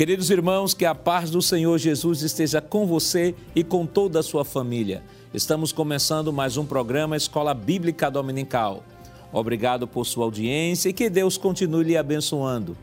Queridos 0.00 0.30
irmãos, 0.30 0.72
que 0.72 0.86
a 0.86 0.94
paz 0.94 1.28
do 1.28 1.42
Senhor 1.42 1.76
Jesus 1.76 2.22
esteja 2.22 2.58
com 2.58 2.86
você 2.86 3.34
e 3.54 3.62
com 3.62 3.84
toda 3.84 4.20
a 4.20 4.22
sua 4.22 4.46
família. 4.46 5.02
Estamos 5.34 5.72
começando 5.72 6.32
mais 6.32 6.56
um 6.56 6.64
programa 6.64 7.18
Escola 7.18 7.52
Bíblica 7.52 8.10
Dominical. 8.10 8.82
Obrigado 9.30 9.86
por 9.86 10.06
sua 10.06 10.24
audiência 10.24 10.88
e 10.88 10.94
que 10.94 11.10
Deus 11.10 11.36
continue 11.36 11.84
lhe 11.84 11.98
abençoando. 11.98 12.78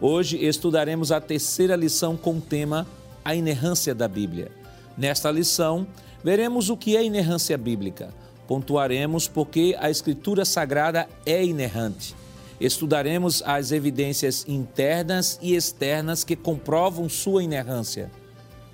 Hoje 0.00 0.36
estudaremos 0.36 1.10
a 1.10 1.20
terceira 1.20 1.74
lição 1.74 2.16
com 2.16 2.36
o 2.36 2.40
tema 2.40 2.86
A 3.24 3.34
Inerrância 3.34 3.92
da 3.92 4.06
Bíblia. 4.06 4.52
Nesta 4.96 5.32
lição, 5.32 5.84
veremos 6.22 6.70
o 6.70 6.76
que 6.76 6.96
é 6.96 7.04
inerrância 7.04 7.58
bíblica. 7.58 8.14
Pontuaremos 8.46 9.26
porque 9.26 9.76
a 9.80 9.90
Escritura 9.90 10.44
Sagrada 10.44 11.08
é 11.26 11.44
inerrante 11.44 12.21
Estudaremos 12.62 13.42
as 13.42 13.72
evidências 13.72 14.44
internas 14.46 15.36
e 15.42 15.56
externas 15.56 16.22
que 16.22 16.36
comprovam 16.36 17.08
sua 17.08 17.42
inerrância. 17.42 18.08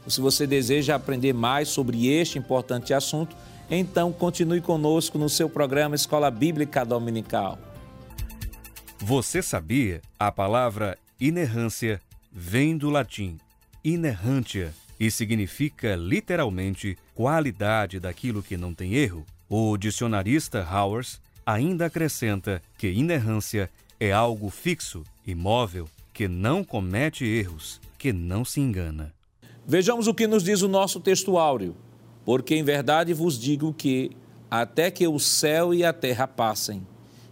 Se 0.07 0.21
você 0.21 0.47
deseja 0.47 0.95
aprender 0.95 1.33
mais 1.33 1.69
sobre 1.69 2.07
este 2.07 2.39
importante 2.39 2.93
assunto, 2.93 3.35
então 3.71 4.13
continue 4.13 4.61
conosco 4.61 5.17
no 5.17 5.27
seu 5.31 5.49
programa 5.49 5.95
Escola 5.95 6.31
Bíblica 6.31 6.85
Dominical. 6.85 7.59
Você 8.99 9.41
sabia? 9.41 10.03
A 10.19 10.31
palavra 10.31 10.99
inerrância 11.19 11.99
vem 12.31 12.77
do 12.77 12.91
latim 12.91 13.39
inerrantia 13.83 14.75
e 15.01 15.11
significa 15.11 15.97
literalmente 15.97 16.95
qualidade 17.15 17.99
daquilo 17.99 18.43
que 18.43 18.59
não 18.59 18.75
tem 18.75 18.97
erro. 18.97 19.25
O 19.49 19.79
dicionarista 19.79 20.63
Howers 20.71 21.19
ainda 21.49 21.87
acrescenta 21.87 22.61
que 22.77 22.91
inerrância 22.91 23.71
é 23.99 24.13
algo 24.13 24.51
fixo, 24.51 25.03
imóvel, 25.27 25.89
que 26.13 26.29
não 26.29 26.63
comete 26.63 27.25
erros, 27.25 27.81
que 27.97 28.13
não 28.13 28.45
se 28.45 28.61
engana. 28.61 29.15
Vejamos 29.67 30.07
o 30.07 30.13
que 30.13 30.27
nos 30.27 30.43
diz 30.43 30.61
o 30.61 30.69
nosso 30.69 31.01
texto 31.01 31.39
áureo. 31.39 31.75
Porque 32.23 32.55
em 32.55 32.63
verdade 32.63 33.15
vos 33.15 33.39
digo 33.39 33.73
que, 33.73 34.11
até 34.51 34.91
que 34.91 35.09
o 35.09 35.19
céu 35.19 35.73
e 35.73 35.83
a 35.83 35.91
terra 35.91 36.29
passem, 36.29 36.87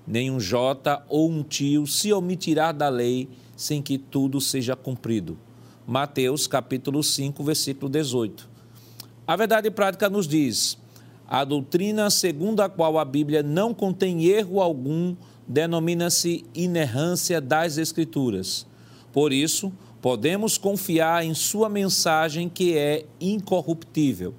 nenhum 0.06 0.40
jota 0.40 1.04
ou 1.10 1.30
um 1.30 1.42
tio 1.42 1.86
se 1.86 2.10
omitirá 2.10 2.72
da 2.72 2.88
lei 2.88 3.28
sem 3.54 3.82
que 3.82 3.98
tudo 3.98 4.40
seja 4.40 4.74
cumprido. 4.74 5.38
Mateus 5.86 6.46
capítulo 6.46 7.02
5, 7.02 7.44
versículo 7.44 7.90
18. 7.90 8.48
A 9.26 9.36
verdade 9.36 9.70
prática 9.70 10.08
nos 10.08 10.26
diz: 10.26 10.78
a 11.28 11.44
doutrina 11.44 12.08
segundo 12.10 12.60
a 12.60 12.68
qual 12.68 12.98
a 12.98 13.04
Bíblia 13.04 13.42
não 13.42 13.74
contém 13.74 14.24
erro 14.26 14.60
algum 14.60 15.16
denomina-se 15.46 16.44
inerrância 16.54 17.40
das 17.40 17.78
Escrituras. 17.78 18.66
Por 19.12 19.32
isso, 19.32 19.72
podemos 20.00 20.58
confiar 20.58 21.24
em 21.24 21.34
sua 21.34 21.68
mensagem 21.68 22.48
que 22.48 22.76
é 22.76 23.06
incorruptível. 23.20 24.34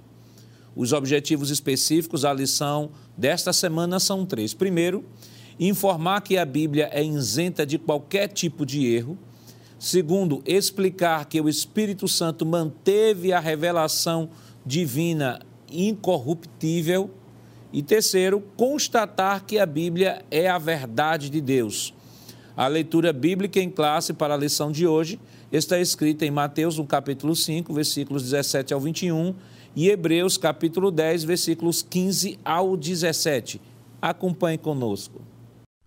Os 0.75 0.93
objetivos 0.93 1.49
específicos 1.49 2.21
da 2.21 2.33
lição 2.33 2.91
desta 3.17 3.52
semana 3.52 3.99
são 3.99 4.25
três. 4.25 4.53
Primeiro, 4.53 5.03
informar 5.59 6.21
que 6.21 6.38
a 6.38 6.45
Bíblia 6.45 6.89
é 6.91 7.03
isenta 7.03 7.65
de 7.65 7.80
qualquer 7.80 8.27
tipo 8.27 8.65
de 8.65 8.85
erro. 8.85 9.17
Segundo, 9.80 10.41
explicar 10.45 11.25
que 11.25 11.41
o 11.41 11.49
Espírito 11.49 12.08
Santo 12.08 12.45
manteve 12.45 13.33
a 13.33 13.39
revelação 13.39 14.30
divina 14.65 15.39
incorruptível. 15.72 17.10
E 17.72 17.82
terceiro, 17.84 18.42
constatar 18.56 19.44
que 19.46 19.60
a 19.60 19.66
Bíblia 19.66 20.23
é 20.32 20.48
a 20.48 20.58
verdade 20.58 21.30
de 21.30 21.42
Deus. 21.42 21.94
A 22.55 22.67
leitura 22.67 23.14
bíblica 23.14 23.60
em 23.60 23.70
classe 23.70 24.14
para 24.14 24.33
a 24.33 24.38
lição 24.38 24.72
de 24.72 24.88
hoje 24.88 25.20
está 25.52 25.80
escrita 25.80 26.26
em 26.26 26.32
Mateus, 26.32 26.77
no 26.77 26.88
capítulo 26.88 27.36
5, 27.36 27.73
versículos 27.73 28.23
17 28.23 28.73
ao 28.73 28.80
21, 28.80 29.36
e 29.76 29.89
Hebreus, 29.89 30.38
capítulo 30.38 30.89
10, 30.89 31.23
versículos 31.23 31.83
15 31.83 32.39
ao 32.44 32.76
17. 32.76 33.61
Acompanhe 34.02 34.58
conosco. 34.58 35.22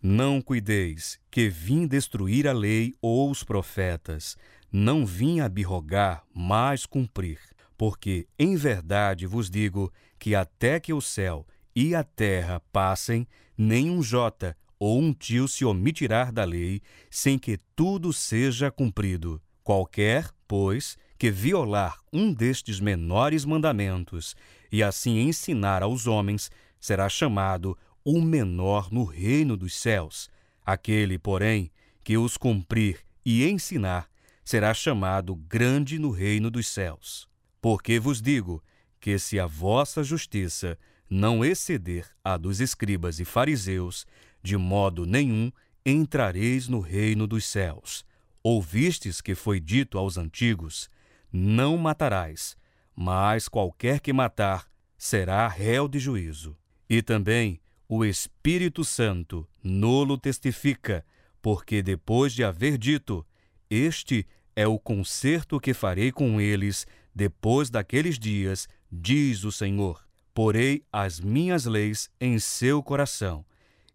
Não 0.03 0.41
cuideis 0.41 1.19
que 1.31 1.49
vim 1.49 1.87
destruir 1.87 2.47
a 2.47 2.53
lei 2.53 2.95
ou 3.03 3.31
os 3.31 3.43
profetas, 3.43 4.37
não 4.73 5.05
vim 5.05 5.41
abirrogar, 5.41 6.23
mas 6.33 6.87
cumprir. 6.87 7.39
Porque 7.81 8.27
em 8.39 8.57
verdade 8.57 9.27
vos 9.27 9.49
digo 9.49 9.91
que 10.19 10.35
até 10.35 10.79
que 10.79 10.93
o 10.93 11.01
céu 11.01 11.47
e 11.75 11.95
a 11.95 12.05
terra 12.05 12.61
passem, 12.71 13.27
nem 13.57 13.89
um 13.89 14.03
jota 14.03 14.55
ou 14.79 15.01
um 15.01 15.15
tio 15.15 15.49
se 15.49 15.65
omitirá 15.65 16.31
da 16.31 16.45
lei, 16.45 16.83
sem 17.11 17.39
que 17.39 17.57
tudo 17.75 18.13
seja 18.13 18.71
cumprido. 18.71 19.41
Qualquer, 19.65 20.29
pois, 20.47 20.99
que 21.17 21.31
violar 21.31 21.97
um 22.13 22.35
destes 22.35 22.81
menores 22.81 23.47
mandamentos 23.47 24.37
e 24.71 24.83
assim 24.83 25.19
ensinar 25.19 25.83
aos 25.83 26.07
homens, 26.07 26.51
será 26.79 27.09
chamado 27.09 27.79
o 28.05 28.21
menor 28.21 28.93
no 28.93 29.05
reino 29.05 29.57
dos 29.57 29.75
céus. 29.75 30.29
Aquele, 30.67 31.19
porém, 31.19 31.71
que 32.05 32.19
os 32.19 32.37
cumprir 32.37 32.99
e 33.25 33.49
ensinar, 33.49 34.07
será 34.45 34.75
chamado 34.75 35.35
grande 35.35 35.99
no 35.99 36.11
reino 36.11 36.51
dos 36.51 36.69
céus. 36.69 37.30
Porque 37.61 37.99
vos 37.99 38.23
digo 38.23 38.63
que 39.01 39.19
se 39.19 39.39
a 39.39 39.47
vossa 39.47 40.03
justiça 40.03 40.79
não 41.09 41.45
exceder 41.45 42.07
a 42.23 42.37
dos 42.37 42.61
escribas 42.61 43.19
e 43.19 43.25
fariseus, 43.25 44.07
de 44.43 44.57
modo 44.57 45.05
nenhum 45.05 45.51
entrareis 45.85 46.69
no 46.69 46.81
reino 46.81 47.27
dos 47.27 47.45
céus. 47.45 48.05
Ouvistes 48.43 49.21
que 49.21 49.35
foi 49.35 49.61
dito 49.61 49.99
aos 49.99 50.17
antigos: 50.17 50.89
Não 51.33 51.77
matarás, 51.77 52.57
mas 52.95 53.49
qualquer 53.49 54.01
que 54.01 54.13
matar 54.13 54.67
será 54.97 55.49
réu 55.49 55.89
de 55.89 55.99
juízo. 55.99 56.57
E 56.89 57.03
também 57.03 57.61
o 57.89 58.05
Espírito 58.05 58.85
Santo 58.85 59.47
nolo 59.63 60.17
testifica, 60.17 61.05
porque 61.43 61.83
depois 61.83 62.33
de 62.33 62.45
haver 62.45 62.79
dito: 62.79 63.27
Este 63.69 64.27
é 64.55 64.67
o 64.67 64.79
concerto 64.79 65.59
que 65.61 65.75
farei 65.75 66.13
com 66.13 66.41
eles 66.41 66.87
depois 67.15 67.71
daqueles 67.71 68.19
dias, 68.19 68.69
diz 68.91 69.45
o 69.45 69.53
Senhor: 69.53 70.05
porei 70.35 70.83
as 70.93 71.21
minhas 71.21 71.65
leis 71.65 72.09
em 72.21 72.39
seu 72.39 72.83
coração 72.83 73.45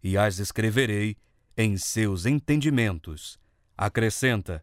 e 0.02 0.16
as 0.16 0.38
escreverei 0.38 1.16
em 1.56 1.76
seus 1.76 2.26
entendimentos. 2.26 3.38
Acrescenta: 3.76 4.62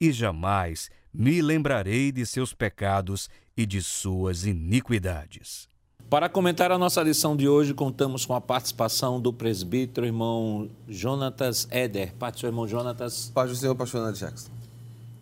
e 0.00 0.10
jamais 0.10 0.90
me 1.12 1.42
lembrarei 1.42 2.10
de 2.10 2.24
seus 2.24 2.54
pecados 2.54 3.28
e 3.56 3.66
de 3.66 3.82
suas 3.82 4.46
iniquidades. 4.46 5.68
Para 6.08 6.28
comentar 6.28 6.72
a 6.72 6.78
nossa 6.78 7.02
lição 7.02 7.36
de 7.36 7.48
hoje, 7.48 7.72
contamos 7.72 8.26
com 8.26 8.34
a 8.34 8.40
participação 8.40 9.20
do 9.20 9.32
presbítero 9.32 10.06
irmão 10.06 10.68
Jonatas 10.88 11.68
Eder. 11.70 12.12
Pai 12.18 12.32
do 12.32 12.40
seu 12.40 12.48
irmão 12.48 12.66
Jonatas. 12.66 13.30
Paz 13.32 13.50
do 13.50 13.56
Senhor, 13.56 13.76
pastor 13.76 14.12
Jackson. 14.12 14.50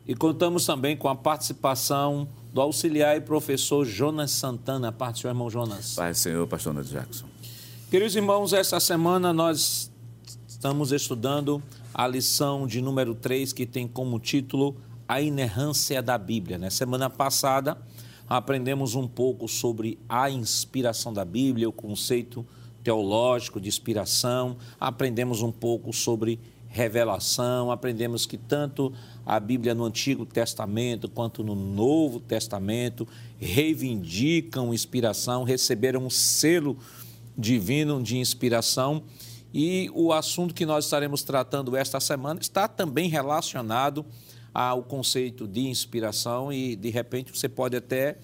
E 0.07 0.15
contamos 0.15 0.65
também 0.65 0.97
com 0.97 1.09
a 1.09 1.15
participação 1.15 2.27
do 2.53 2.61
auxiliar 2.61 3.17
e 3.17 3.21
professor 3.21 3.85
Jonas 3.85 4.31
Santana. 4.31 4.91
Parte 4.91 5.17
do 5.17 5.19
seu 5.21 5.31
irmão 5.31 5.51
Jonas. 5.51 5.95
Pai, 5.95 6.15
Senhor, 6.15 6.47
pastor 6.47 6.73
Nando 6.73 6.89
Jackson. 6.89 7.27
Queridos 7.91 8.15
irmãos, 8.17 8.53
esta 8.53 8.81
semana 8.81 9.33
nós 9.33 9.91
estamos 10.47 10.93
estudando 10.93 11.63
a 11.95 12.07
lição 12.07 12.67
de 12.67 12.81
número 12.81 13.15
3, 13.15 13.53
que 13.53 13.65
tem 13.65 13.89
como 13.89 14.19
título 14.19 14.77
A 15.07 15.21
Inerrância 15.21 16.03
da 16.03 16.19
Bíblia. 16.19 16.59
Na 16.59 16.67
né? 16.67 16.71
semana 16.71 17.09
passada, 17.09 17.79
aprendemos 18.29 18.95
um 18.95 19.09
pouco 19.09 19.49
sobre 19.49 19.99
a 20.09 20.31
inspiração 20.31 21.13
da 21.13 21.25
Bíblia, 21.25 21.69
o 21.69 21.73
conceito 21.73 22.45
teológico 22.83 23.61
de 23.61 23.69
inspiração, 23.69 24.57
aprendemos 24.79 25.43
um 25.43 25.53
pouco 25.53 25.93
sobre 25.93 26.39
revelação, 26.69 27.71
aprendemos 27.71 28.27
que 28.27 28.37
tanto 28.37 28.93
a 29.25 29.41
Bíblia 29.41 29.75
no 29.75 29.85
Antigo 29.85 30.27
Testamento 30.27 31.09
quanto 31.09 31.43
no 31.43 31.55
Novo 31.55 32.21
Testamento 32.21 33.09
reivindicam 33.39 34.73
inspiração, 34.73 35.45
receberam 35.45 36.05
um 36.05 36.11
selo 36.11 36.77
divino 37.37 38.03
de 38.03 38.19
inspiração. 38.19 39.03
E 39.53 39.91
o 39.95 40.13
assunto 40.13 40.53
que 40.53 40.67
nós 40.67 40.85
estaremos 40.85 41.23
tratando 41.23 41.75
esta 41.75 41.99
semana 42.01 42.39
está 42.41 42.69
também 42.69 43.09
relacionado 43.09 44.05
ao 44.53 44.83
conceito 44.83 45.47
de 45.47 45.69
inspiração 45.69 46.53
e 46.53 46.77
de 46.77 46.91
repente 46.91 47.37
você 47.37 47.49
pode 47.49 47.77
até 47.77 48.19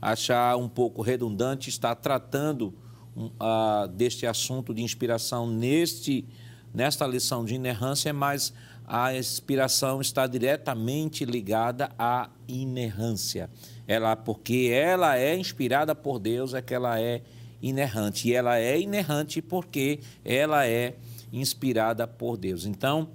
achar 0.00 0.56
um 0.56 0.68
pouco 0.68 1.00
redundante 1.00 1.70
estar 1.70 1.94
tratando 1.94 2.74
uh, 3.16 3.88
deste 3.88 4.26
assunto 4.26 4.74
de 4.74 4.82
inspiração 4.82 5.46
neste 5.46 6.26
nesta 6.76 7.06
lição 7.06 7.42
de 7.42 7.54
inerrância, 7.54 8.12
mas 8.12 8.52
a 8.86 9.16
inspiração 9.16 9.98
está 9.98 10.26
diretamente 10.26 11.24
ligada 11.24 11.90
à 11.98 12.28
inerrância. 12.46 13.48
Ela, 13.88 14.14
porque 14.14 14.70
ela 14.70 15.16
é 15.16 15.34
inspirada 15.34 15.94
por 15.94 16.18
Deus, 16.18 16.52
é 16.52 16.60
que 16.60 16.74
ela 16.74 17.00
é 17.00 17.22
inerrante. 17.62 18.28
E 18.28 18.34
ela 18.34 18.58
é 18.58 18.78
inerrante 18.78 19.40
porque 19.40 20.00
ela 20.22 20.66
é 20.66 20.96
inspirada 21.32 22.06
por 22.06 22.36
Deus. 22.36 22.66
Então, 22.66 23.08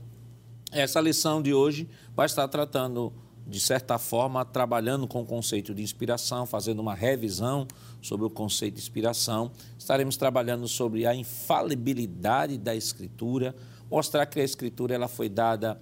essa 0.72 1.00
lição 1.00 1.40
de 1.40 1.54
hoje 1.54 1.88
vai 2.16 2.26
estar 2.26 2.48
tratando 2.48 3.14
de 3.46 3.60
certa 3.60 3.98
forma, 3.98 4.46
trabalhando 4.46 5.08
com 5.08 5.22
o 5.22 5.26
conceito 5.26 5.74
de 5.74 5.82
inspiração, 5.82 6.46
fazendo 6.46 6.80
uma 6.80 6.94
revisão 6.94 7.68
sobre 8.02 8.26
o 8.26 8.30
conceito 8.30 8.76
de 8.76 8.82
inspiração. 8.82 9.52
Estaremos 9.78 10.16
trabalhando 10.16 10.68
sobre 10.68 11.06
a 11.06 11.16
infalibilidade 11.16 12.58
da 12.58 12.76
Escritura, 12.76 13.56
mostrar 13.90 14.26
que 14.26 14.40
a 14.40 14.44
Escritura 14.44 14.96
ela 14.96 15.08
foi 15.08 15.28
dada 15.28 15.80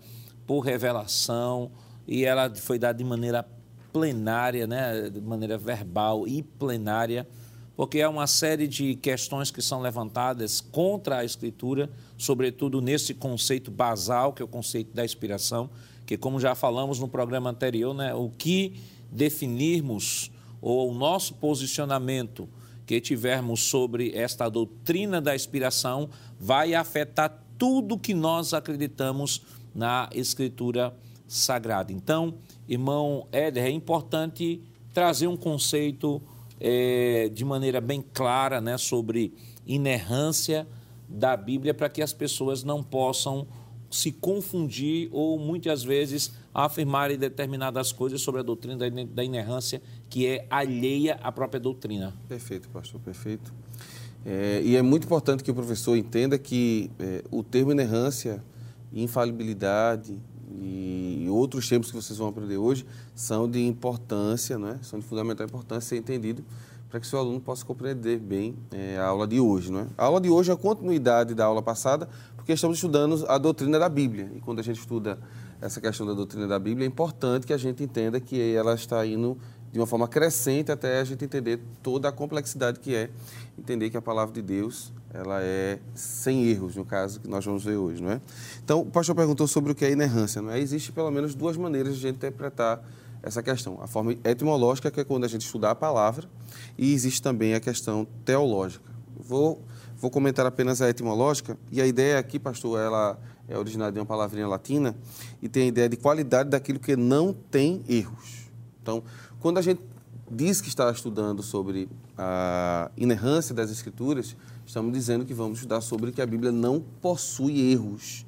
por 0.47 0.61
revelação 0.61 1.71
e 2.07 2.25
ela 2.25 2.53
foi 2.55 2.79
dada 2.79 2.97
de 2.97 3.03
maneira 3.03 3.45
plenária, 3.93 4.65
né, 4.65 5.09
de 5.09 5.21
maneira 5.21 5.57
verbal 5.57 6.27
e 6.27 6.41
plenária, 6.41 7.27
porque 7.75 8.01
há 8.01 8.09
uma 8.09 8.27
série 8.27 8.67
de 8.67 8.95
questões 8.95 9.51
que 9.51 9.61
são 9.61 9.79
levantadas 9.79 10.59
contra 10.59 11.19
a 11.19 11.25
Escritura, 11.25 11.89
sobretudo 12.17 12.81
nesse 12.81 13.13
conceito 13.13 13.71
basal, 13.71 14.33
que 14.33 14.41
é 14.41 14.45
o 14.45 14.47
conceito 14.47 14.93
da 14.93 15.05
inspiração, 15.05 15.69
que, 16.09 16.17
como 16.17 16.39
já 16.39 16.55
falamos 16.55 16.97
no 16.97 17.07
programa 17.07 17.51
anterior, 17.51 17.93
né, 17.93 18.15
o 18.15 18.31
que 18.35 18.81
definirmos 19.11 20.31
ou 20.59 20.89
o 20.89 20.93
nosso 20.95 21.35
posicionamento 21.35 22.49
que 22.83 22.99
tivermos 22.99 23.61
sobre 23.61 24.11
esta 24.15 24.49
doutrina 24.49 25.21
da 25.21 25.35
inspiração 25.35 26.09
vai 26.39 26.73
afetar 26.73 27.43
tudo 27.59 27.95
que 27.95 28.15
nós 28.15 28.55
acreditamos 28.55 29.43
na 29.75 30.09
Escritura 30.11 30.95
Sagrada. 31.27 31.93
Então, 31.93 32.33
irmão 32.67 33.27
Éder, 33.31 33.65
é 33.65 33.69
importante 33.69 34.63
trazer 34.91 35.27
um 35.27 35.37
conceito 35.37 36.19
é, 36.59 37.29
de 37.31 37.45
maneira 37.45 37.79
bem 37.79 38.01
clara 38.01 38.59
né, 38.59 38.79
sobre 38.79 39.31
inerrância 39.63 40.67
da 41.07 41.37
Bíblia 41.37 41.75
para 41.75 41.87
que 41.87 42.01
as 42.01 42.13
pessoas 42.13 42.63
não 42.63 42.81
possam 42.81 43.45
se 43.89 44.11
confundir 44.11 45.09
ou 45.11 45.39
muitas 45.39 45.83
vezes 45.83 46.31
afirmarem 46.53 47.17
determinadas 47.17 47.91
coisas 47.91 48.21
sobre 48.21 48.41
a 48.41 48.43
doutrina 48.43 48.77
da 49.05 49.23
inerrância 49.23 49.81
que 50.09 50.25
é 50.27 50.45
alheia 50.49 51.19
à 51.23 51.31
própria 51.31 51.59
doutrina. 51.59 52.13
Perfeito, 52.27 52.69
pastor, 52.69 52.99
perfeito. 53.01 53.53
É, 54.25 54.61
e 54.63 54.75
é 54.75 54.81
muito 54.81 55.05
importante 55.05 55.43
que 55.43 55.51
o 55.51 55.55
professor 55.55 55.95
entenda 55.95 56.37
que 56.37 56.91
é, 56.99 57.23
o 57.31 57.43
termo 57.43 57.71
inerrância, 57.71 58.43
infalibilidade 58.93 60.19
e 60.51 61.27
outros 61.29 61.69
termos 61.69 61.89
que 61.89 61.95
vocês 61.95 62.17
vão 62.17 62.27
aprender 62.27 62.57
hoje 62.57 62.85
são 63.15 63.49
de 63.49 63.65
importância, 63.65 64.57
né? 64.57 64.79
são 64.81 64.99
de 64.99 65.05
fundamental 65.05 65.45
importância 65.45 65.89
ser 65.89 65.97
entendido 65.97 66.43
para 66.89 66.99
que 66.99 67.05
seu 67.05 67.19
aluno 67.19 67.39
possa 67.39 67.63
compreender 67.63 68.17
bem 68.17 68.55
é, 68.71 68.97
a 68.97 69.05
aula 69.05 69.27
de 69.27 69.39
hoje. 69.39 69.71
Não 69.71 69.81
é? 69.81 69.87
A 69.97 70.05
aula 70.05 70.19
de 70.19 70.29
hoje 70.29 70.49
é 70.49 70.53
a 70.53 70.57
continuidade 70.57 71.35
da 71.35 71.45
aula 71.45 71.61
passada, 71.61 72.09
porque 72.39 72.53
estamos 72.53 72.77
estudando 72.77 73.25
a 73.27 73.37
doutrina 73.37 73.77
da 73.77 73.89
Bíblia. 73.89 74.31
E 74.35 74.39
quando 74.39 74.59
a 74.59 74.63
gente 74.63 74.79
estuda 74.79 75.19
essa 75.61 75.79
questão 75.79 76.05
da 76.07 76.13
doutrina 76.13 76.47
da 76.47 76.57
Bíblia, 76.57 76.85
é 76.85 76.87
importante 76.87 77.45
que 77.45 77.53
a 77.53 77.57
gente 77.57 77.83
entenda 77.83 78.19
que 78.19 78.53
ela 78.53 78.73
está 78.73 79.05
indo 79.05 79.37
de 79.71 79.79
uma 79.79 79.85
forma 79.85 80.07
crescente 80.07 80.71
até 80.71 80.99
a 80.99 81.03
gente 81.03 81.23
entender 81.23 81.59
toda 81.83 82.09
a 82.09 82.11
complexidade 82.11 82.79
que 82.79 82.95
é 82.95 83.09
entender 83.57 83.89
que 83.89 83.97
a 83.97 84.01
palavra 84.01 84.33
de 84.33 84.41
Deus 84.41 84.91
ela 85.13 85.41
é 85.41 85.79
sem 85.93 86.45
erros, 86.45 86.75
no 86.75 86.85
caso 86.85 87.19
que 87.19 87.27
nós 87.27 87.43
vamos 87.43 87.63
ver 87.63 87.77
hoje, 87.77 88.01
não 88.01 88.11
é? 88.11 88.21
Então, 88.63 88.81
o 88.81 88.85
pastor 88.85 89.15
perguntou 89.15 89.47
sobre 89.47 89.71
o 89.71 89.75
que 89.75 89.83
é 89.83 89.91
inerrância, 89.91 90.41
não 90.41 90.51
é? 90.51 90.59
Existe 90.59 90.91
pelo 90.91 91.09
menos 91.09 91.33
duas 91.33 91.57
maneiras 91.57 91.93
de 91.93 91.99
a 91.99 92.09
gente 92.09 92.17
interpretar 92.17 92.83
essa 93.21 93.41
questão. 93.41 93.79
A 93.81 93.87
forma 93.87 94.13
etimológica, 94.23 94.89
que 94.91 94.99
é 94.99 95.03
quando 95.03 95.23
a 95.23 95.27
gente 95.27 95.45
estuda 95.45 95.71
a 95.71 95.75
palavra, 95.75 96.27
e 96.77 96.93
existe 96.93 97.21
também 97.21 97.53
a 97.53 97.59
questão 97.59 98.07
teológica. 98.23 98.85
Vou 99.17 99.61
Vou 99.99 100.09
comentar 100.09 100.45
apenas 100.45 100.81
a 100.81 100.89
etimológica. 100.89 101.57
E 101.71 101.81
a 101.81 101.85
ideia 101.85 102.17
aqui, 102.17 102.39
pastor, 102.39 102.79
ela 102.79 103.19
é 103.47 103.57
originária 103.57 103.91
de 103.91 103.99
uma 103.99 104.05
palavrinha 104.05 104.47
latina 104.47 104.95
e 105.41 105.49
tem 105.49 105.63
a 105.63 105.67
ideia 105.67 105.89
de 105.89 105.97
qualidade 105.97 106.49
daquilo 106.49 106.79
que 106.79 106.95
não 106.95 107.33
tem 107.33 107.83
erros. 107.87 108.49
Então, 108.81 109.03
quando 109.39 109.57
a 109.57 109.61
gente 109.61 109.81
diz 110.31 110.61
que 110.61 110.69
está 110.69 110.89
estudando 110.89 111.43
sobre 111.43 111.89
a 112.17 112.89
inerrância 112.95 113.53
das 113.53 113.71
Escrituras, 113.71 114.37
estamos 114.65 114.93
dizendo 114.93 115.25
que 115.25 115.33
vamos 115.33 115.57
estudar 115.57 115.81
sobre 115.81 116.11
que 116.11 116.21
a 116.21 116.25
Bíblia 116.25 116.51
não 116.51 116.79
possui 117.01 117.71
erros. 117.71 118.25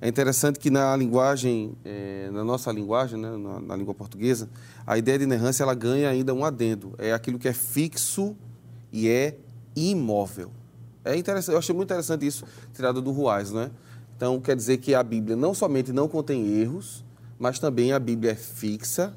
É 0.00 0.08
interessante 0.08 0.58
que 0.58 0.68
na 0.68 0.94
linguagem, 0.94 1.72
é, 1.84 2.28
na 2.30 2.44
nossa 2.44 2.70
linguagem, 2.70 3.18
né, 3.18 3.30
na, 3.38 3.60
na, 3.60 3.76
língua 3.76 3.94
portuguesa, 3.94 4.50
a 4.86 4.98
ideia 4.98 5.16
de 5.16 5.24
inerrância 5.24 5.62
ela 5.62 5.74
ganha 5.74 6.10
ainda 6.10 6.34
um 6.34 6.44
adendo. 6.44 6.94
É 6.98 7.14
aquilo 7.14 7.38
que 7.38 7.48
é 7.48 7.54
fixo 7.54 8.36
e 8.92 9.08
é 9.08 9.38
imóvel. 9.74 10.50
É 11.04 11.16
interessante, 11.16 11.52
eu 11.52 11.58
achei 11.58 11.74
muito 11.74 11.88
interessante 11.88 12.26
isso, 12.26 12.44
tirado 12.72 13.02
do 13.02 13.10
Ruais, 13.10 13.50
né? 13.50 13.70
Então, 14.16 14.40
quer 14.40 14.56
dizer 14.56 14.78
que 14.78 14.94
a 14.94 15.02
Bíblia 15.02 15.36
não 15.36 15.52
somente 15.52 15.92
não 15.92 16.08
contém 16.08 16.46
erros, 16.60 17.04
mas 17.38 17.58
também 17.58 17.92
a 17.92 17.98
Bíblia 17.98 18.32
é 18.32 18.34
fixa 18.34 19.14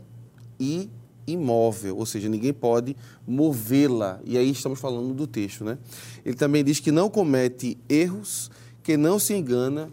e 0.59 0.89
imóvel, 1.25 1.97
ou 1.97 2.05
seja, 2.05 2.27
ninguém 2.29 2.53
pode 2.53 2.95
movê-la. 3.27 4.19
E 4.25 4.37
aí 4.37 4.49
estamos 4.49 4.79
falando 4.79 5.13
do 5.13 5.27
texto, 5.27 5.63
né? 5.63 5.77
Ele 6.25 6.35
também 6.35 6.63
diz 6.63 6.79
que 6.79 6.91
não 6.91 7.09
comete 7.09 7.77
erros, 7.87 8.49
que 8.81 8.97
não 8.97 9.19
se 9.19 9.33
engana 9.33 9.89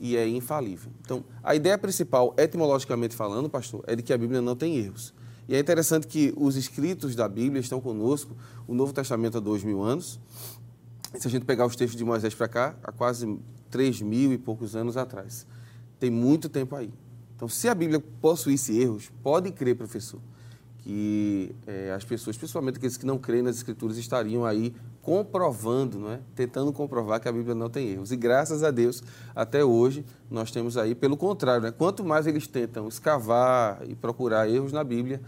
e 0.00 0.16
é 0.16 0.26
infalível. 0.26 0.90
Então, 1.00 1.24
a 1.42 1.54
ideia 1.54 1.76
principal, 1.76 2.34
etimologicamente 2.36 3.14
falando, 3.14 3.48
pastor, 3.48 3.84
é 3.86 3.94
de 3.94 4.02
que 4.02 4.12
a 4.12 4.18
Bíblia 4.18 4.40
não 4.40 4.56
tem 4.56 4.76
erros. 4.76 5.12
E 5.48 5.54
é 5.54 5.58
interessante 5.58 6.06
que 6.06 6.32
os 6.36 6.56
escritos 6.56 7.14
da 7.14 7.28
Bíblia 7.28 7.60
estão 7.60 7.80
conosco, 7.80 8.36
o 8.66 8.74
Novo 8.74 8.92
Testamento 8.92 9.38
há 9.38 9.40
dois 9.40 9.64
mil 9.64 9.82
anos, 9.82 10.20
se 11.14 11.26
a 11.26 11.30
gente 11.30 11.44
pegar 11.44 11.66
os 11.66 11.76
textos 11.76 11.96
de 11.96 12.04
Moisés 12.04 12.34
para 12.34 12.48
cá, 12.48 12.74
há 12.82 12.92
quase 12.92 13.38
três 13.70 14.00
mil 14.00 14.32
e 14.32 14.38
poucos 14.38 14.76
anos 14.76 14.96
atrás. 14.96 15.46
Tem 15.98 16.10
muito 16.10 16.48
tempo 16.48 16.76
aí. 16.76 16.92
Então, 17.34 17.48
se 17.48 17.68
a 17.68 17.74
Bíblia 17.74 18.02
possuísse 18.20 18.78
erros, 18.78 19.10
pode 19.22 19.52
crer, 19.52 19.76
professor, 19.76 20.20
que 20.78 21.54
é, 21.66 21.92
as 21.92 22.04
pessoas, 22.04 22.36
principalmente 22.36 22.76
aqueles 22.76 22.96
que 22.96 23.06
não 23.06 23.16
creem 23.16 23.42
nas 23.42 23.56
Escrituras, 23.56 23.96
estariam 23.96 24.44
aí 24.44 24.74
comprovando, 25.02 25.98
não 25.98 26.10
é? 26.10 26.20
tentando 26.34 26.72
comprovar 26.72 27.20
que 27.20 27.28
a 27.28 27.32
Bíblia 27.32 27.54
não 27.54 27.70
tem 27.70 27.88
erros. 27.88 28.12
E 28.12 28.16
graças 28.16 28.62
a 28.62 28.70
Deus, 28.70 29.02
até 29.34 29.64
hoje, 29.64 30.04
nós 30.30 30.50
temos 30.50 30.76
aí, 30.76 30.94
pelo 30.94 31.16
contrário, 31.16 31.62
né? 31.62 31.70
quanto 31.70 32.04
mais 32.04 32.26
eles 32.26 32.46
tentam 32.46 32.88
escavar 32.88 33.80
e 33.88 33.94
procurar 33.94 34.48
erros 34.48 34.72
na 34.72 34.82
Bíblia, 34.82 35.20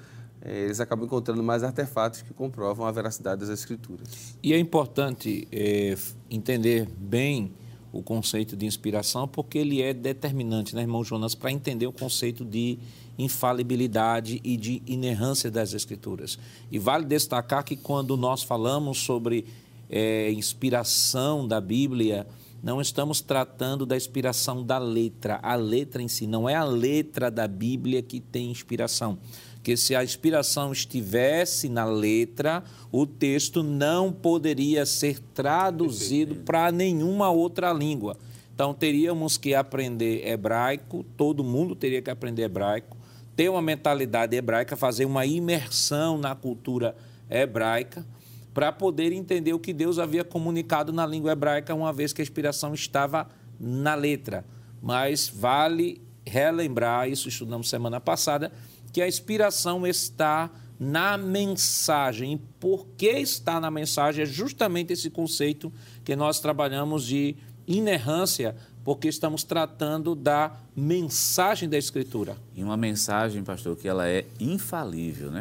eles 0.43 0.81
acabam 0.81 1.05
encontrando 1.05 1.43
mais 1.43 1.63
artefatos 1.63 2.23
que 2.23 2.33
comprovam 2.33 2.87
a 2.87 2.91
veracidade 2.91 3.41
das 3.41 3.51
escrituras. 3.51 4.37
E 4.43 4.53
é 4.53 4.59
importante 4.59 5.47
é, 5.53 5.97
entender 6.31 6.89
bem 6.99 7.53
o 7.93 8.03
conceito 8.03 8.57
de 8.57 8.67
inspiração, 8.67 9.27
porque 9.27 9.59
ele 9.59 9.83
é 9.83 9.93
determinante, 9.93 10.75
né, 10.75 10.83
irmão 10.83 11.05
Jonas, 11.05 11.35
para 11.35 11.51
entender 11.51 11.87
o 11.87 11.93
conceito 11.93 12.45
de 12.45 12.79
infalibilidade 13.19 14.41
e 14.43 14.57
de 14.57 14.81
inerrância 14.87 15.51
das 15.51 15.75
escrituras. 15.75 16.39
E 16.71 16.79
vale 16.79 17.05
destacar 17.05 17.65
que 17.65 17.77
quando 17.77 18.17
nós 18.17 18.43
falamos 18.43 18.99
sobre 18.99 19.45
é, 19.91 20.31
inspiração 20.31 21.47
da 21.47 21.61
Bíblia, 21.61 22.27
não 22.63 22.81
estamos 22.81 23.21
tratando 23.21 23.85
da 23.85 23.97
inspiração 23.97 24.63
da 24.63 24.79
letra. 24.79 25.41
A 25.43 25.55
letra 25.55 26.01
em 26.01 26.09
si 26.09 26.27
não 26.27 26.49
é 26.49 26.55
a 26.55 26.65
letra 26.65 27.31
da 27.31 27.49
Bíblia 27.49 28.03
que 28.03 28.21
tem 28.21 28.51
inspiração 28.51 29.19
que 29.63 29.77
se 29.77 29.95
a 29.95 30.03
inspiração 30.03 30.73
estivesse 30.73 31.69
na 31.69 31.85
letra, 31.85 32.65
o 32.91 33.07
texto 33.07 33.63
não 33.63 34.13
poderia 34.13 34.87
ser 34.87 35.19
traduzido 35.35 36.37
para 36.37 36.73
nenhuma 36.73 37.31
outra 37.31 37.73
língua. 37.73 38.17
Então 38.55 38.75
teríamos 38.75 39.37
que 39.37 39.55
aprender 39.55 40.27
hebraico, 40.27 41.05
todo 41.17 41.45
mundo 41.45 41.75
teria 41.75 42.03
que 42.03 42.11
aprender 42.11 42.43
hebraico, 42.43 42.97
ter 43.37 43.49
uma 43.49 43.63
mentalidade 43.63 44.37
hebraica, 44.37 44.77
fazer 44.77 45.05
uma 45.05 45.25
imersão 45.25 46.19
na 46.19 46.35
cultura 46.35 46.95
hebraica, 47.29 48.05
para 48.53 48.73
poder 48.73 49.13
entender 49.13 49.53
o 49.53 49.59
que 49.59 49.73
Deus 49.73 49.99
havia 49.99 50.25
comunicado 50.25 50.93
na 50.93 51.07
língua 51.07 51.33
hebraica, 51.33 51.75
uma 51.75 51.93
vez 51.93 52.13
que 52.13 52.21
a 52.21 52.25
inspiração 52.25 52.75
estava 52.75 53.29
na 53.59 53.95
letra. 53.95 54.45
Mas 54.83 55.29
vale 55.29 56.03
relembrar, 56.27 57.09
isso 57.09 57.29
estudamos 57.29 57.69
semana 57.69 58.01
passada, 58.01 58.53
que 58.93 59.01
a 59.01 59.09
inspiração 59.09 59.87
está 59.87 60.51
na 60.79 61.19
mensagem. 61.19 62.33
E 62.33 62.39
por 62.59 62.87
que 62.97 63.11
está 63.11 63.61
na 63.61 63.71
mensagem? 63.71 64.23
É 64.23 64.27
justamente 64.27 64.93
esse 64.93 65.11
conceito 65.11 65.73
que 66.03 66.17
nós 66.17 66.41
trabalhamos 66.41 67.05
de 67.05 67.37
inerrância, 67.67 68.57
porque 68.83 69.09
estamos 69.09 69.45
tratando 69.45 70.15
da 70.15 70.57
mensagem 70.75 71.69
da 71.69 71.77
Escritura. 71.77 72.37
E 72.61 72.63
uma 72.63 72.77
mensagem, 72.77 73.43
pastor, 73.43 73.75
que 73.75 73.89
ela 73.89 74.07
é 74.07 74.27
infalível, 74.39 75.31
né? 75.31 75.41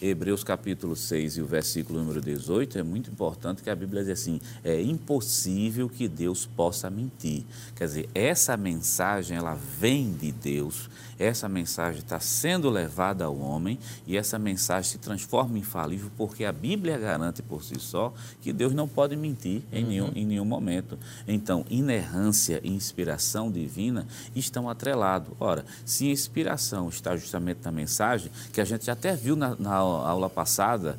É 0.00 0.08
Hebreus 0.08 0.42
capítulo 0.42 0.96
6 0.96 1.36
e 1.36 1.40
o 1.40 1.46
versículo 1.46 2.00
número 2.00 2.20
18 2.20 2.76
é 2.80 2.82
muito 2.82 3.12
importante 3.12 3.62
que 3.62 3.70
a 3.70 3.76
Bíblia 3.76 4.02
diz 4.02 4.14
assim, 4.14 4.40
é 4.64 4.82
impossível 4.82 5.88
que 5.88 6.08
Deus 6.08 6.46
possa 6.46 6.90
mentir. 6.90 7.44
Quer 7.76 7.84
dizer, 7.84 8.08
essa 8.12 8.56
mensagem, 8.56 9.36
ela 9.36 9.54
vem 9.54 10.12
de 10.12 10.32
Deus, 10.32 10.90
essa 11.16 11.48
mensagem 11.48 12.00
está 12.00 12.18
sendo 12.18 12.68
levada 12.68 13.24
ao 13.24 13.38
homem 13.38 13.78
e 14.04 14.16
essa 14.16 14.36
mensagem 14.36 14.90
se 14.90 14.98
transforma 14.98 15.56
em 15.56 15.60
infalível 15.60 16.10
porque 16.16 16.44
a 16.44 16.52
Bíblia 16.52 16.98
garante 16.98 17.42
por 17.42 17.62
si 17.62 17.78
só 17.78 18.12
que 18.40 18.52
Deus 18.52 18.72
não 18.72 18.88
pode 18.88 19.14
mentir 19.14 19.62
em, 19.72 19.82
uhum. 19.82 19.88
nenhum, 19.88 20.12
em 20.14 20.26
nenhum 20.26 20.44
momento. 20.44 20.98
Então, 21.26 21.64
inerrância 21.70 22.60
e 22.64 22.68
inspiração 22.68 23.50
divina 23.50 24.06
estão 24.34 24.68
atrelados. 24.68 25.32
Ora, 25.38 25.64
se 25.84 26.08
inspiração 26.10 26.47
inspiração 26.48 26.88
está 26.88 27.16
justamente 27.16 27.60
na 27.64 27.70
mensagem, 27.70 28.30
que 28.52 28.60
a 28.60 28.64
gente 28.64 28.90
até 28.90 29.14
viu 29.14 29.36
na, 29.36 29.54
na 29.58 29.74
aula 29.74 30.30
passada, 30.30 30.98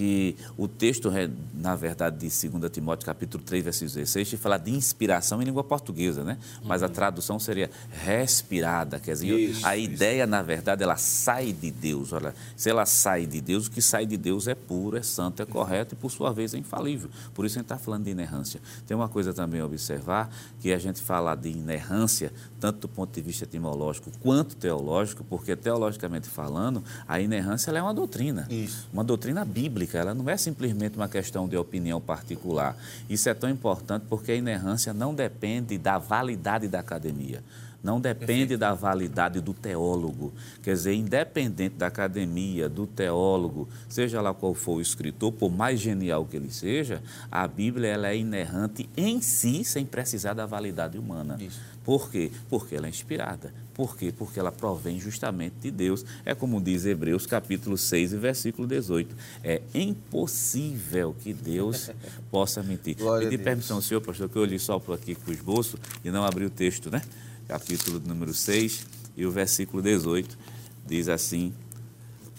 que 0.00 0.34
o 0.56 0.66
texto, 0.66 1.12
na 1.52 1.76
verdade, 1.76 2.26
de 2.26 2.48
2 2.48 2.72
Timóteo, 2.72 3.04
capítulo 3.04 3.44
3, 3.44 3.62
versículo 3.62 3.96
16, 3.96 4.32
fala 4.40 4.56
de 4.56 4.70
inspiração 4.70 5.42
em 5.42 5.44
língua 5.44 5.62
portuguesa, 5.62 6.24
né? 6.24 6.38
Mas 6.64 6.82
a 6.82 6.86
uhum. 6.86 6.92
tradução 6.92 7.38
seria 7.38 7.70
respirada, 7.90 8.98
quer 8.98 9.12
dizer, 9.12 9.26
isso, 9.26 9.66
a 9.66 9.76
isso. 9.76 9.92
ideia, 9.92 10.26
na 10.26 10.40
verdade, 10.40 10.82
ela 10.82 10.96
sai 10.96 11.52
de 11.52 11.70
Deus. 11.70 12.14
Olha, 12.14 12.34
se 12.56 12.70
ela 12.70 12.86
sai 12.86 13.26
de 13.26 13.42
Deus, 13.42 13.66
o 13.66 13.70
que 13.70 13.82
sai 13.82 14.06
de 14.06 14.16
Deus 14.16 14.48
é 14.48 14.54
puro, 14.54 14.96
é 14.96 15.02
santo, 15.02 15.42
é 15.42 15.44
correto 15.44 15.94
e, 15.94 15.98
por 15.98 16.10
sua 16.10 16.32
vez, 16.32 16.54
é 16.54 16.56
infalível. 16.56 17.10
Por 17.34 17.44
isso 17.44 17.58
a 17.58 17.60
gente 17.60 17.66
está 17.66 17.76
falando 17.76 18.04
de 18.04 18.10
inerrância. 18.10 18.58
Tem 18.86 18.96
uma 18.96 19.08
coisa 19.08 19.34
também 19.34 19.60
a 19.60 19.66
observar, 19.66 20.30
que 20.60 20.72
a 20.72 20.78
gente 20.78 21.02
fala 21.02 21.34
de 21.34 21.50
inerrância, 21.50 22.32
tanto 22.58 22.80
do 22.80 22.88
ponto 22.88 23.14
de 23.14 23.20
vista 23.20 23.44
etimológico 23.44 24.10
quanto 24.22 24.56
teológico, 24.56 25.22
porque, 25.24 25.54
teologicamente 25.54 26.26
falando, 26.26 26.82
a 27.06 27.20
inerrância 27.20 27.70
é 27.70 27.82
uma 27.82 27.92
doutrina. 27.92 28.46
Isso. 28.48 28.88
Uma 28.94 29.04
doutrina 29.04 29.44
bíblica 29.44 29.89
ela 29.96 30.14
não 30.14 30.28
é 30.28 30.36
simplesmente 30.36 30.96
uma 30.96 31.08
questão 31.08 31.48
de 31.48 31.56
opinião 31.56 32.00
particular. 32.00 32.76
Isso 33.08 33.28
é 33.28 33.34
tão 33.34 33.48
importante 33.48 34.04
porque 34.08 34.32
a 34.32 34.36
inerrância 34.36 34.92
não 34.92 35.14
depende 35.14 35.78
da 35.78 35.98
validade 35.98 36.68
da 36.68 36.80
academia 36.80 37.42
não 37.82 38.00
depende 38.00 38.56
da 38.56 38.74
validade 38.74 39.40
do 39.40 39.54
teólogo. 39.54 40.32
Quer 40.62 40.74
dizer, 40.74 40.94
independente 40.94 41.76
da 41.76 41.86
academia, 41.86 42.68
do 42.68 42.86
teólogo, 42.86 43.68
seja 43.88 44.20
lá 44.20 44.34
qual 44.34 44.54
for 44.54 44.76
o 44.76 44.80
escritor, 44.80 45.32
por 45.32 45.50
mais 45.50 45.80
genial 45.80 46.26
que 46.26 46.36
ele 46.36 46.50
seja, 46.50 47.02
a 47.30 47.46
Bíblia 47.48 47.88
ela 47.88 48.08
é 48.08 48.16
inerrante 48.16 48.88
em 48.96 49.20
si, 49.20 49.64
sem 49.64 49.86
precisar 49.86 50.34
da 50.34 50.46
validade 50.46 50.98
humana. 50.98 51.38
Isso. 51.40 51.60
Por 51.84 52.10
quê? 52.10 52.30
Porque 52.48 52.74
ela 52.74 52.86
é 52.86 52.90
inspirada. 52.90 53.52
Por 53.74 53.96
quê? 53.96 54.12
Porque 54.16 54.38
ela 54.38 54.52
provém 54.52 55.00
justamente 55.00 55.54
de 55.60 55.70
Deus. 55.70 56.04
É 56.24 56.34
como 56.34 56.60
diz 56.60 56.84
Hebreus 56.84 57.26
capítulo 57.26 57.78
6 57.78 58.12
e 58.12 58.16
versículo 58.16 58.68
18. 58.68 59.16
É 59.42 59.62
impossível 59.74 61.16
que 61.18 61.32
Deus 61.32 61.90
possa 62.30 62.62
mentir. 62.62 62.96
Glória 62.96 63.28
Pedir 63.28 63.42
permissão 63.42 63.76
ao 63.76 63.82
senhor, 63.82 64.00
pastor, 64.02 64.28
que 64.28 64.36
eu 64.36 64.44
li 64.44 64.58
só 64.58 64.78
por 64.78 64.94
aqui 64.94 65.14
com 65.14 65.30
o 65.30 65.34
esboço 65.34 65.78
e 66.04 66.10
não 66.10 66.24
abri 66.24 66.44
o 66.44 66.50
texto, 66.50 66.90
né? 66.90 67.00
Capítulo 67.48 68.00
número 68.06 68.34
6 68.34 68.86
e 69.16 69.24
o 69.24 69.30
versículo 69.30 69.82
18 69.82 70.38
diz 70.86 71.08
assim 71.08 71.52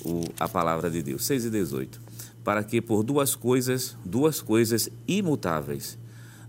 o, 0.05 0.24
a 0.39 0.48
palavra 0.48 0.89
de 0.89 1.01
Deus. 1.01 1.25
6 1.25 1.45
e 1.45 1.50
18. 1.50 2.01
Para 2.43 2.63
que 2.63 2.81
por 2.81 3.03
duas 3.03 3.36
coisas, 3.36 3.95
duas 4.03 4.41
coisas 4.41 4.89
imutáveis, 5.07 5.98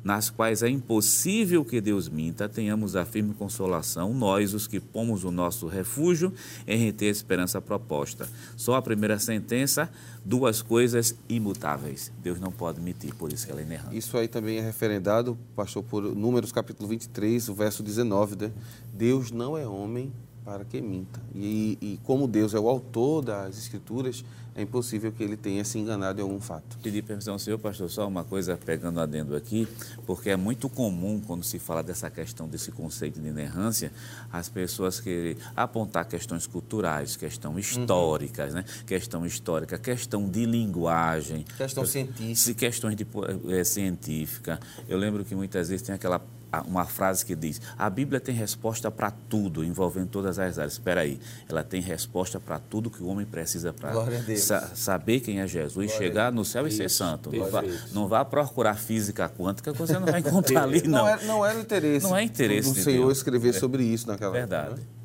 nas 0.05 0.31
quais 0.31 0.63
é 0.63 0.69
impossível 0.69 1.65
que 1.65 1.81
Deus 1.81 2.09
minta, 2.09 2.49
tenhamos 2.49 2.97
a 2.97 3.05
firme 3.05 3.35
consolação, 3.35 4.13
nós, 4.15 4.55
os 4.55 4.67
que 4.67 4.81
pomos 4.81 5.25
o 5.25 5.31
nosso 5.31 5.67
refúgio 5.67 6.33
em 6.67 6.79
reter 6.79 7.09
a 7.09 7.11
esperança 7.11 7.61
proposta. 7.61 8.29
Só 8.57 8.75
a 8.75 8.83
primeira 8.83 9.19
sentença, 9.19 9.91
duas 10.25 10.63
coisas 10.63 11.15
imutáveis. 11.29 12.13
Deus 12.23 12.41
não 12.41 12.51
pode 12.51 12.81
mentir, 12.81 13.15
por 13.15 13.33
isso 13.33 13.47
que 13.47 13.53
ela 13.53 13.61
é 13.61 13.65
inerrante. 13.65 13.97
Isso 13.97 14.17
aí 14.17 14.29
também 14.29 14.59
é 14.59 14.61
referendado, 14.61 15.39
pastor, 15.55 15.83
por 15.83 16.03
Números 16.03 16.53
capítulo 16.53 16.89
23, 16.89 17.49
o 17.49 17.55
verso 17.55 17.83
19, 17.83 18.37
né? 18.37 18.53
Deus 18.93 19.31
não 19.31 19.57
é 19.57 19.67
homem 19.67 20.13
para 20.45 20.65
que 20.65 20.81
minta. 20.81 21.21
E, 21.35 21.79
e 21.81 22.01
como 22.03 22.27
Deus 22.27 22.55
é 22.55 22.59
o 22.59 22.69
autor 22.69 23.23
das 23.23 23.57
Escrituras, 23.57 24.25
é 24.55 24.63
impossível 24.63 25.11
que 25.13 25.23
ele 25.23 25.37
tenha 25.37 25.65
se 25.65 25.79
enganado 25.79 26.21
em 26.21 26.23
algum 26.23 26.41
fato. 26.41 26.77
Pedir 26.83 27.03
permissão 27.03 27.35
ao 27.35 27.39
senhor, 27.39 27.59
pastor, 27.59 27.91
só 27.91 28.07
uma 28.07 28.25
coisa 28.25 28.57
pegando 28.57 29.01
adendo 29.01 29.35
aqui, 29.35 29.67
porque 30.07 30.31
é 30.31 30.37
muito 30.37 30.69
comum 30.69 31.21
quando 31.21 31.43
se 31.43 31.59
fala 31.59 31.83
dessa 31.83 32.11
questão, 32.11 32.49
desse 32.49 32.71
conceito 32.71 33.21
de 33.21 33.29
inerrância, 33.29 33.93
as 34.31 34.49
pessoas 34.49 35.01
querem 35.01 35.37
apontar 35.57 36.07
questões 36.07 36.47
culturais, 36.47 37.17
questão 37.17 37.59
históricas, 37.59 38.51
uhum. 38.51 38.61
né? 38.61 38.65
questão 38.87 39.25
histórica, 39.25 39.79
questão 39.79 40.29
de 40.29 40.45
linguagem. 40.45 41.45
Questão 41.57 41.87
científica. 41.87 42.55
Questões 42.55 42.97
de, 42.97 43.07
é, 43.49 43.65
científica. 43.65 44.61
Eu 44.89 44.99
lembro 44.99 45.25
que 45.25 45.35
muitas 45.35 45.69
vezes 45.69 45.87
tem 45.87 45.95
aquela 45.95 46.21
uma 46.61 46.85
frase 46.85 47.25
que 47.25 47.35
diz: 47.35 47.61
a 47.79 47.89
Bíblia 47.89 48.21
tem 48.21 48.35
resposta 48.35 48.91
para 48.91 49.11
tudo, 49.11 49.65
envolvendo 49.65 50.09
todas 50.09 50.39
as 50.39 50.59
áreas. 50.59 50.73
Espera 50.75 51.01
aí, 51.01 51.19
ela 51.49 51.63
tem 51.63 51.81
resposta 51.81 52.39
para 52.39 52.59
tudo 52.59 52.91
que 52.91 53.03
o 53.03 53.07
homem 53.07 53.25
precisa 53.25 53.73
para 53.73 53.93
sa 54.37 54.71
saber 54.75 55.21
quem 55.21 55.41
é 55.41 55.47
Jesus, 55.47 55.75
Glória 55.75 55.97
chegar 55.97 56.33
no 56.33 56.45
céu 56.45 56.67
e 56.67 56.71
ser 56.71 56.91
santo. 56.91 57.31
Não 57.35 57.51
vá, 57.51 57.65
não 57.93 58.09
vá, 58.09 58.25
procurar 58.25 58.75
física 58.75 59.29
quântica, 59.29 59.73
você 59.73 59.95
não 59.95 60.07
vai 60.07 60.21
encontrar 60.21 60.65
ali, 60.65 60.83
não. 60.87 61.03
Não 61.03 61.09
é, 61.09 61.25
não 61.25 61.47
é 61.47 61.61
interesse, 61.61 62.07
não 62.07 62.17
é 62.17 62.23
interesse 62.23 62.69
do, 62.69 62.75
do 62.75 62.81
Senhor 62.83 63.07
Deus. 63.07 63.19
escrever 63.19 63.55
sobre 63.55 63.85
isso 63.85 64.07
naquela 64.07 64.33
Verdade. 64.33 64.67
Época, 64.67 64.81
né? 64.81 65.03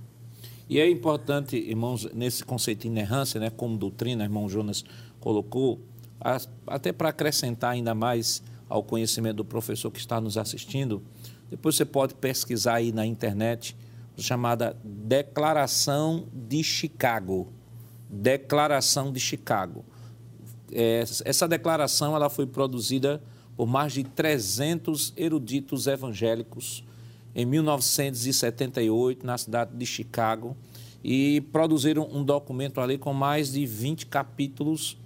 E 0.69 0.79
é 0.79 0.89
importante, 0.89 1.55
irmãos, 1.55 2.09
nesse 2.13 2.43
conceito 2.43 2.81
de 2.81 2.87
inerrância, 2.87 3.39
né, 3.39 3.49
como 3.49 3.77
doutrina, 3.77 4.23
irmão 4.23 4.49
Jonas 4.49 4.83
colocou, 5.19 5.79
até 6.65 6.91
para 6.91 7.09
acrescentar 7.09 7.71
ainda 7.71 7.95
mais 7.95 8.43
ao 8.67 8.83
conhecimento 8.83 9.37
do 9.37 9.45
professor 9.45 9.89
que 9.89 9.99
está 9.99 10.19
nos 10.19 10.37
assistindo, 10.37 11.01
depois 11.49 11.75
você 11.75 11.85
pode 11.85 12.13
pesquisar 12.15 12.75
aí 12.75 12.91
na 12.91 13.05
internet, 13.05 13.75
chamada 14.17 14.75
Declaração 14.83 16.27
de 16.33 16.63
Chicago. 16.63 17.51
Declaração 18.09 19.11
de 19.11 19.19
Chicago. 19.19 19.85
É, 20.71 21.03
essa 21.23 21.47
declaração 21.47 22.15
ela 22.15 22.29
foi 22.29 22.45
produzida 22.45 23.21
por 23.55 23.67
mais 23.67 23.93
de 23.93 24.03
300 24.03 25.13
eruditos 25.15 25.87
evangélicos 25.87 26.83
em 27.33 27.45
1978 27.45 29.25
na 29.25 29.37
cidade 29.37 29.75
de 29.75 29.85
Chicago 29.85 30.55
e 31.03 31.41
produziram 31.51 32.09
um 32.11 32.23
documento 32.23 32.81
ali 32.81 32.97
com 32.97 33.13
mais 33.13 33.51
de 33.53 33.65
20 33.65 34.07
capítulos 34.07 34.97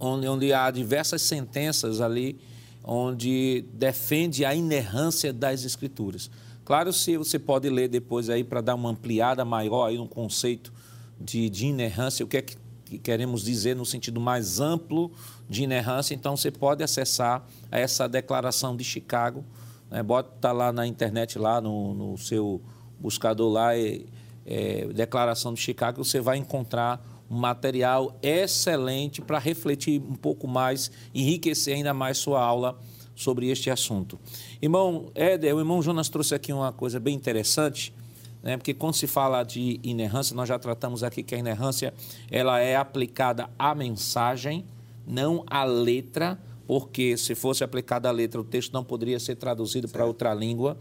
onde, 0.00 0.26
onde 0.26 0.52
há 0.52 0.70
diversas 0.70 1.22
sentenças 1.22 2.00
ali 2.00 2.38
onde 2.84 3.64
defende 3.72 4.44
a 4.44 4.54
inerrância 4.54 5.32
das 5.32 5.64
escrituras. 5.64 6.30
Claro, 6.64 6.92
se 6.92 7.16
você 7.16 7.38
pode 7.38 7.68
ler 7.68 7.88
depois 7.88 8.30
aí 8.30 8.44
para 8.44 8.60
dar 8.60 8.74
uma 8.74 8.90
ampliada 8.90 9.44
maior 9.44 9.86
aí 9.86 9.98
no 9.98 10.08
conceito 10.08 10.72
de, 11.20 11.48
de 11.50 11.66
inerrância, 11.66 12.24
o 12.24 12.28
que 12.28 12.36
é 12.36 12.42
que 12.42 12.56
queremos 12.98 13.42
dizer 13.42 13.74
no 13.74 13.86
sentido 13.86 14.20
mais 14.20 14.60
amplo 14.60 15.10
de 15.48 15.64
inerrância, 15.64 16.14
então 16.14 16.36
você 16.36 16.50
pode 16.50 16.82
acessar 16.82 17.46
essa 17.70 18.08
declaração 18.08 18.76
de 18.76 18.84
Chicago, 18.84 19.44
né? 19.90 20.02
bota 20.02 20.52
lá 20.52 20.72
na 20.72 20.86
internet, 20.86 21.38
lá 21.38 21.60
no, 21.60 21.94
no 21.94 22.18
seu 22.18 22.60
buscador 22.98 23.50
lá, 23.50 23.76
é, 23.76 24.02
é, 24.46 24.86
declaração 24.88 25.54
de 25.54 25.60
Chicago, 25.60 26.04
você 26.04 26.20
vai 26.20 26.36
encontrar 26.36 27.04
um 27.32 27.38
material 27.38 28.18
excelente 28.22 29.22
para 29.22 29.38
refletir 29.38 30.02
um 30.02 30.14
pouco 30.14 30.46
mais, 30.46 30.90
enriquecer 31.14 31.74
ainda 31.74 31.94
mais 31.94 32.18
sua 32.18 32.44
aula 32.44 32.78
sobre 33.14 33.48
este 33.48 33.70
assunto. 33.70 34.20
Irmão 34.60 35.10
Éder, 35.14 35.56
o 35.56 35.58
irmão 35.58 35.80
Jonas 35.80 36.10
trouxe 36.10 36.34
aqui 36.34 36.52
uma 36.52 36.72
coisa 36.72 37.00
bem 37.00 37.14
interessante, 37.14 37.94
né? 38.42 38.58
porque 38.58 38.74
quando 38.74 38.94
se 38.94 39.06
fala 39.06 39.42
de 39.44 39.80
inerrância, 39.82 40.36
nós 40.36 40.46
já 40.46 40.58
tratamos 40.58 41.02
aqui 41.02 41.22
que 41.22 41.34
a 41.34 41.38
inerrância 41.38 41.94
ela 42.30 42.60
é 42.60 42.76
aplicada 42.76 43.48
à 43.58 43.74
mensagem, 43.74 44.66
não 45.06 45.42
à 45.46 45.64
letra, 45.64 46.38
porque 46.66 47.16
se 47.16 47.34
fosse 47.34 47.64
aplicada 47.64 48.10
à 48.10 48.12
letra, 48.12 48.42
o 48.42 48.44
texto 48.44 48.74
não 48.74 48.84
poderia 48.84 49.18
ser 49.18 49.36
traduzido 49.36 49.88
para 49.88 50.04
outra 50.04 50.34
língua. 50.34 50.76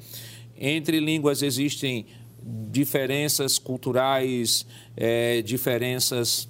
Entre 0.58 1.00
línguas 1.00 1.41
existem 1.41 2.05
diferenças 2.43 3.57
culturais, 3.57 4.65
é, 4.95 5.41
diferenças 5.41 6.50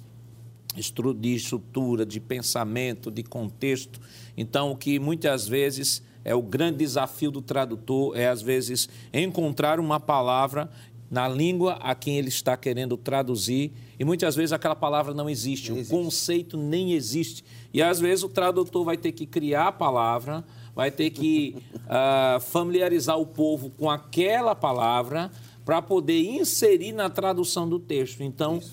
de 0.74 1.34
estrutura, 1.34 2.06
de 2.06 2.18
pensamento, 2.18 3.10
de 3.10 3.22
contexto. 3.22 4.00
Então, 4.36 4.70
o 4.70 4.76
que 4.76 4.98
muitas 4.98 5.46
vezes 5.46 6.02
é 6.24 6.34
o 6.34 6.42
grande 6.42 6.78
desafio 6.78 7.30
do 7.30 7.42
tradutor 7.42 8.16
é, 8.16 8.28
às 8.28 8.40
vezes, 8.40 8.88
encontrar 9.12 9.78
uma 9.78 10.00
palavra 10.00 10.70
na 11.10 11.28
língua 11.28 11.74
a 11.74 11.94
quem 11.94 12.16
ele 12.16 12.28
está 12.28 12.56
querendo 12.56 12.96
traduzir 12.96 13.70
e 13.98 14.04
muitas 14.04 14.34
vezes 14.34 14.50
aquela 14.50 14.74
palavra 14.74 15.12
não 15.12 15.28
existe, 15.28 15.70
não 15.70 15.76
existe. 15.76 15.94
o 15.94 15.98
conceito 15.98 16.56
nem 16.56 16.94
existe. 16.94 17.44
E 17.72 17.82
às 17.82 18.00
vezes 18.00 18.24
o 18.24 18.28
tradutor 18.28 18.84
vai 18.84 18.96
ter 18.96 19.12
que 19.12 19.26
criar 19.26 19.68
a 19.68 19.72
palavra, 19.72 20.42
vai 20.74 20.90
ter 20.90 21.10
que 21.10 21.54
uh, 21.84 22.40
familiarizar 22.50 23.18
o 23.18 23.26
povo 23.26 23.70
com 23.70 23.90
aquela 23.90 24.54
palavra 24.54 25.30
para 25.64 25.80
poder 25.80 26.20
inserir 26.20 26.92
na 26.92 27.08
tradução 27.08 27.68
do 27.68 27.78
texto. 27.78 28.22
Então, 28.22 28.58
Isso. 28.58 28.72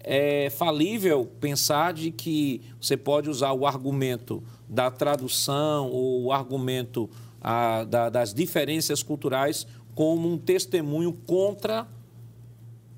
é 0.00 0.50
falível 0.50 1.26
pensar 1.40 1.92
de 1.92 2.10
que 2.10 2.60
você 2.80 2.96
pode 2.96 3.30
usar 3.30 3.52
o 3.52 3.66
argumento 3.66 4.42
da 4.68 4.90
tradução 4.90 5.90
ou 5.90 6.24
o 6.24 6.32
argumento 6.32 7.08
a, 7.40 7.84
da, 7.84 8.08
das 8.08 8.32
diferenças 8.32 9.02
culturais 9.02 9.66
como 9.94 10.30
um 10.30 10.38
testemunho 10.38 11.12
contra 11.26 11.86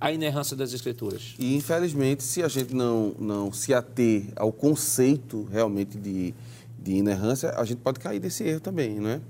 a 0.00 0.12
inerrância 0.12 0.56
das 0.56 0.72
escrituras. 0.72 1.34
E, 1.38 1.56
infelizmente, 1.56 2.22
se 2.22 2.42
a 2.42 2.48
gente 2.48 2.74
não, 2.74 3.14
não 3.18 3.52
se 3.52 3.72
ater 3.72 4.26
ao 4.36 4.52
conceito 4.52 5.48
realmente 5.50 5.98
de, 5.98 6.34
de 6.78 6.92
inerrância, 6.92 7.50
a 7.56 7.64
gente 7.64 7.78
pode 7.78 7.98
cair 7.98 8.20
desse 8.20 8.44
erro 8.44 8.60
também, 8.60 9.00
não 9.00 9.10
é? 9.10 9.20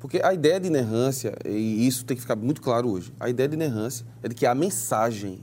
Porque 0.00 0.20
a 0.24 0.32
ideia 0.32 0.58
de 0.58 0.66
inerrância, 0.66 1.36
e 1.44 1.86
isso 1.86 2.04
tem 2.04 2.16
que 2.16 2.22
ficar 2.22 2.34
muito 2.34 2.62
claro 2.62 2.88
hoje, 2.88 3.12
a 3.20 3.28
ideia 3.28 3.48
de 3.48 3.54
inerrância 3.54 4.04
é 4.22 4.28
de 4.28 4.34
que 4.34 4.46
a 4.46 4.54
mensagem 4.54 5.40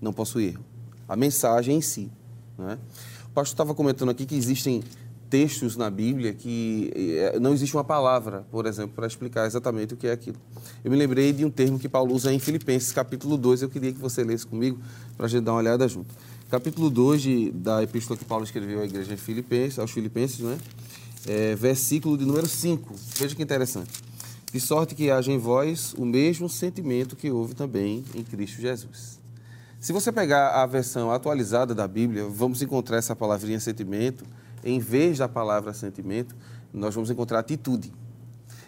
não 0.00 0.12
possui 0.12 0.46
erro. 0.46 0.64
A 1.08 1.16
mensagem 1.16 1.76
em 1.76 1.80
si. 1.80 2.10
Né? 2.56 2.78
O 3.26 3.30
pastor 3.30 3.54
estava 3.54 3.74
comentando 3.74 4.10
aqui 4.10 4.24
que 4.24 4.36
existem 4.36 4.82
textos 5.28 5.76
na 5.76 5.90
Bíblia 5.90 6.32
que 6.32 6.92
eh, 6.94 7.38
não 7.40 7.52
existe 7.52 7.76
uma 7.76 7.82
palavra, 7.82 8.46
por 8.50 8.64
exemplo, 8.64 8.94
para 8.94 9.08
explicar 9.08 9.44
exatamente 9.44 9.94
o 9.94 9.96
que 9.96 10.06
é 10.06 10.12
aquilo. 10.12 10.36
Eu 10.84 10.90
me 10.90 10.96
lembrei 10.96 11.32
de 11.32 11.44
um 11.44 11.50
termo 11.50 11.78
que 11.78 11.88
Paulo 11.88 12.14
usa 12.14 12.32
em 12.32 12.38
Filipenses, 12.38 12.92
capítulo 12.92 13.36
2, 13.36 13.62
eu 13.62 13.68
queria 13.68 13.92
que 13.92 13.98
você 13.98 14.22
lesse 14.22 14.46
comigo 14.46 14.78
para 15.16 15.26
a 15.26 15.28
gente 15.28 15.42
dar 15.42 15.52
uma 15.52 15.58
olhada 15.58 15.86
junto. 15.88 16.14
Capítulo 16.48 16.88
2 16.88 17.22
de, 17.22 17.50
da 17.50 17.82
epístola 17.82 18.16
que 18.16 18.24
Paulo 18.24 18.44
escreveu 18.44 18.80
à 18.80 18.84
igreja 18.84 19.16
de 19.16 19.20
Filipenses, 19.20 19.80
aos 19.80 19.90
Filipenses, 19.90 20.38
né? 20.38 20.56
É, 20.56 21.05
versículo 21.56 22.16
de 22.16 22.24
número 22.24 22.48
5. 22.48 22.94
Veja 23.18 23.34
que 23.34 23.42
interessante. 23.42 24.02
De 24.52 24.60
sorte 24.60 24.94
que 24.94 25.10
haja 25.10 25.30
em 25.30 25.38
vós 25.38 25.94
o 25.98 26.04
mesmo 26.04 26.48
sentimento 26.48 27.16
que 27.16 27.30
houve 27.30 27.54
também 27.54 28.04
em 28.14 28.22
Cristo 28.22 28.60
Jesus. 28.60 29.18
Se 29.78 29.92
você 29.92 30.10
pegar 30.10 30.62
a 30.62 30.66
versão 30.66 31.10
atualizada 31.10 31.74
da 31.74 31.86
Bíblia, 31.86 32.26
vamos 32.26 32.62
encontrar 32.62 32.96
essa 32.96 33.14
palavrinha 33.14 33.60
sentimento 33.60 34.24
em 34.64 34.80
vez 34.80 35.18
da 35.18 35.28
palavra 35.28 35.72
sentimento, 35.72 36.34
nós 36.72 36.94
vamos 36.94 37.10
encontrar 37.10 37.38
atitude. 37.38 37.92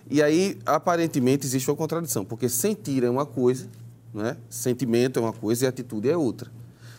E 0.08 0.22
aí, 0.22 0.58
aparentemente, 0.64 1.44
existe 1.44 1.68
uma 1.68 1.76
contradição, 1.76 2.24
porque 2.24 2.48
sentir 2.48 3.02
é 3.02 3.10
uma 3.10 3.26
coisa, 3.26 3.68
né? 4.14 4.36
sentimento 4.48 5.18
é 5.18 5.22
uma 5.22 5.32
coisa 5.32 5.64
e 5.64 5.68
atitude 5.68 6.08
é 6.08 6.16
outra. 6.16 6.50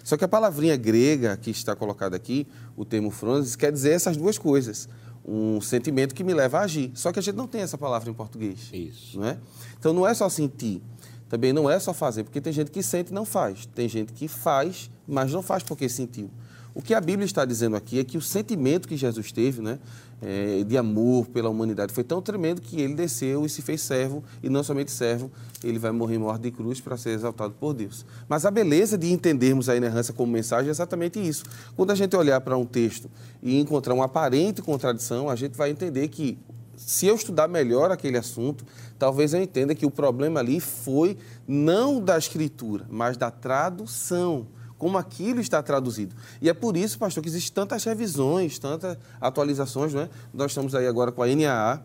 Só 0.04 0.18
que 0.18 0.26
a 0.26 0.28
palavrinha 0.28 0.76
grega 0.76 1.38
que 1.38 1.50
está 1.50 1.76
colocada 1.76 2.16
aqui, 2.16 2.46
o 2.76 2.84
termo 2.84 3.10
frones, 3.10 3.56
quer 3.56 3.72
dizer 3.72 3.92
essas 3.92 4.18
duas 4.18 4.38
coisas. 4.38 4.90
Um 5.32 5.62
sentimento 5.62 6.16
que 6.16 6.24
me 6.24 6.34
leva 6.34 6.60
a 6.60 6.62
agir. 6.62 6.92
Só 6.96 7.12
que 7.12 7.20
a 7.20 7.22
gente 7.22 7.36
não 7.36 7.48
tem 7.48 7.62
essa 7.62 7.78
palavra 7.78 8.10
em 8.10 8.14
português. 8.14 8.70
Isso. 8.74 9.20
Não 9.20 9.28
é? 9.28 9.38
Então 9.78 9.94
não 9.94 10.08
é 10.08 10.14
só 10.14 10.28
sentir, 10.28 10.82
também 11.30 11.54
não 11.54 11.70
é 11.70 11.80
só 11.80 11.94
fazer, 11.94 12.24
porque 12.24 12.42
tem 12.42 12.52
gente 12.52 12.72
que 12.72 12.82
sente 12.82 13.12
e 13.12 13.14
não 13.14 13.24
faz. 13.24 13.68
Tem 13.68 13.88
gente 13.88 14.12
que 14.12 14.28
faz, 14.28 14.90
mas 15.08 15.32
não 15.32 15.44
faz 15.44 15.62
porque 15.62 15.88
sentiu. 15.88 16.30
O 16.74 16.82
que 16.82 16.94
a 16.94 17.02
Bíblia 17.02 17.26
está 17.26 17.46
dizendo 17.46 17.76
aqui 17.76 18.00
é 18.00 18.04
que 18.04 18.18
o 18.18 18.22
sentimento 18.22 18.88
que 18.88 18.96
Jesus 18.96 19.32
teve, 19.32 19.62
né, 19.62 19.80
é, 20.22 20.64
de 20.64 20.78
amor 20.78 21.28
pela 21.28 21.50
humanidade, 21.50 21.92
foi 21.94 22.04
tão 22.04 22.22
tremendo 22.22 22.62
que 22.62 22.80
ele 22.80 22.94
desceu 22.94 23.46
e 23.46 23.50
se 23.50 23.62
fez 23.62 23.82
servo, 23.82 24.24
e 24.44 24.50
não 24.50 24.64
somente 24.64 24.92
servo, 24.92 25.32
ele 25.64 25.80
vai 25.80 25.92
morrer 25.92 26.18
morte 26.18 26.44
de 26.44 26.52
cruz 26.52 26.80
para 26.80 26.96
ser 26.96 27.12
exaltado 27.12 27.54
por 27.60 27.74
Deus. 27.74 28.06
Mas 28.28 28.46
a 28.46 28.52
beleza 28.52 28.98
de 28.98 29.12
entendermos 29.12 29.68
a 29.68 29.76
inerrância 29.76 30.14
como 30.14 30.32
mensagem 30.32 30.68
é 30.68 30.72
exatamente 30.72 31.20
isso. 31.20 31.44
Quando 31.76 31.92
a 31.92 31.96
gente 31.96 32.16
olhar 32.16 32.40
para 32.42 32.56
um 32.58 32.66
texto 32.66 33.10
e 33.42 33.60
encontrar 33.60 33.94
uma 33.94 34.06
aparente 34.06 34.62
contradição, 34.62 35.30
a 35.30 35.36
gente 35.36 35.58
vai 35.58 35.72
entender 35.72 36.08
que 36.10 36.38
se 36.76 37.08
eu 37.08 37.16
estudar 37.16 37.48
melhor 37.48 37.92
aquele 37.92 38.18
assunto, 38.18 38.64
talvez 38.98 39.34
eu 39.34 39.42
entenda 39.42 39.76
que 39.76 39.86
o 39.86 39.92
problema 39.92 40.40
ali 40.40 40.60
foi 40.60 41.18
não 41.48 42.02
da 42.02 42.18
escritura, 42.18 42.86
mas 42.90 43.18
da 43.18 43.30
tradução 43.30 44.48
como 44.80 44.98
aquilo 44.98 45.42
está 45.42 45.62
traduzido. 45.62 46.16
E 46.42 46.50
é 46.50 46.54
por 46.54 46.76
isso, 46.76 46.98
pastor, 46.98 47.22
que 47.22 47.30
existem 47.30 47.54
tantas 47.54 47.84
revisões, 47.84 48.58
tantas 48.58 48.98
atualizações. 49.20 49.94
Não 49.94 50.02
é? 50.02 50.10
Nós 50.34 50.52
estamos 50.52 50.74
aí 50.74 50.88
agora 50.88 51.12
com 51.12 51.22
a 51.22 51.28
NAA, 51.28 51.84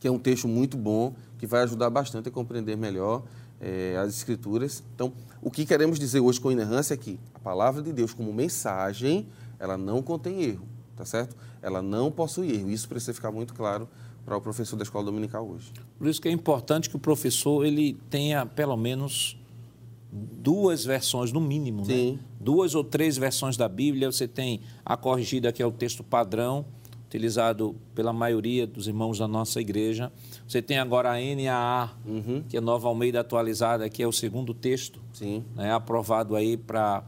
que 0.00 0.08
é 0.08 0.10
um 0.10 0.18
texto 0.18 0.48
muito 0.48 0.78
bom, 0.78 1.14
que 1.38 1.46
vai 1.46 1.62
ajudar 1.62 1.90
bastante 1.90 2.30
a 2.30 2.32
compreender 2.32 2.74
melhor 2.74 3.22
é, 3.60 3.96
as 4.02 4.16
escrituras. 4.16 4.82
Então, 4.94 5.12
o 5.42 5.50
que 5.50 5.66
queremos 5.66 5.98
dizer 5.98 6.20
hoje 6.20 6.40
com 6.40 6.50
inerrância 6.50 6.94
é 6.94 6.96
que 6.96 7.20
a 7.34 7.38
palavra 7.38 7.82
de 7.82 7.92
Deus 7.92 8.14
como 8.14 8.32
mensagem, 8.32 9.28
ela 9.58 9.76
não 9.76 10.02
contém 10.02 10.42
erro, 10.42 10.66
tá 10.96 11.04
certo? 11.04 11.36
Ela 11.60 11.82
não 11.82 12.10
possui 12.10 12.50
erro. 12.50 12.70
Isso 12.70 12.88
precisa 12.88 13.12
ficar 13.12 13.30
muito 13.30 13.52
claro 13.52 13.86
para 14.24 14.36
o 14.36 14.40
professor 14.40 14.76
da 14.76 14.84
escola 14.84 15.04
dominical 15.04 15.46
hoje. 15.46 15.70
Por 15.98 16.08
isso 16.08 16.20
que 16.20 16.28
é 16.28 16.32
importante 16.32 16.88
que 16.88 16.96
o 16.96 16.98
professor 16.98 17.64
ele 17.64 17.94
tenha 18.08 18.46
pelo 18.46 18.76
menos 18.76 19.38
duas 20.12 20.84
versões, 20.84 21.32
no 21.32 21.40
mínimo, 21.40 21.84
né? 21.84 22.18
duas 22.40 22.74
ou 22.74 22.84
três 22.84 23.16
versões 23.16 23.56
da 23.56 23.68
Bíblia. 23.68 24.10
Você 24.10 24.28
tem 24.28 24.60
a 24.84 24.96
corrigida, 24.96 25.52
que 25.52 25.62
é 25.62 25.66
o 25.66 25.72
texto 25.72 26.04
padrão, 26.04 26.64
utilizado 27.06 27.76
pela 27.94 28.12
maioria 28.12 28.66
dos 28.66 28.88
irmãos 28.88 29.18
da 29.18 29.28
nossa 29.28 29.60
igreja. 29.60 30.12
Você 30.46 30.60
tem 30.60 30.78
agora 30.78 31.10
a 31.10 31.14
NAA, 31.14 31.90
uhum. 32.04 32.44
que 32.48 32.56
é 32.56 32.60
Nova 32.60 32.88
Almeida 32.88 33.20
atualizada, 33.20 33.88
que 33.88 34.02
é 34.02 34.06
o 34.06 34.12
segundo 34.12 34.52
texto, 34.52 35.00
né? 35.54 35.72
aprovado 35.72 36.34
aí 36.36 36.56
para 36.56 37.04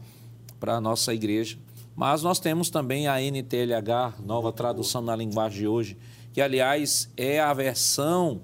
a 0.61 0.81
nossa 0.81 1.13
igreja. 1.13 1.57
Mas 1.95 2.23
nós 2.23 2.39
temos 2.39 2.69
também 2.69 3.07
a 3.07 3.19
NTLH, 3.21 4.21
nova 4.25 4.53
tradução 4.53 5.01
na 5.01 5.15
linguagem 5.15 5.59
de 5.59 5.67
hoje, 5.67 5.97
que, 6.31 6.39
aliás, 6.39 7.11
é 7.17 7.41
a 7.41 7.53
versão 7.53 8.41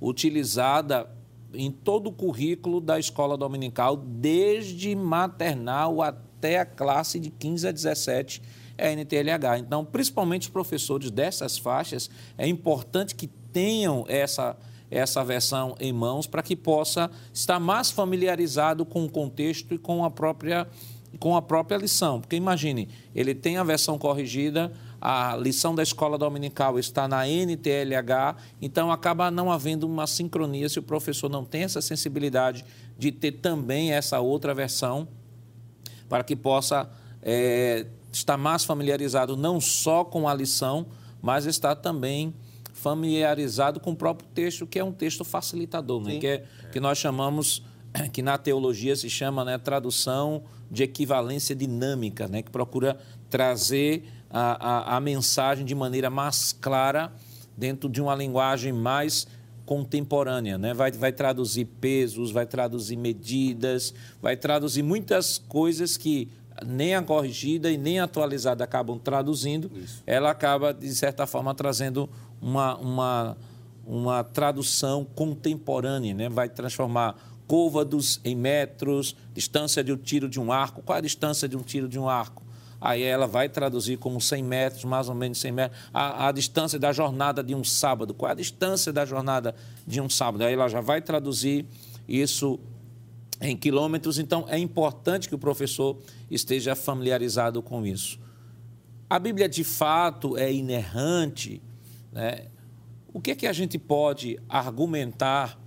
utilizada 0.00 1.08
em 1.54 1.70
todo 1.70 2.08
o 2.08 2.12
currículo 2.12 2.80
da 2.80 2.98
escola 2.98 3.36
dominical, 3.36 3.96
desde 3.96 4.94
maternal 4.94 6.02
até 6.02 6.58
a 6.58 6.66
classe 6.66 7.18
de 7.18 7.30
15 7.30 7.68
a 7.68 7.72
17 7.72 8.42
é 8.78 8.92
NTLH. 8.94 9.58
Então, 9.58 9.84
principalmente 9.84 10.42
os 10.42 10.48
professores 10.48 11.10
dessas 11.10 11.58
faixas, 11.58 12.08
é 12.38 12.46
importante 12.46 13.14
que 13.14 13.26
tenham 13.26 14.04
essa, 14.08 14.56
essa 14.90 15.24
versão 15.24 15.74
em 15.80 15.92
mãos 15.92 16.26
para 16.26 16.42
que 16.42 16.54
possa 16.54 17.10
estar 17.34 17.58
mais 17.58 17.90
familiarizado 17.90 18.86
com 18.86 19.04
o 19.04 19.10
contexto 19.10 19.74
e 19.74 19.78
com 19.78 20.04
a 20.04 20.10
própria, 20.10 20.68
com 21.18 21.36
a 21.36 21.42
própria 21.42 21.76
lição. 21.76 22.20
Porque 22.20 22.36
imagine, 22.36 22.88
ele 23.14 23.34
tem 23.34 23.56
a 23.56 23.64
versão 23.64 23.98
corrigida, 23.98 24.72
a 25.00 25.36
lição 25.36 25.74
da 25.74 25.82
escola 25.82 26.18
dominical 26.18 26.78
está 26.78 27.06
na 27.06 27.26
NTLH, 27.26 28.36
então 28.60 28.90
acaba 28.90 29.30
não 29.30 29.50
havendo 29.50 29.86
uma 29.86 30.06
sincronia 30.06 30.68
se 30.68 30.78
o 30.78 30.82
professor 30.82 31.28
não 31.28 31.44
tem 31.44 31.62
essa 31.62 31.80
sensibilidade 31.80 32.64
de 32.98 33.12
ter 33.12 33.32
também 33.32 33.92
essa 33.92 34.18
outra 34.18 34.52
versão, 34.52 35.06
para 36.08 36.24
que 36.24 36.34
possa 36.34 36.90
é, 37.22 37.86
estar 38.12 38.36
mais 38.36 38.64
familiarizado 38.64 39.36
não 39.36 39.60
só 39.60 40.04
com 40.04 40.28
a 40.28 40.34
lição, 40.34 40.86
mas 41.22 41.46
estar 41.46 41.76
também 41.76 42.34
familiarizado 42.72 43.80
com 43.80 43.90
o 43.90 43.96
próprio 43.96 44.28
texto, 44.34 44.66
que 44.66 44.78
é 44.78 44.84
um 44.84 44.92
texto 44.92 45.24
facilitador, 45.24 46.02
né? 46.02 46.18
que, 46.18 46.26
é, 46.26 46.44
que 46.72 46.80
nós 46.80 46.98
chamamos, 46.98 47.62
que 48.12 48.22
na 48.22 48.38
teologia 48.38 48.94
se 48.96 49.10
chama 49.10 49.44
né, 49.44 49.58
tradução 49.58 50.44
de 50.70 50.82
equivalência 50.82 51.54
dinâmica, 51.54 52.28
né? 52.28 52.42
que 52.42 52.50
procura 52.50 52.98
trazer 53.28 54.04
a, 54.30 54.92
a, 54.92 54.96
a 54.96 55.00
mensagem 55.00 55.64
de 55.64 55.74
maneira 55.74 56.10
mais 56.10 56.52
clara 56.52 57.12
dentro 57.56 57.88
de 57.88 58.00
uma 58.00 58.14
linguagem 58.14 58.72
mais 58.72 59.26
contemporânea, 59.66 60.56
né? 60.56 60.72
vai, 60.72 60.90
vai 60.90 61.12
traduzir 61.12 61.66
pesos, 61.66 62.30
vai 62.30 62.46
traduzir 62.46 62.96
medidas, 62.96 63.92
vai 64.22 64.34
traduzir 64.36 64.82
muitas 64.82 65.36
coisas 65.36 65.96
que 65.96 66.30
nem 66.64 66.94
a 66.94 67.02
corrigida 67.02 67.70
e 67.70 67.76
nem 67.76 68.00
a 68.00 68.04
atualizada 68.04 68.64
acabam 68.64 68.98
traduzindo, 68.98 69.70
Isso. 69.74 70.02
ela 70.06 70.30
acaba, 70.30 70.72
de 70.72 70.92
certa 70.94 71.26
forma, 71.26 71.54
trazendo 71.54 72.08
uma, 72.40 72.76
uma, 72.78 73.36
uma 73.86 74.24
tradução 74.24 75.04
contemporânea, 75.04 76.14
né? 76.14 76.28
vai 76.28 76.48
transformar 76.48 77.16
côvados 77.46 78.20
em 78.24 78.34
metros, 78.34 79.16
distância 79.34 79.84
de 79.84 79.92
um 79.92 79.96
tiro 79.96 80.28
de 80.28 80.40
um 80.40 80.52
arco. 80.52 80.82
Qual 80.82 80.96
é 80.96 80.98
a 80.98 81.02
distância 81.02 81.48
de 81.48 81.56
um 81.56 81.62
tiro 81.62 81.88
de 81.88 81.98
um 81.98 82.08
arco? 82.08 82.42
Aí 82.80 83.02
ela 83.02 83.26
vai 83.26 83.48
traduzir 83.48 83.98
como 83.98 84.20
100 84.20 84.42
metros, 84.42 84.84
mais 84.84 85.08
ou 85.08 85.14
menos 85.14 85.38
100 85.38 85.52
metros, 85.52 85.80
a, 85.92 86.28
a, 86.28 86.32
distância 86.32 86.78
da 86.78 86.92
jornada 86.92 87.42
de 87.42 87.54
um 87.54 87.64
sábado. 87.64 88.14
Qual 88.14 88.28
é 88.28 88.32
a 88.32 88.36
distância 88.36 88.92
da 88.92 89.04
jornada 89.04 89.54
de 89.86 90.00
um 90.00 90.08
sábado? 90.08 90.44
Aí 90.44 90.54
ela 90.54 90.68
já 90.68 90.80
vai 90.80 91.00
traduzir 91.02 91.66
isso 92.06 92.58
em 93.40 93.56
quilômetros, 93.56 94.18
então 94.18 94.44
é 94.48 94.58
importante 94.58 95.28
que 95.28 95.34
o 95.34 95.38
professor 95.38 95.98
esteja 96.30 96.74
familiarizado 96.74 97.62
com 97.62 97.86
isso. 97.86 98.18
A 99.08 99.18
Bíblia 99.18 99.48
de 99.48 99.64
fato 99.64 100.36
é 100.36 100.52
inerrante. 100.52 101.62
Né? 102.12 102.46
O 103.12 103.20
que 103.20 103.30
é 103.30 103.34
que 103.34 103.46
a 103.46 103.52
gente 103.52 103.78
pode 103.78 104.38
argumentar 104.48 105.58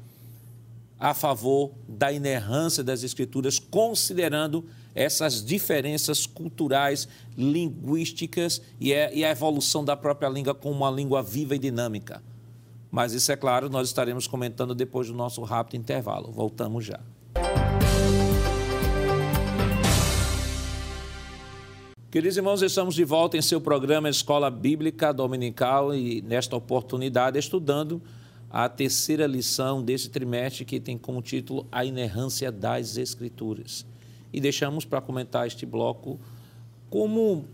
a 0.99 1.15
favor 1.15 1.71
da 1.87 2.11
inerrância 2.11 2.83
das 2.83 3.01
Escrituras, 3.01 3.57
considerando 3.57 4.63
essas 4.93 5.43
diferenças 5.43 6.25
culturais, 6.25 7.07
linguísticas 7.37 8.61
e, 8.79 8.93
é, 8.93 9.13
e 9.13 9.23
a 9.23 9.31
evolução 9.31 9.83
da 9.83 9.95
própria 9.95 10.29
língua 10.29 10.53
como 10.53 10.75
uma 10.75 10.91
língua 10.91 11.23
viva 11.23 11.55
e 11.55 11.59
dinâmica. 11.59 12.21
Mas 12.89 13.13
isso 13.13 13.31
é 13.31 13.37
claro, 13.37 13.69
nós 13.69 13.87
estaremos 13.87 14.27
comentando 14.27 14.75
depois 14.75 15.07
do 15.07 15.13
nosso 15.13 15.41
rápido 15.43 15.79
intervalo. 15.79 16.31
Voltamos 16.31 16.83
já. 16.85 16.99
Queridos 22.09 22.35
irmãos, 22.35 22.61
estamos 22.61 22.93
de 22.93 23.05
volta 23.05 23.37
em 23.37 23.41
seu 23.41 23.61
programa 23.61 24.09
Escola 24.09 24.51
Bíblica 24.51 25.13
Dominical 25.13 25.95
e 25.95 26.21
nesta 26.21 26.57
oportunidade 26.57 27.39
estudando 27.39 28.01
a 28.49 28.67
terceira 28.67 29.25
lição 29.25 29.81
desse 29.81 30.09
trimestre 30.09 30.65
que 30.65 30.77
tem 30.77 30.97
como 30.97 31.21
título 31.21 31.65
A 31.71 31.85
Inerrância 31.85 32.51
das 32.51 32.97
Escrituras 32.97 33.85
e 34.33 34.39
deixamos 34.39 34.85
para 34.85 35.01
comentar 35.01 35.47
este 35.47 35.65
bloco 35.65 36.19
como 36.89 37.45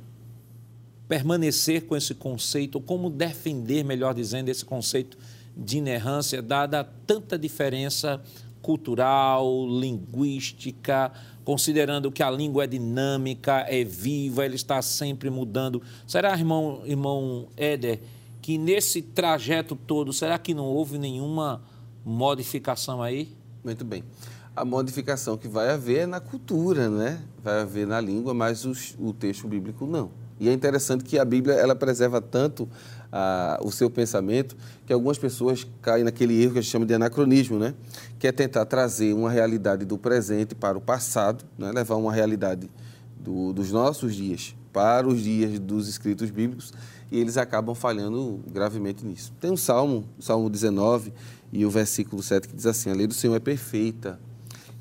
permanecer 1.07 1.85
com 1.85 1.95
esse 1.95 2.13
conceito, 2.13 2.81
como 2.81 3.09
defender, 3.09 3.83
melhor 3.83 4.13
dizendo, 4.13 4.49
esse 4.49 4.65
conceito 4.65 5.17
de 5.55 5.77
inerrância, 5.77 6.41
dada 6.41 6.83
tanta 6.83 7.37
diferença 7.37 8.21
cultural, 8.61 9.65
linguística, 9.67 11.11
considerando 11.45 12.11
que 12.11 12.21
a 12.21 12.29
língua 12.29 12.65
é 12.65 12.67
dinâmica, 12.67 13.65
é 13.69 13.83
viva, 13.83 14.45
ele 14.45 14.55
está 14.55 14.81
sempre 14.81 15.29
mudando. 15.29 15.81
Será, 16.05 16.37
irmão, 16.37 16.81
irmão 16.85 17.47
Éder, 17.55 18.01
que 18.41 18.57
nesse 18.57 19.01
trajeto 19.01 19.75
todo, 19.75 20.11
será 20.11 20.37
que 20.37 20.53
não 20.53 20.65
houve 20.65 20.97
nenhuma 20.97 21.61
modificação 22.03 23.01
aí? 23.01 23.31
Muito 23.63 23.85
bem. 23.85 24.03
A 24.57 24.65
modificação 24.65 25.37
que 25.37 25.47
vai 25.47 25.69
haver 25.69 25.99
é 25.99 26.05
na 26.07 26.19
cultura, 26.19 26.89
né? 26.89 27.21
Vai 27.43 27.61
haver 27.61 27.85
na 27.85 28.01
língua, 28.01 28.33
mas 28.33 28.65
os, 28.65 28.95
o 28.97 29.13
texto 29.13 29.47
bíblico 29.47 29.85
não. 29.85 30.09
E 30.39 30.49
é 30.49 30.51
interessante 30.51 31.03
que 31.03 31.19
a 31.19 31.23
Bíblia 31.23 31.53
ela 31.53 31.75
preserva 31.75 32.19
tanto 32.19 32.67
ah, 33.11 33.59
o 33.61 33.71
seu 33.71 33.87
pensamento 33.87 34.57
que 34.83 34.91
algumas 34.91 35.19
pessoas 35.19 35.67
caem 35.79 36.03
naquele 36.03 36.41
erro 36.41 36.53
que 36.53 36.57
a 36.57 36.61
gente 36.63 36.71
chama 36.71 36.87
de 36.87 36.93
anacronismo, 36.95 37.59
né? 37.59 37.75
Que 38.17 38.27
é 38.27 38.31
tentar 38.31 38.65
trazer 38.65 39.13
uma 39.13 39.29
realidade 39.29 39.85
do 39.85 39.95
presente 39.95 40.55
para 40.55 40.75
o 40.75 40.81
passado, 40.81 41.45
né? 41.55 41.71
levar 41.71 41.97
uma 41.97 42.11
realidade 42.11 42.67
do, 43.15 43.53
dos 43.53 43.71
nossos 43.71 44.15
dias 44.15 44.55
para 44.73 45.07
os 45.07 45.21
dias 45.21 45.59
dos 45.59 45.87
escritos 45.87 46.31
bíblicos 46.31 46.73
e 47.11 47.19
eles 47.19 47.37
acabam 47.37 47.75
falhando 47.75 48.39
gravemente 48.51 49.05
nisso. 49.05 49.31
Tem 49.39 49.51
um 49.51 49.57
salmo, 49.57 50.09
o 50.17 50.23
Salmo 50.23 50.49
19 50.49 51.13
e 51.53 51.63
o 51.63 51.69
versículo 51.69 52.23
7 52.23 52.47
que 52.47 52.55
diz 52.55 52.65
assim: 52.65 52.89
A 52.89 52.95
lei 52.95 53.05
do 53.05 53.13
Senhor 53.13 53.35
é 53.35 53.39
perfeita 53.39 54.19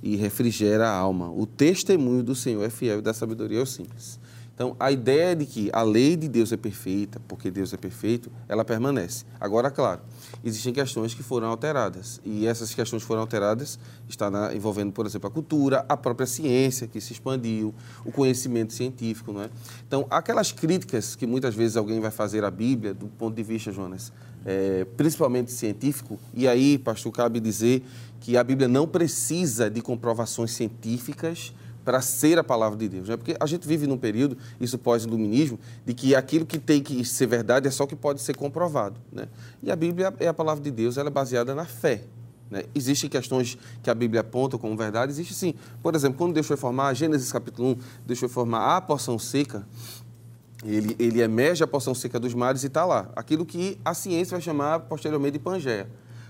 e 0.07 0.15
refrigera 0.15 0.89
a 0.89 0.93
alma. 0.93 1.33
O 1.33 1.45
testemunho 1.45 2.23
do 2.23 2.33
Senhor 2.33 2.63
é 2.63 2.71
fiel 2.71 3.01
e 3.01 3.03
dá 3.03 3.13
sabedoria 3.13 3.59
aos 3.59 3.73
simples. 3.73 4.21
Então, 4.55 4.75
a 4.79 4.91
ideia 4.91 5.35
de 5.35 5.45
que 5.45 5.69
a 5.73 5.83
lei 5.83 6.17
de 6.17 6.29
Deus 6.29 6.51
é 6.53 6.57
perfeita, 6.57 7.21
porque 7.29 7.51
Deus 7.51 7.75
é 7.75 7.77
perfeito, 7.77 8.31
ela 8.49 8.65
permanece. 8.65 9.25
Agora, 9.39 9.71
claro, 9.71 10.01
existem 10.43 10.73
questões 10.73 11.13
que 11.13 11.23
foram 11.23 11.49
alteradas. 11.49 12.21
E 12.25 12.47
essas 12.47 12.73
questões 12.73 13.03
que 13.03 13.07
foram 13.07 13.21
alteradas 13.21 13.79
está 14.09 14.31
na, 14.31 14.55
envolvendo, 14.55 14.93
por 14.93 15.05
exemplo, 15.05 15.29
a 15.29 15.31
cultura, 15.31 15.85
a 15.89 15.97
própria 15.97 16.27
ciência 16.27 16.87
que 16.87 17.01
se 17.01 17.13
expandiu, 17.13 17.75
o 18.05 18.13
conhecimento 18.13 18.73
científico, 18.73 19.33
não 19.33 19.43
é? 19.43 19.51
Então, 19.87 20.07
aquelas 20.09 20.53
críticas 20.53 21.17
que 21.17 21.27
muitas 21.27 21.55
vezes 21.55 21.77
alguém 21.77 22.01
vai 22.01 22.13
fazer 22.13 22.43
à 22.45 22.51
Bíblia, 22.51 22.95
do 22.95 23.09
ponto 23.09 23.35
de 23.35 23.43
vista, 23.43 23.71
Jonas, 23.71 24.11
é, 24.47 24.87
principalmente 24.97 25.51
científico, 25.51 26.19
e 26.33 26.47
aí, 26.47 26.79
pastor, 26.79 27.13
cabe 27.13 27.41
dizer 27.41 27.85
que 28.21 28.37
a 28.37 28.45
Bíblia 28.45 28.69
não 28.69 28.87
precisa 28.87 29.71
de 29.71 29.81
comprovações 29.81 30.53
científicas 30.53 31.53
para 31.87 32.01
ser 32.01 32.37
a 32.37 32.43
palavra 32.43 32.77
de 32.77 32.89
Deus. 32.89 33.09
Né? 33.09 33.17
Porque 33.17 33.37
a 33.39 33.47
gente 33.47 33.67
vive 33.67 33.87
num 33.87 33.97
período, 33.97 34.37
isso 34.61 34.77
pós-iluminismo, 34.77 35.59
de 35.85 35.95
que 35.95 36.17
aquilo 36.17 36.45
que 36.45 36.59
tem 36.59 36.83
que 36.83 37.05
ser 37.05 37.29
verdade 37.29 37.69
é 37.69 37.71
só 37.71 37.87
que 37.87 37.95
pode 37.95 38.21
ser 38.21 38.35
comprovado. 38.35 39.01
Né? 39.13 39.29
E 39.63 39.71
a 39.71 39.77
Bíblia 39.77 40.13
é 40.19 40.27
a 40.27 40.35
palavra 40.35 40.63
de 40.63 40.71
Deus, 40.73 40.97
ela 40.97 41.09
é 41.09 41.13
baseada 41.13 41.55
na 41.55 41.65
fé. 41.65 42.03
Né? 42.51 42.65
Existem 42.75 43.09
questões 43.09 43.57
que 43.85 43.89
a 43.89 43.95
Bíblia 43.95 44.23
aponta 44.23 44.59
como 44.59 44.77
verdade, 44.77 45.13
existe 45.13 45.33
sim. 45.33 45.55
Por 45.81 45.95
exemplo, 45.95 46.19
quando 46.19 46.35
Deus 46.35 46.47
foi 46.47 46.57
formar, 46.57 46.93
Gênesis 46.93 47.31
capítulo 47.31 47.71
1, 47.71 47.77
Deus 48.05 48.19
foi 48.19 48.29
formar 48.29 48.77
a 48.77 48.81
porção 48.81 49.17
seca, 49.17 49.65
ele, 50.65 50.97
ele 50.99 51.21
emerge 51.21 51.63
a 51.63 51.67
porção 51.69 51.95
seca 51.95 52.19
dos 52.19 52.35
mares 52.35 52.65
e 52.65 52.67
está 52.67 52.85
lá. 52.85 53.11
Aquilo 53.15 53.47
que 53.47 53.79
a 53.85 53.95
ciência 53.95 54.35
vai 54.35 54.41
chamar 54.43 54.81
posteriormente 54.81 55.35
de 55.35 55.39
Pangeia. 55.39 55.89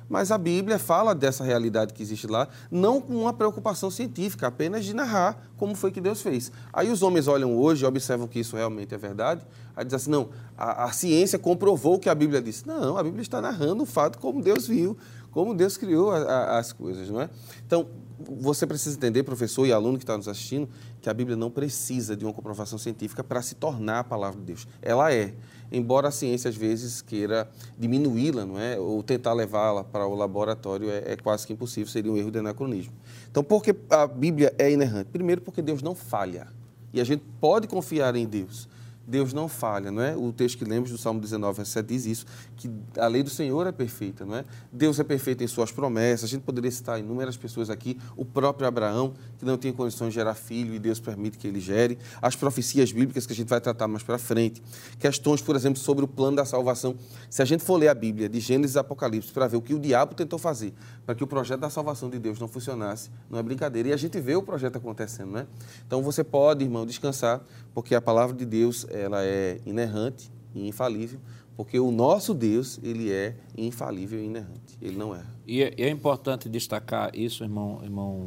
Mas 0.09 0.31
a 0.31 0.38
Bíblia 0.38 0.79
fala 0.79 1.14
dessa 1.14 1.42
realidade 1.42 1.92
que 1.92 2.03
existe 2.03 2.27
lá, 2.27 2.49
não 2.71 3.01
com 3.01 3.14
uma 3.14 3.33
preocupação 3.33 3.90
científica, 3.90 4.47
apenas 4.47 4.85
de 4.85 4.95
narrar 4.95 5.51
como 5.57 5.75
foi 5.75 5.90
que 5.90 6.01
Deus 6.01 6.21
fez. 6.23 6.53
Aí 6.73 6.90
os 6.90 7.03
homens 7.03 7.27
olham 7.27 7.57
hoje 7.57 7.85
e 7.85 7.87
observam 7.87 8.29
que 8.29 8.38
isso 8.38 8.57
realmente 8.57 8.95
é 8.95 8.99
verdade, 8.99 9.45
aí 9.75 9.85
dizem 9.85 9.97
assim, 9.97 10.11
não, 10.11 10.29
a, 10.57 10.85
a 10.85 10.92
ciência 10.92 11.38
comprovou 11.38 11.99
que 11.99 12.09
a 12.09 12.14
Bíblia 12.14 12.40
disse. 12.40 12.66
Não, 12.66 12.97
a 12.97 13.03
Bíblia 13.03 13.23
está 13.23 13.40
narrando 13.40 13.83
o 13.83 13.87
fato 13.87 14.19
como 14.19 14.42
Deus 14.42 14.66
viu, 14.66 14.97
como 15.31 15.55
Deus 15.55 15.77
criou 15.77 16.11
a, 16.11 16.19
a, 16.19 16.59
as 16.59 16.73
coisas, 16.73 17.11
não 17.11 17.21
é? 17.21 17.29
Então, 17.66 17.87
você 18.19 18.66
precisa 18.66 18.97
entender, 18.97 19.23
professor 19.23 19.66
e 19.66 19.73
aluno 19.73 19.99
que 19.99 20.05
está 20.05 20.16
nos 20.16 20.29
assistindo, 20.29 20.69
que 21.03 21.11
a 21.11 21.14
Bíblia 21.14 21.37
não 21.37 21.51
precisa 21.51 22.16
de 22.16 22.25
uma 22.25 22.33
comprovação 22.33 22.79
científica 22.79 23.23
para 23.23 23.42
se 23.42 23.55
tornar 23.55 24.01
a 24.01 24.05
palavra 24.05 24.40
de 24.40 24.47
Deus. 24.47 24.66
Ela 24.81 25.12
é 25.12 25.35
embora 25.70 26.09
a 26.09 26.11
ciência 26.11 26.48
às 26.48 26.57
vezes 26.57 27.02
queira 27.02 27.48
diminuí-la, 27.79 28.44
não 28.44 28.59
é? 28.59 28.79
Ou 28.79 29.02
tentar 29.02 29.33
levá-la 29.33 29.85
para 29.85 30.07
o 30.07 30.14
laboratório 30.14 30.90
é, 30.90 31.12
é, 31.12 31.16
quase 31.16 31.46
que 31.46 31.52
impossível, 31.52 31.90
seria 31.90 32.11
um 32.11 32.16
erro 32.16 32.31
de 32.31 32.38
anacronismo. 32.38 32.92
Então, 33.31 33.42
por 33.42 33.62
que 33.62 33.74
a 33.90 34.07
Bíblia 34.07 34.55
é 34.59 34.70
inerrante? 34.70 35.11
Primeiro, 35.11 35.40
porque 35.40 35.62
Deus 35.62 35.83
não 35.83 35.94
falha. 35.94 36.48
E 36.92 37.00
a 37.00 37.05
gente 37.05 37.22
pode 37.40 37.66
confiar 37.66 38.16
em 38.16 38.26
Deus. 38.26 38.68
Deus 39.07 39.33
não 39.33 39.49
falha, 39.49 39.90
não 39.90 40.03
é? 40.03 40.16
O 40.16 40.33
texto 40.33 40.59
que 40.59 40.64
lemos 40.64 40.90
do 40.90 40.99
Salmo 40.99 41.21
19, 41.21 41.57
verso 41.57 41.73
7 41.73 41.87
diz 41.87 42.07
isso, 42.07 42.27
que 42.57 42.71
a 42.99 43.07
lei 43.07 43.23
do 43.23 43.31
Senhor 43.31 43.66
é 43.66 43.73
perfeita, 43.73 44.25
não 44.25 44.37
é? 44.37 44.45
Deus 44.73 44.99
é 44.99 45.05
perfeito 45.05 45.45
em 45.45 45.47
suas 45.47 45.71
promessas. 45.71 46.25
A 46.25 46.29
gente 46.29 46.42
poderia 46.42 46.71
citar 46.71 46.99
inúmeras 46.99 47.37
pessoas 47.37 47.71
aqui, 47.71 47.99
o 48.16 48.25
próprio 48.25 48.66
Abraão, 48.66 49.14
que 49.38 49.45
não 49.45 49.57
tinha 49.57 49.73
condições 49.73 50.09
de 50.09 50.14
gerar 50.14 50.35
filho 50.35 50.75
e 50.75 50.79
Deus 50.79 50.99
permite 50.99 51.38
que 51.38 51.47
ele 51.47 51.61
gere, 51.61 51.99
as 52.21 52.35
profecias 52.35 52.90
bíblicas 52.90 53.27
que 53.27 53.33
a 53.33 53.37
gente 53.37 53.49
vai 53.49 53.61
tratar 53.61 53.87
mais 53.87 54.03
para 54.03 54.19
frente, 54.19 54.62
questões, 54.99 55.40
por 55.40 55.55
exemplo, 55.55 55.79
sobre 55.79 56.05
o 56.05 56.09
plano 56.09 56.37
da 56.37 56.45
salvação. 56.45 56.97
Se 57.31 57.42
a 57.42 57.45
gente 57.45 57.62
for 57.62 57.77
ler 57.77 57.88
a 57.88 57.95
Bíblia 57.95 58.29
de 58.29 58.40
Gênesis 58.40 58.77
e 58.77 58.79
Apocalipse 58.79 59.33
para 59.33 59.47
ver 59.47 59.57
o 59.57 59.62
que 59.62 59.75
o 59.75 59.79
diabo 59.79 60.14
tentou 60.14 60.38
fazer 60.38 60.75
para 61.07 61.14
que 61.14 61.23
o 61.23 61.27
projeto 61.27 61.61
da 61.61 61.71
salvação 61.71 62.11
de 62.11 62.19
Deus 62.19 62.40
não 62.40 62.49
funcionasse, 62.49 63.11
não 63.31 63.38
é 63.38 63.42
brincadeira. 63.42 63.90
E 63.90 63.92
a 63.92 63.97
gente 63.97 64.21
vê 64.21 64.35
o 64.35 64.42
projeto 64.42 64.77
acontecendo, 64.77 65.31
né? 65.31 65.47
Então 65.87 66.03
você 66.03 66.25
pode, 66.25 66.64
irmão, 66.64 66.85
descansar, 66.85 67.40
porque 67.73 67.95
a 67.95 68.03
palavra 68.03 68.35
de 68.35 68.45
Deus, 68.45 68.85
ela 68.90 69.25
é 69.25 69.61
inerrante 69.64 70.33
e 70.53 70.66
infalível, 70.66 71.21
porque 71.57 71.79
o 71.79 71.92
nosso 71.92 72.35
Deus, 72.35 72.81
ele 72.83 73.12
é 73.12 73.37
infalível 73.57 74.19
e 74.19 74.25
inerrante, 74.25 74.77
ele 74.83 74.97
não 74.97 75.14
erra. 75.14 75.33
E 75.47 75.62
é, 75.62 75.73
é 75.79 75.88
importante 75.88 76.49
destacar 76.49 77.14
isso, 77.14 77.45
irmão, 77.45 77.79
irmão 77.85 78.27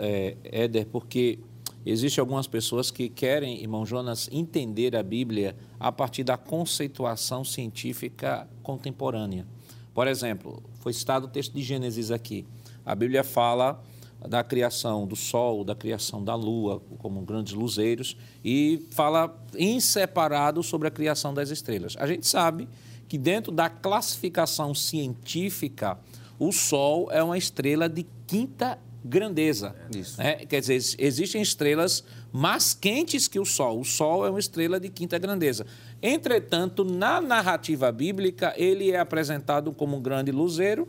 é, 0.00 0.36
Éder, 0.42 0.86
porque 0.86 1.38
Existem 1.84 2.20
algumas 2.20 2.46
pessoas 2.46 2.90
que 2.90 3.08
querem, 3.08 3.62
irmão 3.62 3.86
Jonas, 3.86 4.28
entender 4.30 4.94
a 4.94 5.02
Bíblia 5.02 5.56
a 5.78 5.90
partir 5.90 6.22
da 6.22 6.36
conceituação 6.36 7.42
científica 7.42 8.46
contemporânea. 8.62 9.46
Por 9.94 10.06
exemplo, 10.06 10.62
foi 10.80 10.92
citado 10.92 11.26
o 11.26 11.28
texto 11.28 11.52
de 11.52 11.62
Gênesis 11.62 12.10
aqui. 12.10 12.46
A 12.84 12.94
Bíblia 12.94 13.24
fala 13.24 13.82
da 14.28 14.44
criação 14.44 15.06
do 15.06 15.16
Sol, 15.16 15.64
da 15.64 15.74
criação 15.74 16.22
da 16.22 16.34
Lua, 16.34 16.82
como 16.98 17.20
grandes 17.22 17.52
luzeiros, 17.54 18.16
e 18.44 18.86
fala 18.90 19.34
em 19.56 19.80
separado 19.80 20.62
sobre 20.62 20.88
a 20.88 20.90
criação 20.90 21.32
das 21.32 21.50
estrelas. 21.50 21.96
A 21.98 22.06
gente 22.06 22.26
sabe 22.26 22.68
que 23.08 23.16
dentro 23.16 23.50
da 23.50 23.68
classificação 23.68 24.74
científica, 24.74 25.98
o 26.38 26.52
Sol 26.52 27.10
é 27.10 27.22
uma 27.22 27.36
estrela 27.36 27.88
de 27.88 28.06
quinta 28.26 28.78
grandeza. 29.04 29.74
Isso. 29.94 30.18
Né? 30.18 30.36
Quer 30.46 30.60
dizer, 30.60 30.96
existem 30.98 31.40
estrelas 31.40 32.04
mais 32.32 32.74
quentes 32.74 33.26
que 33.26 33.38
o 33.38 33.44
Sol. 33.44 33.80
O 33.80 33.84
Sol 33.84 34.26
é 34.26 34.30
uma 34.30 34.38
estrela 34.38 34.78
de 34.78 34.88
quinta 34.88 35.18
grandeza. 35.18 35.66
Entretanto, 36.02 36.84
na 36.84 37.20
narrativa 37.20 37.90
bíblica, 37.90 38.54
ele 38.56 38.90
é 38.90 38.98
apresentado 38.98 39.72
como 39.72 39.96
um 39.96 40.00
grande 40.00 40.30
luzeiro 40.30 40.88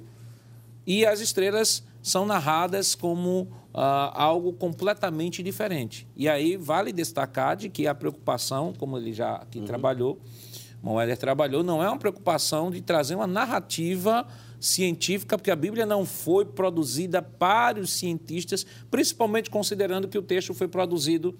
e 0.86 1.06
as 1.06 1.20
estrelas 1.20 1.84
são 2.02 2.26
narradas 2.26 2.96
como 2.96 3.48
ah, 3.74 4.12
algo 4.14 4.54
completamente 4.54 5.44
diferente. 5.44 6.08
E 6.16 6.28
aí 6.28 6.58
vale 6.58 6.92
destacar 6.92 7.56
de 7.56 7.70
que 7.70 7.88
a 7.88 7.96
preocupação, 7.96 8.74
como 8.78 8.98
ele 8.98 9.14
já 9.14 9.36
aqui 9.36 9.60
uhum. 9.60 9.66
trabalhou, 9.66 10.20
Moeller 10.82 11.18
trabalhou, 11.18 11.64
não 11.64 11.84
é 11.84 11.88
uma 11.88 11.98
preocupação 11.98 12.72
de 12.72 12.82
trazer 12.82 13.16
uma 13.16 13.28
narrativa 13.28 14.26
científica, 14.62 15.38
porque 15.38 15.50
a 15.50 15.56
Bíblia 15.56 15.88
não 15.88 16.06
foi 16.06 16.46
produzida 16.46 17.20
para 17.20 17.80
os 17.80 17.92
cientistas, 17.92 18.66
principalmente 18.92 19.50
considerando 19.50 20.08
que 20.08 20.18
o 20.18 20.22
texto 20.22 20.54
foi 20.54 20.68
produzido, 20.68 21.36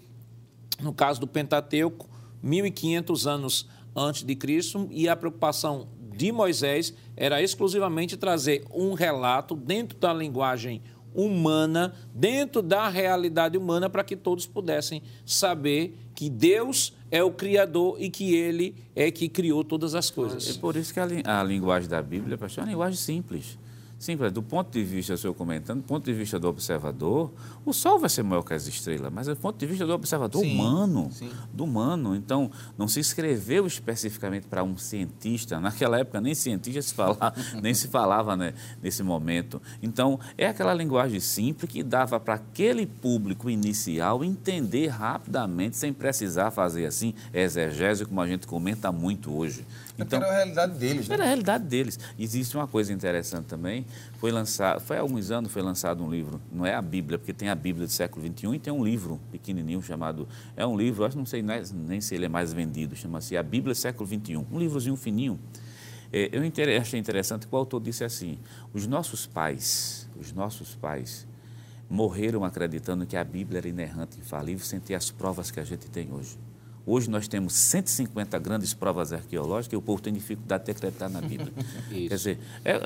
no 0.82 0.92
caso 0.92 1.20
do 1.20 1.28
Pentateuco, 1.28 2.10
1500 2.42 3.28
anos 3.28 3.70
antes 3.96 4.24
de 4.24 4.36
Cristo, 4.36 4.88
e 4.90 5.08
a 5.08 5.16
preocupação 5.16 5.88
de 6.16 6.32
Moisés 6.32 6.96
era 7.16 7.42
exclusivamente 7.42 8.18
trazer 8.18 8.66
um 8.74 8.94
relato 8.94 9.56
dentro 9.56 9.98
da 10.00 10.12
linguagem 10.12 10.82
humana, 11.14 11.94
dentro 12.14 12.62
da 12.62 12.88
realidade 12.90 13.56
humana, 13.58 13.90
para 13.90 14.04
que 14.04 14.16
todos 14.16 14.48
pudessem 14.48 15.04
saber 15.26 15.96
que 16.16 16.30
Deus 16.30 16.94
é 17.12 17.22
o 17.22 17.30
Criador 17.30 17.98
e 18.00 18.10
que 18.10 18.34
Ele 18.34 18.74
é 18.96 19.12
que 19.12 19.28
criou 19.28 19.64
todas 19.64 19.94
as 19.94 20.10
coisas. 20.10 20.58
É 20.58 20.60
por 20.60 20.76
isso 20.78 20.94
que 20.94 21.00
a, 21.00 21.40
a 21.40 21.44
linguagem 21.44 21.90
da 21.90 22.02
Bíblia, 22.02 22.38
pastor, 22.38 22.62
é 22.62 22.66
uma 22.66 22.72
linguagem 22.72 22.98
simples. 22.98 23.60
Sim, 24.02 24.18
do 24.34 24.42
ponto 24.42 24.72
de 24.72 24.84
vista, 24.84 25.14
o 25.14 25.18
senhor 25.18 25.36
comentando, 25.36 25.82
do 25.82 25.86
ponto 25.86 26.04
de 26.04 26.12
vista 26.12 26.40
do 26.40 26.48
observador, 26.48 27.32
o 27.64 27.72
Sol 27.72 28.00
vai 28.00 28.10
ser 28.10 28.24
maior 28.24 28.42
que 28.42 28.52
as 28.52 28.66
estrelas, 28.66 29.14
mas 29.14 29.28
do 29.28 29.36
ponto 29.36 29.60
de 29.60 29.66
vista 29.68 29.86
do 29.86 29.94
observador 29.94 30.42
sim, 30.42 30.56
humano, 30.56 31.12
sim. 31.12 31.30
do 31.54 31.66
humano. 31.66 32.16
Então, 32.16 32.50
não 32.76 32.88
se 32.88 33.00
escreveu 33.00 33.68
especificamente 33.68 34.48
para 34.48 34.64
um 34.64 34.76
cientista. 34.76 35.60
Naquela 35.62 36.00
época, 36.00 36.20
nem 36.20 36.34
cientista 36.34 36.82
se 36.82 36.96
falava, 36.96 37.32
nem 37.62 37.76
se 37.76 37.90
falava 37.90 38.36
né, 38.36 38.56
nesse 38.82 39.04
momento. 39.04 39.62
Então, 39.84 40.20
é 40.36 40.48
aquela 40.48 40.74
linguagem 40.74 41.20
simples 41.20 41.72
que 41.72 41.84
dava 41.84 42.20
para 42.20 42.34
aquele 42.34 42.88
público 42.88 43.52
inicial 43.52 44.24
entender 44.24 44.88
rapidamente, 44.88 45.78
sem 45.78 45.94
precisar 45.94 46.50
fazer 46.50 46.88
assim, 46.88 47.14
exegese, 47.32 48.04
como 48.04 48.20
a 48.20 48.26
gente 48.26 48.48
comenta 48.48 48.92
muito 48.92 49.32
hoje. 49.32 49.64
Então, 50.02 50.20
era 50.20 50.30
a 50.30 50.36
realidade 50.36 50.74
deles, 50.78 51.08
né? 51.08 51.14
Era 51.16 51.24
a 51.24 51.28
realidade 51.28 51.64
deles. 51.66 52.00
Existe 52.18 52.56
uma 52.56 52.68
coisa 52.68 52.94
interessante 52.94 53.46
também, 53.46 53.86
foi 54.20 54.32
lançado, 54.32 54.80
foi 54.82 54.98
há 54.98 55.02
alguns 55.02 55.32
anos 55.32 55.52
foi 55.52 55.62
lançado 55.62 56.04
um 56.04 56.10
livro, 56.10 56.42
não 56.52 56.66
é 56.66 56.74
a 56.74 56.82
Bíblia, 56.82 57.18
porque 57.18 57.34
tem 57.34 57.50
a 57.50 57.56
Bíblia 57.56 57.88
do 57.88 57.92
século 57.92 58.26
XXI 58.26 58.56
e 58.56 58.60
tem 58.60 58.74
um 58.74 58.84
livro 58.84 59.20
pequenininho 59.32 59.82
chamado, 59.82 60.28
é 60.56 60.66
um 60.66 60.78
livro, 60.78 61.06
acho 61.06 61.18
não 61.18 61.26
sei 61.26 61.44
nem 61.44 62.02
se 62.02 62.16
ele 62.16 62.26
é 62.26 62.30
mais 62.30 62.54
vendido, 62.54 62.96
chama-se 62.96 63.36
A 63.38 63.44
Bíblia 63.44 63.74
do 63.74 63.78
século 63.78 64.08
XXI, 64.08 64.38
um 64.38 64.60
livrozinho 64.60 64.96
fininho. 64.96 65.40
É, 66.14 66.30
eu 66.34 66.42
achei 66.82 67.00
interessante 67.00 67.48
que 67.48 67.56
o 67.56 67.58
autor 67.58 67.80
disse 67.80 68.04
assim, 68.04 68.38
os 68.74 68.86
nossos 68.86 69.26
pais, 69.26 70.10
os 70.20 70.34
nossos 70.34 70.76
pais 70.76 71.26
morreram 71.90 72.44
acreditando 72.44 73.06
que 73.06 73.16
a 73.18 73.24
Bíblia 73.24 73.60
era 73.60 73.68
inerrante, 73.68 74.18
infalível, 74.20 74.66
sem 74.66 74.80
ter 74.80 74.96
as 74.96 75.12
provas 75.12 75.52
que 75.52 75.60
a 75.60 75.64
gente 75.64 75.90
tem 75.90 76.12
hoje. 76.12 76.38
Hoje 76.86 77.10
nós 77.10 77.28
temos 77.28 77.54
150 77.54 78.38
grandes 78.40 78.74
provas 78.74 79.14
arqueológicas 79.14 79.74
e 79.74 79.78
o 79.78 79.82
povo 79.82 80.02
tem 80.02 80.12
dificuldade 80.14 80.66
de 80.66 80.72
acreditar 80.72 81.10
na 81.10 81.22
Bíblia. 81.22 81.54
Quer 81.90 82.16
dizer, 82.16 82.40
é 82.66 82.80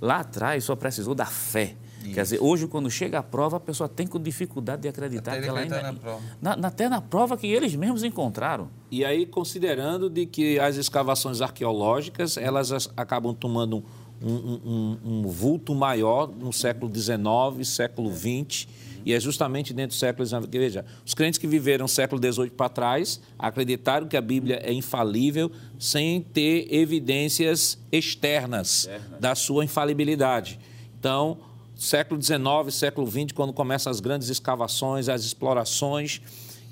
lá 0.00 0.20
atrás 0.20 0.64
só 0.64 0.76
precisou 0.76 1.14
da 1.14 1.26
fé. 1.26 1.74
Isso. 2.02 2.14
Quer 2.14 2.22
dizer, 2.22 2.38
hoje, 2.40 2.66
quando 2.66 2.90
chega 2.90 3.18
a 3.18 3.22
prova, 3.22 3.58
a 3.58 3.60
pessoa 3.60 3.88
tem 3.88 4.06
com 4.06 4.18
dificuldade 4.18 4.82
de 4.82 4.88
acreditar 4.88 5.32
até 5.32 5.42
que 5.42 5.48
ela 5.48 5.60
ainda. 5.60 5.82
Na 5.82 5.92
prova. 5.92 6.22
Na, 6.40 6.52
até 6.52 6.88
na 6.88 7.00
prova 7.00 7.36
que 7.36 7.46
eles 7.46 7.74
mesmos 7.74 8.02
encontraram. 8.04 8.68
E 8.90 9.04
aí, 9.04 9.26
considerando 9.26 10.08
de 10.08 10.24
que 10.24 10.58
as 10.58 10.76
escavações 10.76 11.42
arqueológicas 11.42 12.38
elas 12.38 12.88
acabam 12.96 13.34
tomando 13.34 13.84
um, 14.22 14.32
um, 14.32 14.98
um 15.04 15.22
vulto 15.28 15.74
maior 15.74 16.26
no 16.26 16.52
século 16.52 16.90
XIX, 16.94 17.68
século 17.68 18.10
XX 18.14 18.66
e 19.04 19.12
é 19.12 19.20
justamente 19.20 19.72
dentro 19.72 19.96
do 19.96 19.98
século 19.98 20.26
XIX. 20.26 20.46
Veja, 20.50 20.84
os 21.04 21.14
crentes 21.14 21.38
que 21.38 21.46
viveram 21.46 21.88
século 21.88 22.20
XVIII 22.20 22.50
para 22.50 22.68
trás 22.68 23.20
acreditaram 23.38 24.06
que 24.06 24.16
a 24.16 24.20
Bíblia 24.20 24.60
é 24.62 24.72
infalível 24.72 25.50
sem 25.78 26.20
ter 26.20 26.72
evidências 26.72 27.78
externas 27.90 28.88
da 29.18 29.34
sua 29.34 29.64
infalibilidade. 29.64 30.58
Então, 30.98 31.38
século 31.74 32.20
XIX, 32.20 32.38
século 32.72 33.10
XX, 33.10 33.32
quando 33.34 33.52
começam 33.52 33.90
as 33.90 34.00
grandes 34.00 34.28
escavações, 34.28 35.08
as 35.08 35.24
explorações, 35.24 36.20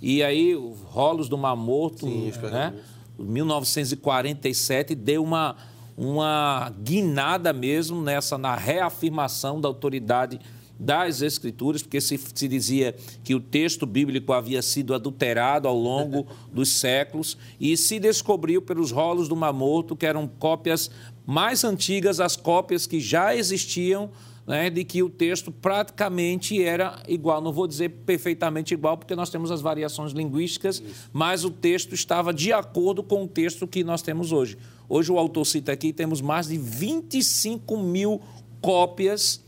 e 0.00 0.22
aí 0.22 0.54
rolos 0.84 1.28
do 1.28 1.38
Mar 1.38 1.56
Morto, 1.56 2.06
Sim, 2.06 2.32
né? 2.50 2.74
1947 3.18 4.94
deu 4.94 5.24
uma 5.24 5.56
uma 5.98 6.72
guinada 6.80 7.52
mesmo 7.52 8.00
nessa 8.00 8.38
na 8.38 8.54
reafirmação 8.54 9.60
da 9.60 9.66
autoridade 9.66 10.38
das 10.78 11.22
Escrituras, 11.22 11.82
porque 11.82 12.00
se, 12.00 12.18
se 12.34 12.46
dizia 12.46 12.94
que 13.24 13.34
o 13.34 13.40
texto 13.40 13.84
bíblico 13.84 14.32
havia 14.32 14.62
sido 14.62 14.94
adulterado 14.94 15.66
ao 15.66 15.76
longo 15.76 16.26
dos 16.52 16.78
séculos, 16.78 17.36
e 17.58 17.76
se 17.76 17.98
descobriu 17.98 18.62
pelos 18.62 18.92
rolos 18.92 19.28
do 19.28 19.34
Mar 19.34 19.52
Morto 19.52 19.96
que 19.96 20.06
eram 20.06 20.28
cópias 20.28 20.90
mais 21.26 21.64
antigas, 21.64 22.20
as 22.20 22.36
cópias 22.36 22.86
que 22.86 23.00
já 23.00 23.34
existiam, 23.34 24.10
né, 24.46 24.70
de 24.70 24.82
que 24.82 25.02
o 25.02 25.10
texto 25.10 25.52
praticamente 25.52 26.62
era 26.62 27.02
igual. 27.06 27.42
Não 27.42 27.52
vou 27.52 27.66
dizer 27.66 27.90
perfeitamente 28.06 28.72
igual, 28.72 28.96
porque 28.96 29.14
nós 29.14 29.28
temos 29.28 29.50
as 29.50 29.60
variações 29.60 30.12
linguísticas, 30.12 30.76
Isso. 30.76 31.10
mas 31.12 31.44
o 31.44 31.50
texto 31.50 31.94
estava 31.94 32.32
de 32.32 32.50
acordo 32.50 33.02
com 33.02 33.24
o 33.24 33.28
texto 33.28 33.66
que 33.66 33.84
nós 33.84 34.00
temos 34.00 34.32
hoje. 34.32 34.56
Hoje 34.88 35.12
o 35.12 35.18
autor 35.18 35.44
cita 35.44 35.72
aqui, 35.72 35.92
temos 35.92 36.22
mais 36.22 36.48
de 36.48 36.56
25 36.56 37.76
mil 37.76 38.22
cópias 38.62 39.44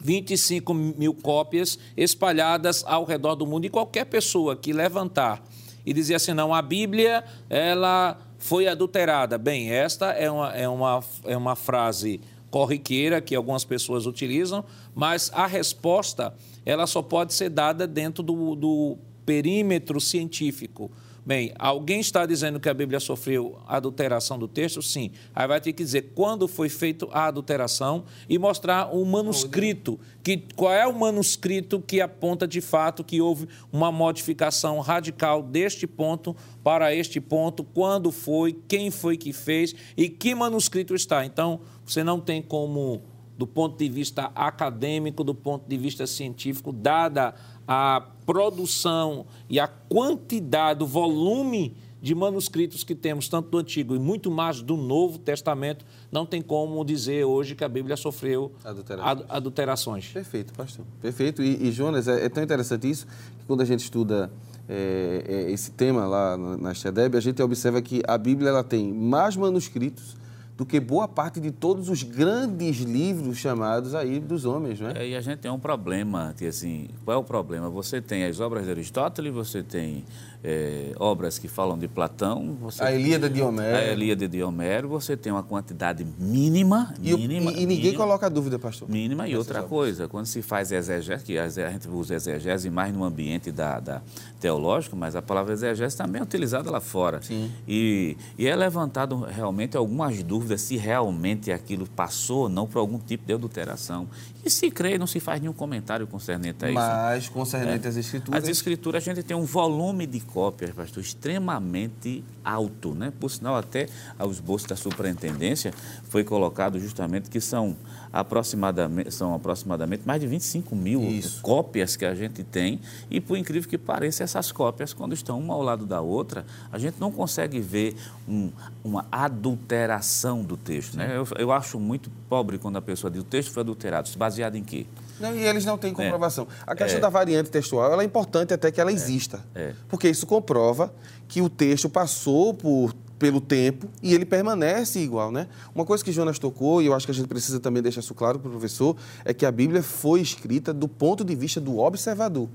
25 0.00 0.72
mil 0.72 1.14
cópias 1.14 1.78
espalhadas 1.96 2.84
ao 2.86 3.04
redor 3.04 3.34
do 3.34 3.46
mundo. 3.46 3.64
E 3.64 3.68
qualquer 3.70 4.04
pessoa 4.06 4.56
que 4.56 4.72
levantar 4.72 5.42
e 5.84 5.92
dizer 5.92 6.14
assim, 6.14 6.34
não, 6.34 6.52
a 6.54 6.60
Bíblia, 6.60 7.24
ela 7.48 8.18
foi 8.38 8.68
adulterada. 8.68 9.38
Bem, 9.38 9.70
esta 9.70 10.10
é 10.10 10.30
uma, 10.30 10.52
é 10.54 10.68
uma, 10.68 11.04
é 11.24 11.36
uma 11.36 11.56
frase 11.56 12.20
corriqueira 12.50 13.20
que 13.20 13.34
algumas 13.34 13.64
pessoas 13.64 14.06
utilizam, 14.06 14.64
mas 14.94 15.30
a 15.34 15.46
resposta, 15.46 16.34
ela 16.64 16.86
só 16.86 17.02
pode 17.02 17.34
ser 17.34 17.50
dada 17.50 17.86
dentro 17.86 18.22
do, 18.22 18.54
do 18.54 18.98
perímetro 19.26 20.00
científico. 20.00 20.90
Bem, 21.28 21.52
alguém 21.58 22.00
está 22.00 22.24
dizendo 22.24 22.58
que 22.58 22.70
a 22.70 22.72
Bíblia 22.72 22.98
sofreu 22.98 23.58
adulteração 23.66 24.38
do 24.38 24.48
texto? 24.48 24.80
Sim. 24.80 25.10
Aí 25.34 25.46
vai 25.46 25.60
ter 25.60 25.74
que 25.74 25.84
dizer 25.84 26.12
quando 26.14 26.48
foi 26.48 26.70
feita 26.70 27.06
a 27.12 27.26
adulteração 27.26 28.06
e 28.26 28.38
mostrar 28.38 28.96
o 28.96 29.04
manuscrito. 29.04 30.00
Que, 30.22 30.38
qual 30.56 30.72
é 30.72 30.86
o 30.86 30.98
manuscrito 30.98 31.82
que 31.86 32.00
aponta 32.00 32.48
de 32.48 32.62
fato 32.62 33.04
que 33.04 33.20
houve 33.20 33.46
uma 33.70 33.92
modificação 33.92 34.80
radical 34.80 35.42
deste 35.42 35.86
ponto 35.86 36.34
para 36.64 36.94
este 36.94 37.20
ponto, 37.20 37.62
quando 37.62 38.10
foi, 38.10 38.56
quem 38.66 38.90
foi 38.90 39.18
que 39.18 39.34
fez 39.34 39.74
e 39.98 40.08
que 40.08 40.34
manuscrito 40.34 40.94
está. 40.94 41.26
Então, 41.26 41.60
você 41.84 42.02
não 42.02 42.18
tem 42.18 42.40
como, 42.40 43.02
do 43.36 43.46
ponto 43.46 43.76
de 43.76 43.86
vista 43.90 44.32
acadêmico, 44.34 45.22
do 45.22 45.34
ponto 45.34 45.68
de 45.68 45.76
vista 45.76 46.06
científico, 46.06 46.72
dada 46.72 47.34
a 47.68 48.02
produção 48.24 49.26
e 49.50 49.60
a 49.60 49.68
quantidade, 49.68 50.82
o 50.82 50.86
volume 50.86 51.76
de 52.00 52.14
manuscritos 52.14 52.84
que 52.84 52.94
temos, 52.94 53.28
tanto 53.28 53.50
do 53.50 53.58
Antigo 53.58 53.94
e 53.94 53.98
muito 53.98 54.30
mais 54.30 54.62
do 54.62 54.76
Novo 54.76 55.18
Testamento, 55.18 55.84
não 56.10 56.24
tem 56.24 56.40
como 56.40 56.82
dizer 56.84 57.24
hoje 57.24 57.54
que 57.54 57.64
a 57.64 57.68
Bíblia 57.68 57.96
sofreu 57.96 58.52
adulterações. 58.64 59.26
adulterações. 59.28 60.08
Perfeito, 60.08 60.54
pastor. 60.54 60.86
Perfeito. 61.02 61.42
E, 61.42 61.68
e 61.68 61.72
Jonas, 61.72 62.08
é, 62.08 62.24
é, 62.24 62.28
tão 62.28 62.42
interessante 62.42 62.88
isso 62.88 63.06
que 63.06 63.44
quando 63.46 63.60
a 63.60 63.64
gente 63.64 63.80
estuda 63.80 64.30
é, 64.68 65.24
é, 65.26 65.50
esse 65.50 65.72
tema 65.72 66.06
lá 66.06 66.36
na, 66.38 66.56
na 66.56 66.70
a 66.70 67.20
gente 67.20 67.42
observa 67.42 67.82
que 67.82 68.00
a 68.06 68.16
Bíblia 68.16 68.50
ela 68.50 68.64
tem 68.64 68.92
mais 68.92 69.36
manuscritos 69.36 70.16
do 70.58 70.66
que 70.66 70.80
boa 70.80 71.06
parte 71.06 71.38
de 71.38 71.52
todos 71.52 71.88
os 71.88 72.02
grandes 72.02 72.78
livros 72.78 73.38
chamados 73.38 73.94
aí 73.94 74.18
dos 74.18 74.44
homens, 74.44 74.80
não 74.80 74.90
é? 74.90 75.06
e 75.06 75.14
a 75.14 75.20
gente 75.20 75.38
tem 75.38 75.48
um 75.52 75.58
problema, 75.58 76.34
que 76.36 76.46
assim, 76.46 76.88
qual 77.04 77.16
é 77.16 77.20
o 77.20 77.22
problema? 77.22 77.70
Você 77.70 78.00
tem 78.00 78.24
as 78.24 78.40
obras 78.40 78.64
de 78.64 78.72
Aristóteles, 78.72 79.32
você 79.32 79.62
tem 79.62 80.04
é, 80.42 80.92
obras 80.98 81.38
que 81.38 81.46
falam 81.46 81.78
de 81.78 81.86
Platão. 81.86 82.56
a 82.80 82.92
Ilíada 82.92 83.30
de 83.30 83.40
Homero. 83.40 83.76
A 83.76 83.92
Ilíada 83.92 84.28
de 84.28 84.42
Homero, 84.42 84.88
você 84.88 85.16
tem 85.16 85.32
uma 85.32 85.44
quantidade 85.44 86.04
mínima. 86.18 86.92
E, 87.00 87.14
mínima, 87.14 87.52
e, 87.52 87.62
e 87.62 87.66
ninguém 87.66 87.84
mínima, 87.84 87.98
coloca 88.04 88.28
dúvida, 88.28 88.58
pastor. 88.58 88.88
Mínima. 88.88 89.28
E 89.28 89.36
outra 89.36 89.58
obras. 89.58 89.70
coisa, 89.70 90.08
quando 90.08 90.26
se 90.26 90.42
faz 90.42 90.72
exegese, 90.72 91.24
que 91.24 91.38
a 91.38 91.48
gente 91.48 91.88
usa 91.88 92.16
exegese 92.16 92.68
mais 92.68 92.92
no 92.92 93.04
ambiente 93.04 93.52
da, 93.52 93.78
da 93.78 94.02
teológico, 94.40 94.96
mas 94.96 95.16
a 95.16 95.22
palavra 95.22 95.52
exegese 95.52 95.96
também 95.96 96.20
é 96.20 96.22
utilizada 96.24 96.70
lá 96.70 96.80
fora. 96.80 97.20
Sim. 97.22 97.50
E, 97.66 98.16
e 98.36 98.46
é 98.46 98.54
levantado 98.54 99.20
realmente 99.20 99.76
algumas 99.76 100.22
dúvidas 100.22 100.47
se 100.56 100.76
realmente 100.76 101.50
aquilo 101.50 101.86
passou 101.86 102.42
ou 102.42 102.48
não 102.48 102.66
por 102.66 102.78
algum 102.78 102.98
tipo 102.98 103.26
de 103.26 103.34
adulteração. 103.34 104.08
E 104.44 104.48
se 104.48 104.70
crê, 104.70 104.96
não 104.96 105.06
se 105.06 105.20
faz 105.20 105.40
nenhum 105.40 105.52
comentário 105.52 106.06
concernente 106.06 106.64
a 106.64 106.68
isso. 106.68 106.74
Mas 106.74 107.28
concernente 107.28 107.84
é. 107.84 107.88
às 107.88 107.96
escrituras. 107.96 108.42
As 108.42 108.48
escrituras, 108.48 109.02
a 109.02 109.14
gente 109.14 109.22
tem 109.24 109.36
um 109.36 109.44
volume 109.44 110.06
de 110.06 110.20
cópias, 110.20 110.70
pastor, 110.70 111.02
extremamente 111.02 112.24
alto, 112.44 112.94
né? 112.94 113.12
Por 113.18 113.30
sinal, 113.30 113.56
até 113.56 113.88
aos 114.18 114.40
bolsos 114.40 114.68
da 114.68 114.76
superintendência 114.76 115.74
foi 116.04 116.24
colocado 116.24 116.78
justamente 116.78 117.28
que 117.28 117.40
são 117.40 117.76
aproximadamente, 118.12 119.10
são 119.10 119.34
aproximadamente 119.34 120.02
mais 120.06 120.20
de 120.20 120.26
25 120.26 120.74
mil 120.74 121.02
Isso. 121.02 121.40
cópias 121.42 121.96
que 121.96 122.04
a 122.04 122.14
gente 122.14 122.42
tem 122.44 122.80
e, 123.10 123.20
por 123.20 123.36
incrível 123.36 123.68
que 123.68 123.78
pareça, 123.78 124.24
essas 124.24 124.52
cópias, 124.52 124.92
quando 124.92 125.12
estão 125.12 125.38
uma 125.38 125.54
ao 125.54 125.62
lado 125.62 125.86
da 125.86 126.00
outra, 126.00 126.44
a 126.72 126.78
gente 126.78 127.00
não 127.00 127.10
consegue 127.10 127.60
ver 127.60 127.96
um, 128.28 128.50
uma 128.84 129.06
adulteração 129.10 130.42
do 130.42 130.56
texto. 130.56 130.96
Né? 130.96 131.16
Eu, 131.16 131.26
eu 131.38 131.52
acho 131.52 131.78
muito 131.78 132.10
pobre 132.28 132.58
quando 132.58 132.76
a 132.76 132.82
pessoa 132.82 133.10
diz 133.10 133.20
o 133.20 133.24
texto 133.24 133.52
foi 133.52 133.62
adulterado. 133.62 134.08
Baseado 134.16 134.56
em 134.56 134.64
quê? 134.64 134.86
Não, 135.20 135.34
e 135.34 135.44
eles 135.44 135.64
não 135.64 135.76
têm 135.76 135.90
é. 135.90 135.94
comprovação. 135.94 136.46
É. 136.66 136.72
A 136.72 136.74
questão 136.74 136.98
é. 136.98 137.00
da 137.00 137.08
variante 137.08 137.50
textual 137.50 138.00
é 138.00 138.04
importante 138.04 138.54
até 138.54 138.70
que 138.70 138.80
ela 138.80 138.90
é. 138.90 138.94
exista. 138.94 139.44
É. 139.54 139.74
Porque 139.88 140.08
isso 140.08 140.26
comprova 140.26 140.92
que 141.26 141.42
o 141.42 141.48
texto 141.48 141.88
passou 141.88 142.54
por 142.54 142.94
pelo 143.18 143.40
tempo 143.40 143.88
e 144.02 144.14
ele 144.14 144.24
permanece 144.24 144.98
igual, 145.00 145.32
né? 145.32 145.48
Uma 145.74 145.84
coisa 145.84 146.04
que 146.04 146.12
Jonas 146.12 146.38
tocou, 146.38 146.80
e 146.80 146.86
eu 146.86 146.94
acho 146.94 147.06
que 147.06 147.12
a 147.12 147.14
gente 147.14 147.28
precisa 147.28 147.58
também 147.58 147.82
deixar 147.82 148.00
isso 148.00 148.14
claro 148.14 148.38
para 148.38 148.48
o 148.48 148.52
professor, 148.52 148.96
é 149.24 149.34
que 149.34 149.44
a 149.44 149.50
Bíblia 149.50 149.82
foi 149.82 150.20
escrita 150.20 150.72
do 150.72 150.86
ponto 150.86 151.24
de 151.24 151.34
vista 151.34 151.60
do 151.60 151.78
observador. 151.78 152.48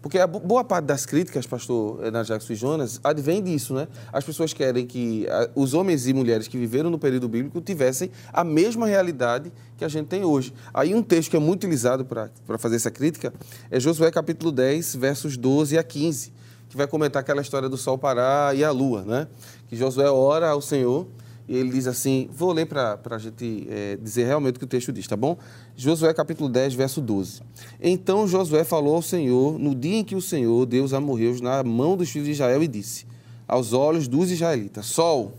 Porque 0.00 0.16
a 0.20 0.28
boa 0.28 0.62
parte 0.62 0.84
das 0.84 1.04
críticas, 1.04 1.44
pastor 1.44 1.98
Jackson 2.24 2.52
e 2.52 2.56
Jonas, 2.56 3.00
advém 3.02 3.42
disso, 3.42 3.74
né? 3.74 3.88
As 4.12 4.22
pessoas 4.22 4.52
querem 4.52 4.86
que 4.86 5.26
os 5.56 5.74
homens 5.74 6.06
e 6.06 6.14
mulheres 6.14 6.46
que 6.46 6.56
viveram 6.56 6.88
no 6.88 7.00
período 7.00 7.28
bíblico 7.28 7.60
tivessem 7.60 8.08
a 8.32 8.44
mesma 8.44 8.86
realidade 8.86 9.52
que 9.76 9.84
a 9.84 9.88
gente 9.88 10.06
tem 10.06 10.24
hoje. 10.24 10.54
Aí 10.72 10.94
um 10.94 11.02
texto 11.02 11.30
que 11.30 11.36
é 11.36 11.40
muito 11.40 11.64
utilizado 11.64 12.04
para 12.04 12.30
fazer 12.58 12.76
essa 12.76 12.92
crítica 12.92 13.34
é 13.72 13.80
Josué 13.80 14.08
capítulo 14.12 14.52
10, 14.52 14.94
versos 14.94 15.36
12 15.36 15.76
a 15.76 15.82
15, 15.82 16.32
que 16.68 16.76
vai 16.76 16.86
comentar 16.86 17.20
aquela 17.20 17.42
história 17.42 17.68
do 17.68 17.76
sol 17.76 17.98
parar 17.98 18.54
e 18.56 18.62
a 18.62 18.70
lua, 18.70 19.02
né? 19.02 19.26
Que 19.68 19.76
Josué 19.76 20.10
ora 20.10 20.50
ao 20.50 20.60
Senhor 20.60 21.06
e 21.48 21.56
ele 21.56 21.70
diz 21.70 21.86
assim, 21.86 22.28
vou 22.30 22.52
ler 22.52 22.66
para 22.66 22.98
a 23.10 23.18
gente 23.18 23.66
é, 23.70 23.96
dizer 23.96 24.26
realmente 24.26 24.56
o 24.56 24.58
que 24.58 24.64
o 24.64 24.68
texto 24.68 24.92
diz, 24.92 25.06
tá 25.06 25.16
bom? 25.16 25.38
Josué 25.74 26.12
capítulo 26.12 26.48
10, 26.50 26.74
verso 26.74 27.00
12. 27.00 27.40
Então 27.80 28.28
Josué 28.28 28.64
falou 28.64 28.96
ao 28.96 29.02
Senhor 29.02 29.58
no 29.58 29.74
dia 29.74 29.96
em 29.96 30.04
que 30.04 30.14
o 30.14 30.20
Senhor, 30.20 30.66
Deus, 30.66 30.92
morreu 30.92 31.34
na 31.40 31.62
mão 31.62 31.96
dos 31.96 32.10
filhos 32.10 32.26
de 32.26 32.32
Israel 32.32 32.62
e 32.62 32.68
disse 32.68 33.06
aos 33.48 33.72
olhos 33.72 34.06
dos 34.06 34.30
israelitas, 34.30 34.84
Sol, 34.84 35.32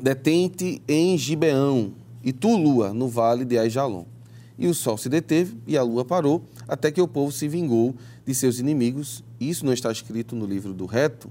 detente 0.00 0.80
em 0.86 1.18
Gibeão, 1.18 1.92
e 2.22 2.32
tu, 2.32 2.56
lua, 2.56 2.94
no 2.94 3.08
vale 3.08 3.44
de 3.44 3.58
Aijalon. 3.58 4.04
E 4.56 4.66
o 4.66 4.74
sol 4.74 4.98
se 4.98 5.08
deteve 5.08 5.56
e 5.66 5.76
a 5.76 5.82
lua 5.82 6.04
parou, 6.04 6.44
até 6.68 6.92
que 6.92 7.00
o 7.00 7.08
povo 7.08 7.32
se 7.32 7.48
vingou 7.48 7.94
de 8.26 8.34
seus 8.34 8.58
inimigos. 8.58 9.24
Isso 9.40 9.64
não 9.64 9.72
está 9.72 9.90
escrito 9.90 10.36
no 10.36 10.44
livro 10.44 10.74
do 10.74 10.84
reto, 10.84 11.30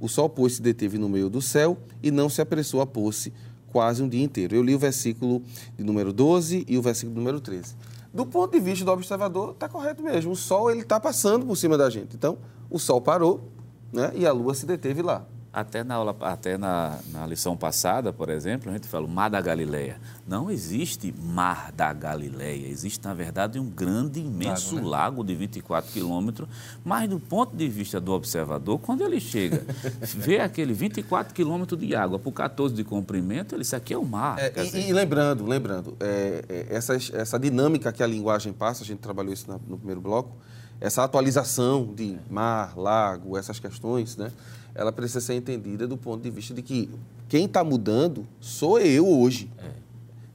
o 0.00 0.08
sol, 0.08 0.28
pois, 0.28 0.54
se 0.54 0.62
deteve 0.62 0.98
no 0.98 1.08
meio 1.08 1.28
do 1.28 1.42
céu 1.42 1.76
e 2.02 2.10
não 2.10 2.28
se 2.28 2.40
apressou 2.40 2.80
a 2.80 2.86
pôr-se 2.86 3.32
quase 3.72 4.02
um 4.02 4.08
dia 4.08 4.22
inteiro. 4.22 4.54
Eu 4.54 4.62
li 4.62 4.74
o 4.74 4.78
versículo 4.78 5.42
de 5.76 5.84
número 5.84 6.12
12 6.12 6.64
e 6.68 6.78
o 6.78 6.82
versículo 6.82 7.16
número 7.16 7.40
13. 7.40 7.74
Do 8.12 8.24
ponto 8.24 8.52
de 8.52 8.60
vista 8.60 8.84
do 8.84 8.90
observador, 8.90 9.52
está 9.52 9.68
correto 9.68 10.02
mesmo. 10.02 10.32
O 10.32 10.36
sol 10.36 10.70
ele 10.70 10.80
está 10.80 10.98
passando 10.98 11.44
por 11.44 11.56
cima 11.56 11.76
da 11.76 11.90
gente. 11.90 12.16
Então, 12.16 12.38
o 12.70 12.78
sol 12.78 13.00
parou 13.00 13.48
né, 13.92 14.12
e 14.14 14.26
a 14.26 14.32
lua 14.32 14.54
se 14.54 14.66
deteve 14.66 15.02
lá. 15.02 15.26
Até 15.58 15.82
na, 15.82 15.96
aula, 15.96 16.16
até 16.20 16.56
na, 16.56 17.00
na 17.10 17.26
lição 17.26 17.56
passada, 17.56 18.12
por 18.12 18.28
exemplo, 18.28 18.70
a 18.70 18.72
gente 18.72 18.86
fala 18.86 19.04
o 19.04 19.08
Mar 19.08 19.28
da 19.28 19.40
Galileia. 19.40 20.00
Não 20.24 20.48
existe 20.48 21.12
Mar 21.20 21.72
da 21.72 21.92
Galileia. 21.92 22.68
Existe, 22.68 23.04
na 23.04 23.12
verdade, 23.12 23.58
um 23.58 23.68
grande, 23.68 24.20
imenso 24.20 24.76
lago, 24.76 24.84
né? 24.84 24.90
lago 24.90 25.24
de 25.24 25.34
24 25.34 25.90
quilômetros. 25.90 26.48
Mas, 26.84 27.10
do 27.10 27.18
ponto 27.18 27.56
de 27.56 27.68
vista 27.68 28.00
do 28.00 28.12
observador, 28.12 28.78
quando 28.78 29.02
ele 29.02 29.18
chega, 29.18 29.64
vê 30.14 30.38
aquele 30.38 30.72
24 30.72 31.34
quilômetros 31.34 31.80
de 31.80 31.92
água 31.92 32.20
por 32.20 32.30
14 32.30 32.72
de 32.72 32.84
comprimento, 32.84 33.56
ele 33.56 33.62
diz, 33.62 33.74
aqui 33.74 33.92
é 33.92 33.98
o 33.98 34.04
mar. 34.04 34.38
É, 34.38 34.52
e, 34.62 34.90
e, 34.90 34.92
lembrando, 34.92 35.44
lembrando, 35.44 35.96
é, 35.98 36.44
é, 36.48 36.66
essa, 36.70 36.94
essa 36.94 37.36
dinâmica 37.36 37.92
que 37.92 38.02
a 38.02 38.06
linguagem 38.06 38.52
passa, 38.52 38.84
a 38.84 38.86
gente 38.86 39.00
trabalhou 39.00 39.32
isso 39.32 39.50
na, 39.50 39.58
no 39.66 39.76
primeiro 39.76 40.00
bloco, 40.00 40.36
essa 40.80 41.02
atualização 41.02 41.92
de 41.92 42.16
mar, 42.30 42.78
lago, 42.78 43.36
essas 43.36 43.58
questões, 43.58 44.16
né? 44.16 44.30
Ela 44.78 44.92
precisa 44.92 45.20
ser 45.20 45.34
entendida 45.34 45.88
do 45.88 45.96
ponto 45.96 46.22
de 46.22 46.30
vista 46.30 46.54
de 46.54 46.62
que 46.62 46.88
quem 47.28 47.46
está 47.46 47.64
mudando 47.64 48.24
sou 48.40 48.78
eu 48.78 49.06
hoje, 49.08 49.50
é. 49.58 49.72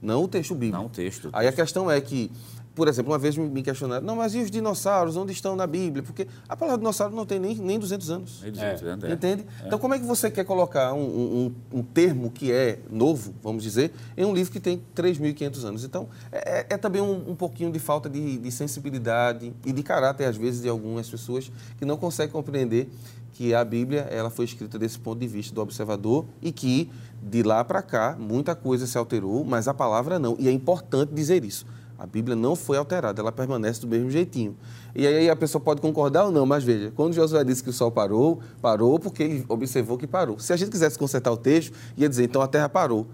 não 0.02 0.22
o 0.22 0.28
texto 0.28 0.54
bíblico. 0.54 0.76
Não 0.76 0.86
o 0.86 0.90
texto. 0.90 1.30
Aí 1.32 1.48
a 1.48 1.52
questão 1.52 1.90
é 1.90 1.98
que, 1.98 2.30
por 2.74 2.88
exemplo, 2.88 3.12
uma 3.12 3.18
vez 3.18 3.36
me 3.36 3.62
questionaram, 3.62 4.04
não, 4.04 4.16
mas 4.16 4.34
e 4.34 4.38
os 4.38 4.50
dinossauros, 4.50 5.16
onde 5.16 5.32
estão 5.32 5.54
na 5.54 5.66
Bíblia? 5.66 6.02
Porque 6.02 6.26
a 6.48 6.56
palavra 6.56 6.78
dinossauro 6.78 7.14
não 7.14 7.24
tem 7.24 7.38
nem, 7.38 7.54
nem 7.54 7.78
200 7.78 8.10
anos. 8.10 8.40
Nem 8.42 8.50
200 8.50 8.82
é. 8.82 8.86
anos, 8.86 9.04
é. 9.04 9.12
Entende? 9.12 9.46
É. 9.62 9.66
Então, 9.66 9.78
como 9.78 9.94
é 9.94 9.98
que 9.98 10.04
você 10.04 10.30
quer 10.30 10.44
colocar 10.44 10.92
um, 10.92 11.04
um, 11.04 11.54
um, 11.72 11.82
termo 11.82 12.30
que 12.30 12.50
é 12.50 12.80
novo, 12.90 13.32
vamos 13.40 13.62
dizer, 13.62 13.92
em 14.16 14.24
um 14.24 14.34
livro 14.34 14.52
que 14.52 14.58
tem 14.58 14.82
3.500 14.94 15.64
anos? 15.64 15.84
Então, 15.84 16.08
é, 16.32 16.60
é, 16.60 16.66
é 16.70 16.76
também 16.76 17.00
um, 17.00 17.30
um, 17.30 17.36
pouquinho 17.36 17.70
de 17.70 17.78
falta 17.78 18.10
de, 18.10 18.38
de 18.38 18.50
sensibilidade 18.50 19.52
e 19.64 19.72
de 19.72 19.82
caráter, 19.82 20.24
às 20.24 20.36
vezes, 20.36 20.62
de 20.62 20.68
algumas 20.68 21.08
pessoas 21.08 21.52
que 21.78 21.84
não 21.84 21.96
conseguem 21.96 22.32
compreender 22.32 22.88
que 23.34 23.54
a 23.54 23.64
Bíblia 23.64 24.02
ela 24.10 24.30
foi 24.30 24.44
escrita 24.44 24.78
desse 24.78 24.98
ponto 24.98 25.18
de 25.18 25.26
vista 25.26 25.54
do 25.54 25.60
observador 25.60 26.24
e 26.40 26.52
que 26.52 26.90
de 27.22 27.42
lá 27.42 27.64
para 27.64 27.82
cá 27.82 28.16
muita 28.18 28.54
coisa 28.54 28.86
se 28.86 28.96
alterou, 28.96 29.44
mas 29.44 29.66
a 29.66 29.74
palavra 29.74 30.18
não. 30.18 30.36
E 30.38 30.48
é 30.48 30.52
importante 30.52 31.12
dizer 31.12 31.44
isso. 31.44 31.66
A 31.98 32.06
Bíblia 32.06 32.34
não 32.34 32.56
foi 32.56 32.76
alterada, 32.76 33.20
ela 33.20 33.30
permanece 33.30 33.80
do 33.80 33.86
mesmo 33.86 34.10
jeitinho. 34.10 34.56
E 34.94 35.06
aí 35.06 35.30
a 35.30 35.36
pessoa 35.36 35.62
pode 35.62 35.80
concordar 35.80 36.24
ou 36.26 36.32
não, 36.32 36.44
mas 36.44 36.64
veja, 36.64 36.92
quando 36.94 37.14
Josué 37.14 37.44
disse 37.44 37.62
que 37.62 37.70
o 37.70 37.72
sol 37.72 37.90
parou, 37.90 38.40
parou 38.60 38.98
porque 38.98 39.22
ele 39.22 39.44
observou 39.48 39.96
que 39.96 40.06
parou. 40.06 40.38
Se 40.38 40.52
a 40.52 40.56
gente 40.56 40.70
quisesse 40.70 40.98
consertar 40.98 41.32
o 41.32 41.36
texto, 41.36 41.72
ia 41.96 42.08
dizer 42.08 42.24
então 42.24 42.42
a 42.42 42.48
terra 42.48 42.68
parou. 42.68 43.06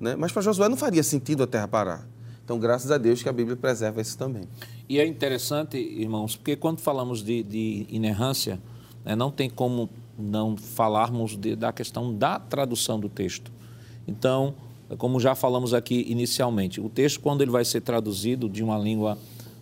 Né? 0.00 0.14
Mas 0.16 0.30
para 0.30 0.42
Josué 0.42 0.68
não 0.68 0.76
faria 0.76 1.02
sentido 1.02 1.42
a 1.42 1.46
terra 1.46 1.66
parar. 1.66 2.06
Então, 2.44 2.58
graças 2.58 2.90
a 2.90 2.96
Deus 2.96 3.22
que 3.22 3.28
a 3.28 3.32
Bíblia 3.32 3.56
preserva 3.56 4.00
isso 4.00 4.16
também. 4.16 4.44
E 4.88 4.98
é 4.98 5.06
interessante, 5.06 5.76
irmãos, 5.76 6.34
porque 6.34 6.56
quando 6.56 6.80
falamos 6.80 7.22
de, 7.22 7.42
de 7.42 7.86
inerrância, 7.90 8.58
né? 9.04 9.16
Não 9.16 9.30
tem 9.30 9.48
como 9.48 9.88
não 10.18 10.56
falarmos 10.56 11.36
de, 11.36 11.56
da 11.56 11.72
questão 11.72 12.14
da 12.14 12.38
tradução 12.38 13.00
do 13.00 13.08
texto. 13.08 13.50
Então, 14.06 14.54
como 14.96 15.20
já 15.20 15.34
falamos 15.34 15.74
aqui 15.74 16.06
inicialmente, 16.08 16.80
o 16.80 16.88
texto, 16.88 17.20
quando 17.20 17.42
ele 17.42 17.50
vai 17.50 17.64
ser 17.64 17.82
traduzido 17.82 18.48
de 18.48 18.62
uma 18.62 18.78
língua 18.78 19.18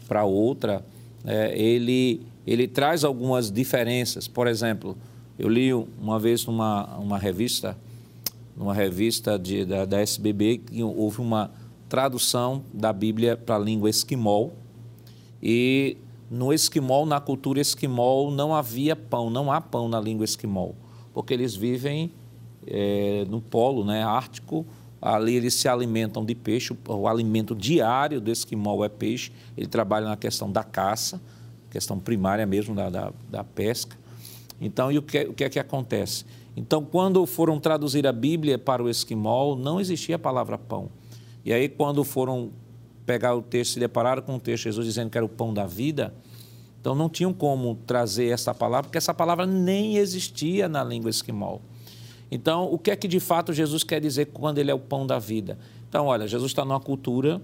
para 0.06 0.24
outra, 0.24 0.84
é, 1.24 1.58
ele, 1.58 2.20
ele 2.46 2.68
traz 2.68 3.02
algumas 3.02 3.50
diferenças. 3.50 4.28
Por 4.28 4.46
exemplo, 4.46 4.96
eu 5.38 5.48
li 5.48 5.72
uma 5.74 6.18
vez 6.18 6.46
numa 6.46 6.96
uma 6.98 7.18
revista, 7.18 7.76
numa 8.56 8.72
revista 8.72 9.38
de, 9.38 9.64
da, 9.64 9.84
da 9.84 10.00
SBB, 10.00 10.58
que 10.58 10.82
houve 10.82 11.20
uma 11.20 11.50
tradução 11.88 12.62
da 12.72 12.92
Bíblia 12.92 13.36
para 13.36 13.56
a 13.56 13.58
língua 13.58 13.90
esquimol 13.90 14.54
e 15.42 15.96
no 16.30 16.52
esquimol, 16.52 17.06
na 17.06 17.20
cultura 17.20 17.60
esquimol, 17.60 18.30
não 18.30 18.54
havia 18.54 18.96
pão, 18.96 19.30
não 19.30 19.52
há 19.52 19.60
pão 19.60 19.88
na 19.88 20.00
língua 20.00 20.24
esquimol, 20.24 20.74
porque 21.14 21.32
eles 21.32 21.54
vivem 21.54 22.10
é, 22.66 23.24
no 23.28 23.40
polo 23.40 23.84
né, 23.84 24.02
ártico, 24.02 24.66
ali 25.14 25.36
eles 25.36 25.54
se 25.54 25.68
alimentam 25.68 26.24
de 26.24 26.34
peixe, 26.34 26.76
o, 26.88 27.06
alimento 27.06 27.54
diário 27.54 28.20
do 28.20 28.30
esquimol 28.30 28.84
é 28.84 28.88
peixe, 28.88 29.30
ele 29.56 29.68
trabalha 29.68 30.06
na 30.06 30.16
questão 30.16 30.50
da 30.50 30.64
caça, 30.64 31.20
questão 31.70 31.98
primária 31.98 32.44
mesmo 32.44 32.74
da, 32.74 32.90
da, 32.90 33.12
da 33.30 33.44
pesca. 33.44 33.96
Então, 34.60 34.90
e 34.90 34.98
o 34.98 35.02
que, 35.02 35.20
o 35.24 35.32
que 35.32 35.44
é 35.44 35.48
que 35.48 35.58
acontece? 35.60 36.24
Então, 36.56 36.84
quando 36.84 37.24
foram 37.24 37.60
traduzir 37.60 38.06
a 38.06 38.12
Bíblia 38.12 38.58
para 38.58 38.82
o 38.82 38.88
esquimol, 38.88 39.54
não 39.54 39.80
existia 39.80 40.16
a 40.16 40.18
palavra 40.18 40.58
pão. 40.58 40.88
E 41.44 41.52
aí, 41.52 41.68
quando 41.68 42.02
foram 42.02 42.50
pegar 43.04 43.34
o 43.36 43.42
texto, 43.42 43.74
se 43.74 43.80
depararam 43.80 44.22
com 44.22 44.34
o 44.34 44.40
texto 44.40 44.64
Jesus 44.64 44.86
dizendo 44.86 45.10
que 45.10 45.16
era 45.16 45.24
o 45.24 45.28
pão 45.28 45.54
da 45.54 45.66
vida, 45.66 46.12
então 46.80 46.96
não 46.96 47.08
tinham 47.08 47.32
como 47.32 47.76
trazer 47.86 48.32
essa 48.32 48.52
palavra, 48.52 48.84
porque 48.84 48.98
essa 48.98 49.14
palavra 49.14 49.46
nem 49.46 49.98
existia 49.98 50.68
na 50.68 50.82
língua 50.82 51.10
esquimol. 51.10 51.62
Então, 52.30 52.72
o 52.72 52.78
que 52.78 52.90
é 52.90 52.96
que 52.96 53.06
de 53.06 53.20
fato 53.20 53.52
Jesus 53.52 53.84
quer 53.84 54.00
dizer 54.00 54.26
quando 54.26 54.58
ele 54.58 54.70
é 54.70 54.74
o 54.74 54.78
pão 54.78 55.06
da 55.06 55.18
vida? 55.18 55.58
Então, 55.88 56.06
olha, 56.06 56.26
Jesus 56.26 56.50
está 56.50 56.64
numa 56.64 56.80
cultura 56.80 57.40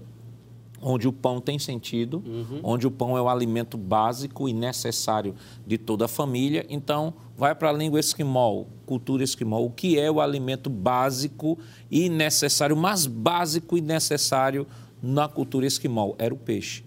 onde 0.83 1.07
o 1.07 1.13
pão 1.13 1.39
tem 1.39 1.57
sentido, 1.57 2.21
uhum. 2.25 2.59
onde 2.61 2.85
o 2.85 2.91
pão 2.91 3.17
é 3.17 3.21
o 3.21 3.29
alimento 3.29 3.77
básico 3.77 4.49
e 4.49 4.53
necessário 4.53 5.33
de 5.65 5.77
toda 5.77 6.05
a 6.05 6.07
família. 6.09 6.65
Então, 6.69 7.13
vai 7.37 7.55
para 7.55 7.69
a 7.69 7.73
língua 7.73 7.99
esquimol, 7.99 8.67
cultura 8.85 9.23
esquimol, 9.23 9.65
o 9.65 9.71
que 9.71 9.97
é 9.97 10.11
o 10.11 10.19
alimento 10.19 10.69
básico 10.69 11.57
e 11.89 12.09
necessário, 12.09 12.75
mais 12.75 13.05
básico 13.05 13.77
e 13.77 13.81
necessário 13.81 14.67
na 15.01 15.27
cultura 15.27 15.65
esquimol, 15.65 16.15
era 16.17 16.33
o 16.33 16.37
peixe. 16.37 16.83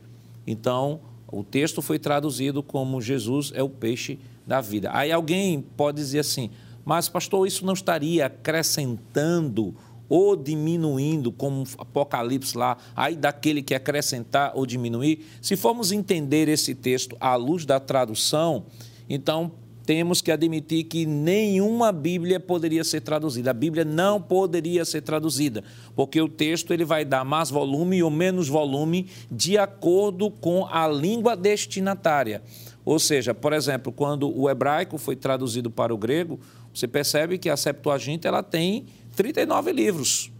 Então, 0.47 1.01
o 1.27 1.43
texto 1.43 1.83
foi 1.83 1.99
traduzido 1.99 2.63
como 2.63 3.01
Jesus 3.01 3.51
é 3.55 3.63
o 3.63 3.69
peixe 3.69 4.19
da 4.47 4.61
vida. 4.61 4.91
Aí 4.93 5.11
alguém 5.11 5.61
pode 5.61 5.97
dizer 5.97 6.21
assim, 6.21 6.51
mas 6.87 7.09
pastor, 7.09 7.49
isso 7.49 7.67
não 7.67 7.73
estaria 7.73 8.27
acrescentando 8.27 9.75
ou 10.09 10.37
diminuindo, 10.37 11.33
como 11.33 11.65
Apocalipse 11.79 12.57
lá, 12.57 12.77
aí 12.95 13.17
daquele 13.17 13.61
que 13.61 13.75
acrescentar 13.75 14.53
ou 14.55 14.65
diminuir? 14.65 15.27
Se 15.43 15.57
formos 15.57 15.91
entender 15.91 16.49
esse 16.49 16.77
texto 16.77 17.17
à 17.19 17.35
luz 17.35 17.67
da 17.67 17.81
tradução, 17.81 18.67
então 19.09 19.51
temos 19.85 20.21
que 20.21 20.31
admitir 20.31 20.85
que 20.85 21.05
nenhuma 21.05 21.91
Bíblia 21.91 22.39
poderia 22.39 22.85
ser 22.85 23.01
traduzida. 23.01 23.51
A 23.51 23.55
Bíblia 23.55 23.85
não 23.85 24.23
poderia 24.23 24.85
ser 24.85 25.01
traduzida, 25.01 25.65
porque 25.97 26.21
o 26.21 26.29
texto 26.29 26.73
ele 26.73 26.85
vai 26.85 27.05
dar 27.05 27.25
mais 27.25 27.51
volume 27.51 28.01
ou 28.01 28.11
menos 28.11 28.49
volume 28.49 29.09
de 29.29 29.59
acordo 29.59 30.31
com 30.31 30.67
a 30.67 30.87
língua 30.87 31.37
destinatária. 31.37 32.43
Ou 32.85 33.01
seja, 33.01 33.35
por 33.35 33.53
exemplo, 33.53 33.93
quando 33.93 34.33
o 34.37 34.49
hebraico 34.49 34.97
foi 34.97 35.17
traduzido 35.17 35.69
para 35.69 35.93
o 35.93 35.99
grego, 35.99 36.39
você 36.77 36.87
percebe 36.87 37.39
que 37.39 37.49
a 37.49 37.57
Septuaginta 37.57 38.29
ela 38.29 38.43
tem 38.43 38.87
39 39.15 39.73
livros. 39.73 40.31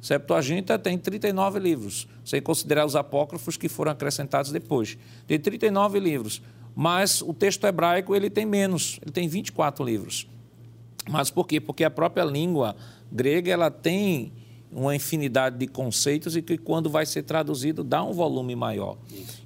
Septuaginta 0.00 0.78
tem 0.78 0.98
39 0.98 1.58
livros, 1.58 2.08
sem 2.24 2.42
considerar 2.42 2.84
os 2.84 2.96
apócrifos 2.96 3.56
que 3.56 3.68
foram 3.68 3.92
acrescentados 3.92 4.50
depois. 4.50 4.98
Tem 5.26 5.38
39 5.38 6.00
livros 6.00 6.42
mas 6.74 7.22
o 7.22 7.32
texto 7.32 7.66
hebraico 7.66 8.14
ele 8.14 8.28
tem 8.28 8.44
menos, 8.44 8.98
ele 9.02 9.12
tem 9.12 9.28
24 9.28 9.84
livros. 9.84 10.26
Mas 11.08 11.30
por 11.30 11.46
quê? 11.46 11.60
Porque 11.60 11.84
a 11.84 11.90
própria 11.90 12.24
língua 12.24 12.74
grega 13.12 13.52
ela 13.52 13.70
tem 13.70 14.32
uma 14.72 14.96
infinidade 14.96 15.56
de 15.56 15.68
conceitos 15.68 16.34
e 16.34 16.42
que, 16.42 16.58
quando 16.58 16.90
vai 16.90 17.06
ser 17.06 17.22
traduzido, 17.22 17.84
dá 17.84 18.02
um 18.02 18.12
volume 18.12 18.56
maior. 18.56 18.96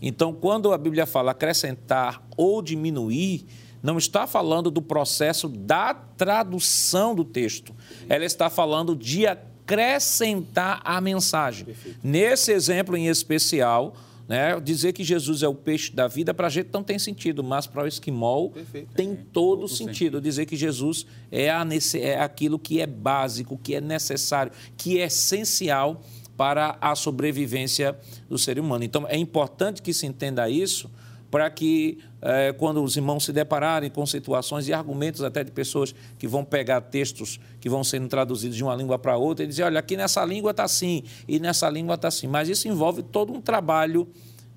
Então, 0.00 0.32
quando 0.32 0.72
a 0.72 0.78
Bíblia 0.78 1.04
fala 1.04 1.32
acrescentar 1.32 2.26
ou 2.34 2.62
diminuir, 2.62 3.44
não 3.82 3.98
está 3.98 4.26
falando 4.26 4.70
do 4.70 4.82
processo 4.82 5.48
da 5.48 5.94
tradução 5.94 7.14
do 7.14 7.24
texto. 7.24 7.74
Ela 8.08 8.24
está 8.24 8.50
falando 8.50 8.96
de 8.96 9.26
acrescentar 9.26 10.80
a 10.84 11.00
mensagem. 11.00 11.66
Perfeito. 11.66 11.98
Nesse 12.02 12.52
exemplo 12.52 12.96
em 12.96 13.06
especial, 13.08 13.94
né, 14.28 14.60
dizer 14.60 14.92
que 14.92 15.02
Jesus 15.02 15.42
é 15.42 15.48
o 15.48 15.54
peixe 15.54 15.90
da 15.90 16.06
vida, 16.06 16.34
para 16.34 16.48
a 16.48 16.50
gente 16.50 16.68
não 16.72 16.82
tem 16.82 16.98
sentido, 16.98 17.42
mas 17.42 17.66
para 17.66 17.84
o 17.84 17.86
esquimol 17.86 18.50
Perfeito. 18.50 18.92
tem 18.94 19.16
todo, 19.16 19.60
todo 19.60 19.68
sentido. 19.68 19.86
sentido. 19.86 20.20
Dizer 20.20 20.44
que 20.46 20.56
Jesus 20.56 21.06
é, 21.32 21.48
a, 21.50 21.66
é 21.94 22.20
aquilo 22.20 22.58
que 22.58 22.80
é 22.80 22.86
básico, 22.86 23.56
que 23.56 23.74
é 23.74 23.80
necessário, 23.80 24.52
que 24.76 25.00
é 25.00 25.06
essencial 25.06 26.02
para 26.36 26.76
a 26.80 26.94
sobrevivência 26.94 27.98
do 28.28 28.38
ser 28.38 28.60
humano. 28.60 28.84
Então, 28.84 29.06
é 29.08 29.16
importante 29.16 29.82
que 29.82 29.92
se 29.92 30.06
entenda 30.06 30.48
isso 30.48 30.90
para 31.30 31.50
que, 31.50 31.98
é, 32.22 32.52
quando 32.52 32.82
os 32.82 32.96
irmãos 32.96 33.24
se 33.24 33.32
depararem 33.32 33.90
com 33.90 34.04
situações 34.06 34.68
e 34.68 34.72
argumentos 34.72 35.22
até 35.22 35.44
de 35.44 35.50
pessoas 35.50 35.94
que 36.18 36.26
vão 36.26 36.44
pegar 36.44 36.80
textos 36.80 37.38
que 37.60 37.68
vão 37.68 37.84
sendo 37.84 38.08
traduzidos 38.08 38.56
de 38.56 38.64
uma 38.64 38.74
língua 38.74 38.98
para 38.98 39.16
outra 39.16 39.44
e 39.44 39.48
dizer, 39.48 39.64
olha, 39.64 39.78
aqui 39.80 39.96
nessa 39.96 40.24
língua 40.24 40.52
está 40.52 40.64
assim 40.64 41.02
e 41.26 41.38
nessa 41.38 41.68
língua 41.68 41.94
está 41.94 42.08
assim. 42.08 42.26
Mas 42.26 42.48
isso 42.48 42.68
envolve 42.68 43.02
todo 43.02 43.32
um 43.32 43.40
trabalho 43.40 44.08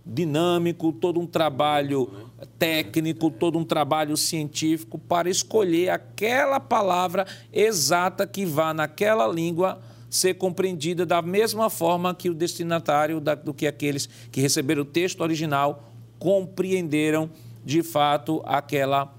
dinâmico, 0.06 0.92
todo 0.92 1.20
um 1.20 1.28
trabalho 1.28 2.10
técnico, 2.58 3.30
todo 3.30 3.60
um 3.60 3.64
trabalho 3.64 4.18
científico 4.18 4.98
para 4.98 5.30
escolher 5.30 5.90
aquela 5.90 6.60
palavra 6.60 7.26
exata 7.54 8.26
que 8.26 8.46
vá 8.46 8.74
naquela 8.74 9.28
língua 9.28 9.80
ser 10.10 10.34
compreendida 10.34 11.06
da 11.06 11.22
mesma 11.22 11.70
forma 11.70 12.14
que 12.14 12.30
o 12.30 12.34
destinatário, 12.34 13.22
do 13.22 13.54
que 13.54 13.66
aqueles 13.66 14.10
que 14.32 14.42
receberam 14.42 14.82
o 14.82 14.86
texto 14.86 15.22
original 15.22 15.91
compreenderam 16.22 17.32
de 17.66 17.82
fato 17.82 18.44
aquela 18.46 19.12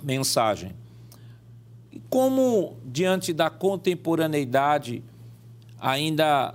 mensagem. 0.00 0.76
Como, 2.08 2.76
diante 2.86 3.32
da 3.32 3.50
contemporaneidade, 3.50 5.02
ainda 5.80 6.54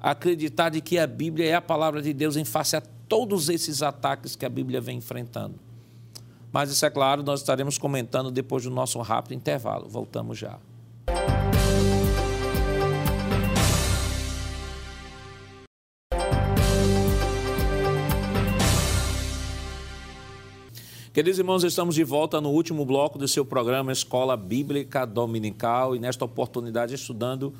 acreditar 0.00 0.70
de 0.70 0.80
que 0.80 0.98
a 0.98 1.06
Bíblia 1.06 1.50
é 1.50 1.54
a 1.54 1.60
palavra 1.60 2.00
de 2.00 2.14
Deus 2.14 2.36
em 2.36 2.44
face 2.44 2.74
a 2.74 2.80
todos 3.06 3.50
esses 3.50 3.82
ataques 3.82 4.34
que 4.34 4.46
a 4.46 4.48
Bíblia 4.48 4.80
vem 4.80 4.96
enfrentando? 4.96 5.56
Mas 6.50 6.70
isso 6.70 6.86
é 6.86 6.90
claro, 6.90 7.22
nós 7.22 7.40
estaremos 7.40 7.76
comentando 7.76 8.30
depois 8.30 8.64
do 8.64 8.70
nosso 8.70 8.98
rápido 9.02 9.34
intervalo. 9.34 9.90
Voltamos 9.90 10.38
já. 10.38 10.58
Queridos 21.20 21.38
irmãos, 21.38 21.62
estamos 21.64 21.94
de 21.94 22.02
volta 22.02 22.40
no 22.40 22.48
último 22.48 22.82
bloco 22.82 23.18
do 23.18 23.28
seu 23.28 23.44
programa 23.44 23.92
Escola 23.92 24.38
Bíblica 24.38 25.04
Dominical 25.04 25.94
e 25.94 25.98
nesta 25.98 26.24
oportunidade 26.24 26.94
estudando 26.94 27.52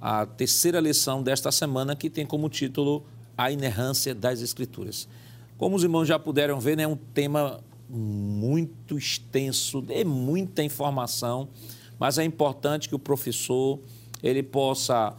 a 0.00 0.24
terceira 0.24 0.80
lição 0.80 1.22
desta 1.22 1.52
semana 1.52 1.94
que 1.94 2.08
tem 2.08 2.24
como 2.24 2.48
título 2.48 3.04
A 3.36 3.52
Inerrância 3.52 4.14
das 4.14 4.40
Escrituras. 4.40 5.06
Como 5.58 5.76
os 5.76 5.82
irmãos 5.82 6.08
já 6.08 6.18
puderam 6.18 6.58
ver, 6.58 6.78
né, 6.78 6.84
é 6.84 6.88
um 6.88 6.96
tema 6.96 7.60
muito 7.90 8.96
extenso, 8.96 9.84
é 9.90 10.02
muita 10.02 10.62
informação, 10.62 11.46
mas 11.98 12.16
é 12.16 12.24
importante 12.24 12.88
que 12.88 12.94
o 12.94 12.98
professor 12.98 13.80
ele 14.22 14.42
possa, 14.42 15.14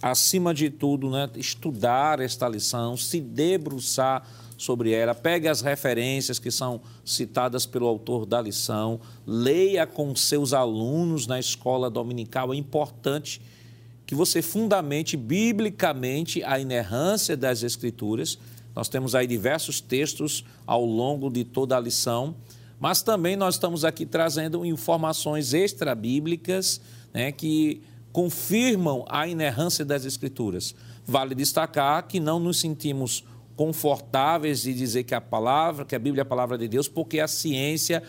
acima 0.00 0.54
de 0.54 0.70
tudo, 0.70 1.10
né, 1.10 1.28
estudar 1.34 2.20
esta 2.20 2.48
lição, 2.48 2.96
se 2.96 3.20
debruçar 3.20 4.24
sobre 4.58 4.90
ela, 4.90 5.14
pegue 5.14 5.46
as 5.46 5.60
referências 5.60 6.40
que 6.40 6.50
são 6.50 6.80
citadas 7.04 7.64
pelo 7.64 7.86
autor 7.86 8.26
da 8.26 8.42
lição, 8.42 9.00
leia 9.24 9.86
com 9.86 10.14
seus 10.16 10.52
alunos 10.52 11.28
na 11.28 11.38
escola 11.38 11.88
dominical. 11.88 12.52
É 12.52 12.56
importante 12.56 13.40
que 14.04 14.16
você 14.16 14.42
fundamente 14.42 15.16
biblicamente 15.16 16.42
a 16.42 16.58
inerrância 16.58 17.36
das 17.36 17.62
Escrituras. 17.62 18.36
Nós 18.74 18.88
temos 18.88 19.14
aí 19.14 19.28
diversos 19.28 19.80
textos 19.80 20.44
ao 20.66 20.84
longo 20.84 21.30
de 21.30 21.44
toda 21.44 21.76
a 21.76 21.80
lição, 21.80 22.34
mas 22.80 23.00
também 23.00 23.36
nós 23.36 23.54
estamos 23.54 23.84
aqui 23.84 24.04
trazendo 24.04 24.66
informações 24.66 25.54
extra-bíblicas 25.54 26.80
né, 27.14 27.30
que 27.30 27.80
confirmam 28.10 29.04
a 29.08 29.28
inerrância 29.28 29.84
das 29.84 30.04
Escrituras. 30.04 30.74
Vale 31.06 31.34
destacar 31.34 32.02
que 32.08 32.18
não 32.18 32.40
nos 32.40 32.58
sentimos 32.58 33.22
confortáveis 33.58 34.62
de 34.62 34.72
dizer 34.72 35.02
que 35.02 35.16
a 35.16 35.20
palavra, 35.20 35.84
que 35.84 35.96
a 35.96 35.98
Bíblia 35.98 36.20
é 36.20 36.22
a 36.22 36.24
palavra 36.24 36.56
de 36.56 36.68
Deus, 36.68 36.86
porque 36.86 37.18
a 37.18 37.26
ciência 37.26 38.04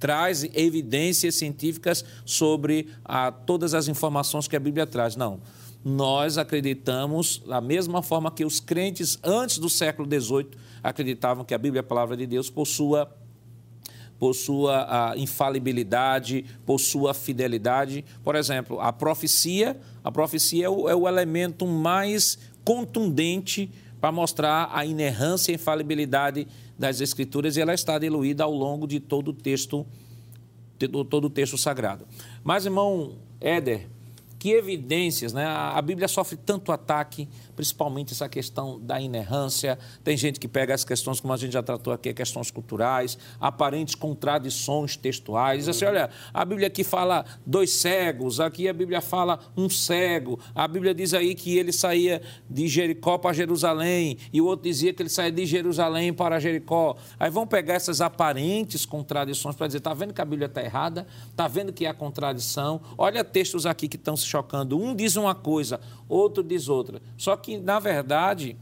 traz 0.00 0.42
evidências 0.52 1.36
científicas 1.36 2.04
sobre 2.24 2.88
a, 3.04 3.30
todas 3.30 3.72
as 3.72 3.86
informações 3.86 4.48
que 4.48 4.56
a 4.56 4.60
Bíblia 4.60 4.88
traz. 4.88 5.14
Não. 5.14 5.40
Nós 5.84 6.38
acreditamos 6.38 7.38
da 7.46 7.60
mesma 7.60 8.02
forma 8.02 8.32
que 8.32 8.44
os 8.44 8.58
crentes 8.58 9.16
antes 9.22 9.58
do 9.58 9.70
século 9.70 10.08
XVIII 10.08 10.48
acreditavam 10.82 11.44
que 11.44 11.54
a 11.54 11.58
Bíblia 11.58 11.78
é 11.78 11.82
a 11.82 11.84
palavra 11.84 12.16
de 12.16 12.26
Deus, 12.26 12.50
possua 12.50 13.16
possua 14.18 15.12
a 15.12 15.16
infalibilidade, 15.16 16.44
possua 16.66 17.12
a 17.12 17.14
fidelidade. 17.14 18.04
Por 18.24 18.34
exemplo, 18.34 18.78
a 18.80 18.92
profecia, 18.92 19.80
a 20.02 20.10
profecia 20.10 20.66
é 20.66 20.68
o, 20.68 20.88
é 20.88 20.94
o 20.94 21.08
elemento 21.08 21.64
mais 21.64 22.38
contundente 22.64 23.70
para 24.00 24.10
mostrar 24.10 24.70
a 24.72 24.84
inerrância 24.84 25.52
e 25.52 25.56
infalibilidade 25.56 26.46
das 26.78 27.00
Escrituras 27.00 27.56
e 27.56 27.60
ela 27.60 27.74
está 27.74 27.98
diluída 27.98 28.44
ao 28.44 28.52
longo 28.52 28.86
de 28.86 28.98
todo 28.98 29.28
o 29.28 29.34
texto, 29.34 29.86
todo 31.10 31.26
o 31.26 31.30
texto 31.30 31.58
sagrado. 31.58 32.06
Mas, 32.42 32.64
irmão 32.64 33.16
Éder, 33.40 33.88
que 34.38 34.52
evidências, 34.52 35.34
né? 35.34 35.44
A 35.44 35.80
Bíblia 35.82 36.08
sofre 36.08 36.38
tanto 36.38 36.72
ataque, 36.72 37.28
principalmente 37.60 38.14
essa 38.14 38.26
questão 38.26 38.80
da 38.80 38.98
inerrância. 38.98 39.78
Tem 40.02 40.16
gente 40.16 40.40
que 40.40 40.48
pega 40.48 40.74
as 40.74 40.82
questões, 40.82 41.20
como 41.20 41.34
a 41.34 41.36
gente 41.36 41.52
já 41.52 41.62
tratou 41.62 41.92
aqui, 41.92 42.14
questões 42.14 42.50
culturais, 42.50 43.18
aparentes 43.38 43.94
contradições 43.94 44.96
textuais. 44.96 45.68
Assim, 45.68 45.84
olha, 45.84 46.08
a 46.32 46.42
Bíblia 46.42 46.68
aqui 46.68 46.82
fala 46.82 47.22
dois 47.44 47.72
cegos, 47.72 48.40
aqui 48.40 48.66
a 48.66 48.72
Bíblia 48.72 49.02
fala 49.02 49.38
um 49.54 49.68
cego. 49.68 50.40
A 50.54 50.66
Bíblia 50.66 50.94
diz 50.94 51.12
aí 51.12 51.34
que 51.34 51.58
ele 51.58 51.70
saía 51.70 52.22
de 52.48 52.66
Jericó 52.66 53.18
para 53.18 53.34
Jerusalém, 53.34 54.16
e 54.32 54.40
o 54.40 54.46
outro 54.46 54.64
dizia 54.64 54.94
que 54.94 55.02
ele 55.02 55.10
saía 55.10 55.30
de 55.30 55.44
Jerusalém 55.44 56.14
para 56.14 56.40
Jericó. 56.40 56.96
Aí 57.18 57.28
vão 57.28 57.46
pegar 57.46 57.74
essas 57.74 58.00
aparentes 58.00 58.86
contradições 58.86 59.54
para 59.54 59.66
dizer, 59.66 59.78
está 59.78 59.92
vendo 59.92 60.14
que 60.14 60.22
a 60.22 60.24
Bíblia 60.24 60.46
está 60.46 60.62
errada? 60.62 61.06
Está 61.28 61.46
vendo 61.46 61.74
que 61.74 61.84
há 61.84 61.92
contradição? 61.92 62.80
Olha 62.96 63.22
textos 63.22 63.66
aqui 63.66 63.86
que 63.86 63.96
estão 63.96 64.16
se 64.16 64.24
chocando. 64.24 64.78
Um 64.78 64.96
diz 64.96 65.16
uma 65.16 65.34
coisa, 65.34 65.78
outro 66.08 66.42
diz 66.42 66.66
outra. 66.66 67.02
Só 67.18 67.36
que, 67.36 67.49
na 67.58 67.78
verdade, 67.78 68.56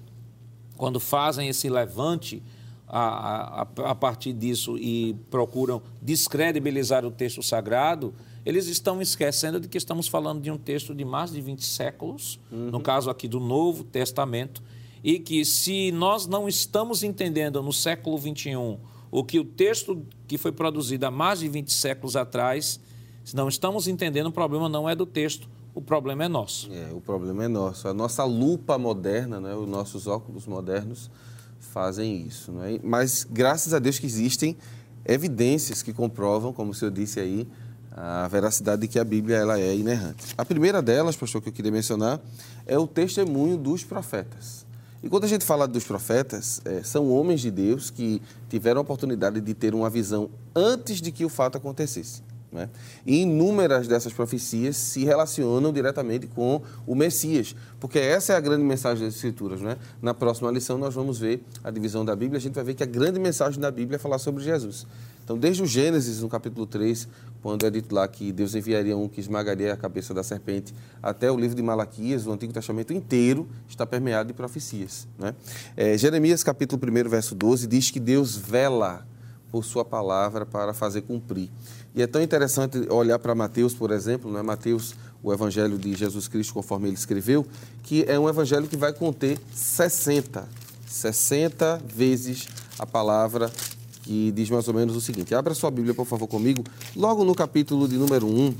quando 0.76 1.00
fazem 1.00 1.48
esse 1.48 1.68
levante 1.68 2.42
a, 2.86 3.62
a, 3.62 3.90
a 3.90 3.94
partir 3.94 4.32
disso 4.32 4.78
e 4.78 5.14
procuram 5.30 5.82
descredibilizar 6.00 7.04
o 7.04 7.10
texto 7.10 7.42
sagrado, 7.42 8.14
eles 8.46 8.66
estão 8.66 9.02
esquecendo 9.02 9.60
de 9.60 9.68
que 9.68 9.76
estamos 9.76 10.08
falando 10.08 10.40
de 10.40 10.50
um 10.50 10.56
texto 10.56 10.94
de 10.94 11.04
mais 11.04 11.30
de 11.30 11.40
20 11.40 11.64
séculos, 11.64 12.40
uhum. 12.50 12.70
no 12.70 12.80
caso 12.80 13.10
aqui 13.10 13.28
do 13.28 13.38
Novo 13.38 13.84
Testamento, 13.84 14.62
e 15.04 15.18
que 15.18 15.44
se 15.44 15.92
nós 15.92 16.26
não 16.26 16.48
estamos 16.48 17.02
entendendo 17.02 17.62
no 17.62 17.72
século 17.72 18.16
21 18.16 18.78
o 19.10 19.24
que 19.24 19.38
o 19.38 19.44
texto 19.44 20.02
que 20.26 20.36
foi 20.36 20.52
produzido 20.52 21.06
há 21.06 21.10
mais 21.10 21.40
de 21.40 21.48
20 21.48 21.72
séculos 21.72 22.16
atrás, 22.16 22.80
se 23.24 23.36
não 23.36 23.48
estamos 23.48 23.86
entendendo, 23.86 24.26
o 24.26 24.32
problema 24.32 24.68
não 24.68 24.88
é 24.88 24.94
do 24.94 25.06
texto, 25.06 25.48
o 25.78 25.80
problema 25.80 26.24
é 26.24 26.28
nosso. 26.28 26.68
É, 26.72 26.92
o 26.92 27.00
problema 27.00 27.44
é 27.44 27.48
nosso. 27.48 27.86
A 27.86 27.94
nossa 27.94 28.24
lupa 28.24 28.76
moderna, 28.76 29.40
né, 29.40 29.54
os 29.54 29.68
nossos 29.68 30.08
óculos 30.08 30.44
modernos 30.44 31.08
fazem 31.60 32.26
isso. 32.26 32.50
Não 32.50 32.64
é? 32.64 32.80
Mas 32.82 33.24
graças 33.30 33.72
a 33.72 33.78
Deus 33.78 33.96
que 33.96 34.06
existem 34.06 34.56
evidências 35.06 35.80
que 35.80 35.92
comprovam, 35.92 36.52
como 36.52 36.72
o 36.72 36.74
senhor 36.74 36.90
disse 36.90 37.20
aí, 37.20 37.46
a 37.92 38.26
veracidade 38.26 38.82
de 38.82 38.88
que 38.88 38.98
a 38.98 39.04
Bíblia 39.04 39.36
ela 39.36 39.60
é 39.60 39.72
inerrante. 39.72 40.34
A 40.36 40.44
primeira 40.44 40.82
delas, 40.82 41.14
pastor, 41.14 41.40
que 41.40 41.48
eu 41.48 41.52
queria 41.52 41.70
mencionar, 41.70 42.20
é 42.66 42.76
o 42.76 42.86
testemunho 42.86 43.56
dos 43.56 43.84
profetas. 43.84 44.66
E 45.00 45.08
quando 45.08 45.24
a 45.24 45.28
gente 45.28 45.44
fala 45.44 45.68
dos 45.68 45.84
profetas, 45.84 46.60
é, 46.64 46.82
são 46.82 47.08
homens 47.08 47.40
de 47.40 47.52
Deus 47.52 47.88
que 47.88 48.20
tiveram 48.48 48.80
a 48.80 48.82
oportunidade 48.82 49.40
de 49.40 49.54
ter 49.54 49.76
uma 49.76 49.88
visão 49.88 50.28
antes 50.56 51.00
de 51.00 51.12
que 51.12 51.24
o 51.24 51.28
fato 51.28 51.56
acontecesse. 51.56 52.26
Né? 52.50 52.68
E 53.06 53.22
inúmeras 53.22 53.86
dessas 53.86 54.12
profecias 54.12 54.76
se 54.76 55.04
relacionam 55.04 55.72
diretamente 55.72 56.26
com 56.26 56.62
o 56.86 56.94
Messias, 56.94 57.54
porque 57.78 57.98
essa 57.98 58.32
é 58.32 58.36
a 58.36 58.40
grande 58.40 58.64
mensagem 58.64 59.04
das 59.04 59.14
Escrituras. 59.14 59.60
Né? 59.60 59.76
Na 60.00 60.14
próxima 60.14 60.50
lição, 60.50 60.78
nós 60.78 60.94
vamos 60.94 61.18
ver 61.18 61.42
a 61.62 61.70
divisão 61.70 62.04
da 62.04 62.16
Bíblia, 62.16 62.38
a 62.38 62.40
gente 62.40 62.54
vai 62.54 62.64
ver 62.64 62.74
que 62.74 62.82
a 62.82 62.86
grande 62.86 63.20
mensagem 63.20 63.60
da 63.60 63.70
Bíblia 63.70 63.96
é 63.96 63.98
falar 63.98 64.18
sobre 64.18 64.42
Jesus. 64.42 64.86
Então, 65.28 65.36
desde 65.36 65.62
o 65.62 65.66
Gênesis, 65.66 66.22
no 66.22 66.28
capítulo 66.30 66.66
3, 66.66 67.06
quando 67.42 67.66
é 67.66 67.70
dito 67.70 67.94
lá 67.94 68.08
que 68.08 68.32
Deus 68.32 68.54
enviaria 68.54 68.96
um 68.96 69.06
que 69.06 69.20
esmagaria 69.20 69.74
a 69.74 69.76
cabeça 69.76 70.14
da 70.14 70.22
serpente, 70.22 70.74
até 71.02 71.30
o 71.30 71.36
livro 71.36 71.54
de 71.54 71.62
Malaquias, 71.62 72.26
o 72.26 72.32
Antigo 72.32 72.50
Testamento 72.50 72.94
inteiro 72.94 73.46
está 73.68 73.84
permeado 73.84 74.28
de 74.28 74.32
profecias. 74.32 75.06
Né? 75.18 75.34
É, 75.76 75.98
Jeremias, 75.98 76.42
capítulo 76.42 76.80
1, 76.82 77.10
verso 77.10 77.34
12, 77.34 77.66
diz 77.66 77.90
que 77.90 78.00
Deus 78.00 78.36
vela 78.36 79.06
por 79.50 79.64
sua 79.64 79.84
palavra 79.84 80.44
para 80.44 80.72
fazer 80.72 81.02
cumprir. 81.02 81.50
E 81.94 82.02
é 82.02 82.06
tão 82.06 82.22
interessante 82.22 82.78
olhar 82.90 83.18
para 83.18 83.34
Mateus, 83.34 83.74
por 83.74 83.90
exemplo, 83.90 84.30
né? 84.30 84.42
Mateus, 84.42 84.94
o 85.22 85.32
evangelho 85.32 85.78
de 85.78 85.94
Jesus 85.94 86.28
Cristo, 86.28 86.54
conforme 86.54 86.88
ele 86.88 86.94
escreveu, 86.94 87.46
que 87.82 88.04
é 88.06 88.18
um 88.18 88.28
evangelho 88.28 88.68
que 88.68 88.76
vai 88.76 88.92
conter 88.92 89.38
60, 89.52 90.48
60 90.86 91.82
vezes 91.86 92.48
a 92.78 92.86
palavra 92.86 93.50
que 94.08 94.32
diz 94.32 94.48
mais 94.48 94.66
ou 94.66 94.72
menos 94.72 94.96
o 94.96 95.02
seguinte. 95.02 95.34
Abra 95.34 95.52
sua 95.52 95.70
Bíblia, 95.70 95.92
por 95.92 96.06
favor, 96.06 96.26
comigo. 96.26 96.64
Logo 96.96 97.24
no 97.24 97.34
capítulo 97.34 97.86
de 97.86 97.96
número 97.98 98.26
1, 98.26 98.54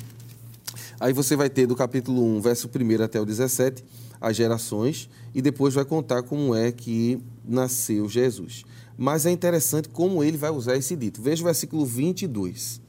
aí 1.00 1.12
você 1.14 1.36
vai 1.36 1.48
ter 1.48 1.66
do 1.66 1.74
capítulo 1.74 2.22
1, 2.36 2.40
verso 2.42 2.68
1 2.68 3.02
até 3.02 3.18
o 3.18 3.24
17, 3.24 3.82
as 4.20 4.36
gerações, 4.36 5.08
e 5.34 5.40
depois 5.40 5.72
vai 5.72 5.86
contar 5.86 6.22
como 6.22 6.54
é 6.54 6.70
que 6.70 7.18
nasceu 7.42 8.08
Jesus. 8.10 8.64
Mas 8.98 9.24
é 9.24 9.30
interessante 9.30 9.88
como 9.88 10.24
ele 10.24 10.36
vai 10.36 10.50
usar 10.50 10.76
esse 10.76 10.96
dito. 10.96 11.22
Veja 11.22 11.40
o 11.40 11.44
versículo 11.44 11.86
22. 11.86 12.80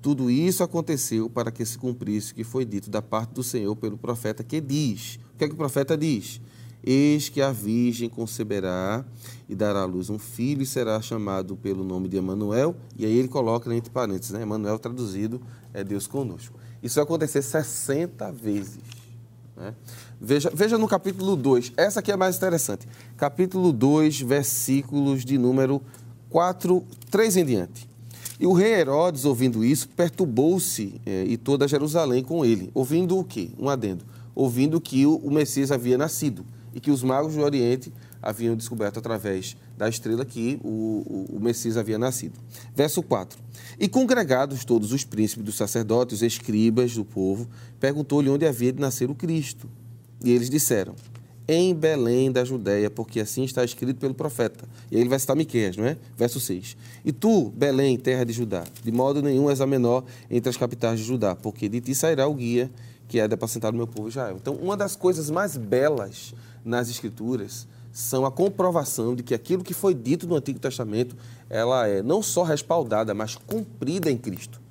Tudo 0.00 0.30
isso 0.30 0.64
aconteceu 0.64 1.28
para 1.28 1.52
que 1.52 1.64
se 1.64 1.76
cumprisse 1.76 2.32
o 2.32 2.34
que 2.34 2.42
foi 2.42 2.64
dito 2.64 2.88
da 2.88 3.02
parte 3.02 3.34
do 3.34 3.42
Senhor 3.42 3.76
pelo 3.76 3.98
profeta, 3.98 4.42
que 4.42 4.62
diz: 4.62 5.20
o 5.34 5.36
que 5.36 5.44
é 5.44 5.48
que 5.48 5.54
o 5.54 5.56
profeta 5.56 5.96
diz? 5.96 6.40
Eis 6.82 7.28
que 7.28 7.40
a 7.40 7.52
virgem 7.52 8.08
conceberá 8.08 9.04
e 9.48 9.54
dará 9.54 9.82
à 9.82 9.84
luz 9.84 10.10
um 10.10 10.18
filho 10.18 10.62
e 10.62 10.66
será 10.66 11.00
chamado 11.00 11.54
pelo 11.54 11.84
nome 11.84 12.08
de 12.08 12.16
Emanuel. 12.16 12.74
E 12.96 13.04
aí 13.04 13.16
ele 13.16 13.28
coloca 13.28 13.72
entre 13.72 13.92
parênteses, 13.92 14.32
né? 14.32 14.42
Emanuel 14.42 14.78
traduzido 14.78 15.40
é 15.72 15.84
Deus 15.84 16.08
conosco. 16.08 16.58
Isso 16.82 16.96
vai 16.96 17.04
acontecer 17.04 17.42
60 17.42 18.32
vezes. 18.32 18.80
Né? 19.56 19.74
Veja, 20.24 20.52
veja 20.54 20.78
no 20.78 20.86
capítulo 20.86 21.34
2, 21.34 21.72
essa 21.76 21.98
aqui 21.98 22.12
é 22.12 22.16
mais 22.16 22.36
interessante. 22.36 22.86
Capítulo 23.16 23.72
2, 23.72 24.20
versículos 24.20 25.24
de 25.24 25.36
número 25.36 25.82
4, 26.30 26.80
3 27.10 27.38
em 27.38 27.44
diante. 27.44 27.88
E 28.38 28.46
o 28.46 28.52
rei 28.52 28.72
Herodes, 28.72 29.24
ouvindo 29.24 29.64
isso, 29.64 29.88
perturbou-se 29.88 31.00
eh, 31.04 31.24
e 31.26 31.36
toda 31.36 31.66
Jerusalém 31.66 32.22
com 32.22 32.44
ele. 32.44 32.70
Ouvindo 32.72 33.18
o 33.18 33.24
quê? 33.24 33.50
Um 33.58 33.68
adendo. 33.68 34.04
Ouvindo 34.32 34.80
que 34.80 35.04
o, 35.04 35.16
o 35.16 35.28
Messias 35.28 35.72
havia 35.72 35.98
nascido 35.98 36.46
e 36.72 36.78
que 36.78 36.92
os 36.92 37.02
magos 37.02 37.34
do 37.34 37.42
Oriente 37.42 37.92
haviam 38.22 38.54
descoberto 38.54 39.00
através 39.00 39.56
da 39.76 39.88
estrela 39.88 40.24
que 40.24 40.60
o, 40.62 41.26
o, 41.32 41.40
Messias 41.40 41.76
havia 41.76 41.98
nascido. 41.98 42.38
Verso 42.76 43.02
4. 43.02 43.36
E 43.76 43.88
congregados 43.88 44.64
todos 44.64 44.92
os 44.92 45.02
príncipes 45.02 45.44
dos 45.44 45.56
sacerdotes, 45.56 46.18
os 46.18 46.22
escribas 46.22 46.94
do 46.94 47.04
povo, 47.04 47.48
perguntou-lhe 47.80 48.30
onde 48.30 48.46
havia 48.46 48.72
de 48.72 48.80
nascer 48.80 49.10
o 49.10 49.16
Cristo. 49.16 49.68
E 50.24 50.30
eles 50.30 50.48
disseram: 50.48 50.94
em 51.46 51.74
Belém 51.74 52.30
da 52.30 52.44
Judéia, 52.44 52.88
porque 52.88 53.20
assim 53.20 53.44
está 53.44 53.64
escrito 53.64 53.98
pelo 53.98 54.14
profeta. 54.14 54.64
E 54.90 54.96
aí 54.96 55.02
ele 55.02 55.08
vai 55.08 55.18
citar 55.18 55.36
Miqueias, 55.36 55.76
não 55.76 55.84
é? 55.84 55.96
Verso 56.16 56.40
6. 56.40 56.76
E 57.04 57.12
tu, 57.12 57.50
Belém, 57.50 57.96
terra 57.98 58.24
de 58.24 58.32
Judá, 58.32 58.64
de 58.82 58.92
modo 58.92 59.22
nenhum 59.22 59.50
és 59.50 59.60
a 59.60 59.66
menor 59.66 60.04
entre 60.30 60.48
as 60.48 60.56
capitais 60.56 61.00
de 61.00 61.04
Judá, 61.04 61.34
porque 61.34 61.68
de 61.68 61.80
ti 61.80 61.94
sairá 61.94 62.26
o 62.26 62.34
guia 62.34 62.70
que 63.12 63.20
é 63.20 63.28
de 63.28 63.34
apacentar 63.34 63.74
o 63.74 63.76
meu 63.76 63.86
povo 63.86 64.08
Israel. 64.08 64.38
Então, 64.40 64.54
uma 64.54 64.74
das 64.74 64.96
coisas 64.96 65.28
mais 65.28 65.54
belas 65.54 66.32
nas 66.64 66.88
Escrituras 66.88 67.68
são 67.92 68.24
a 68.24 68.30
comprovação 68.30 69.14
de 69.14 69.22
que 69.22 69.34
aquilo 69.34 69.62
que 69.62 69.74
foi 69.74 69.92
dito 69.92 70.26
no 70.26 70.34
Antigo 70.34 70.58
Testamento, 70.58 71.14
ela 71.50 71.86
é 71.86 72.02
não 72.02 72.22
só 72.22 72.42
respaldada, 72.42 73.12
mas 73.12 73.36
cumprida 73.36 74.10
em 74.10 74.16
Cristo. 74.16 74.61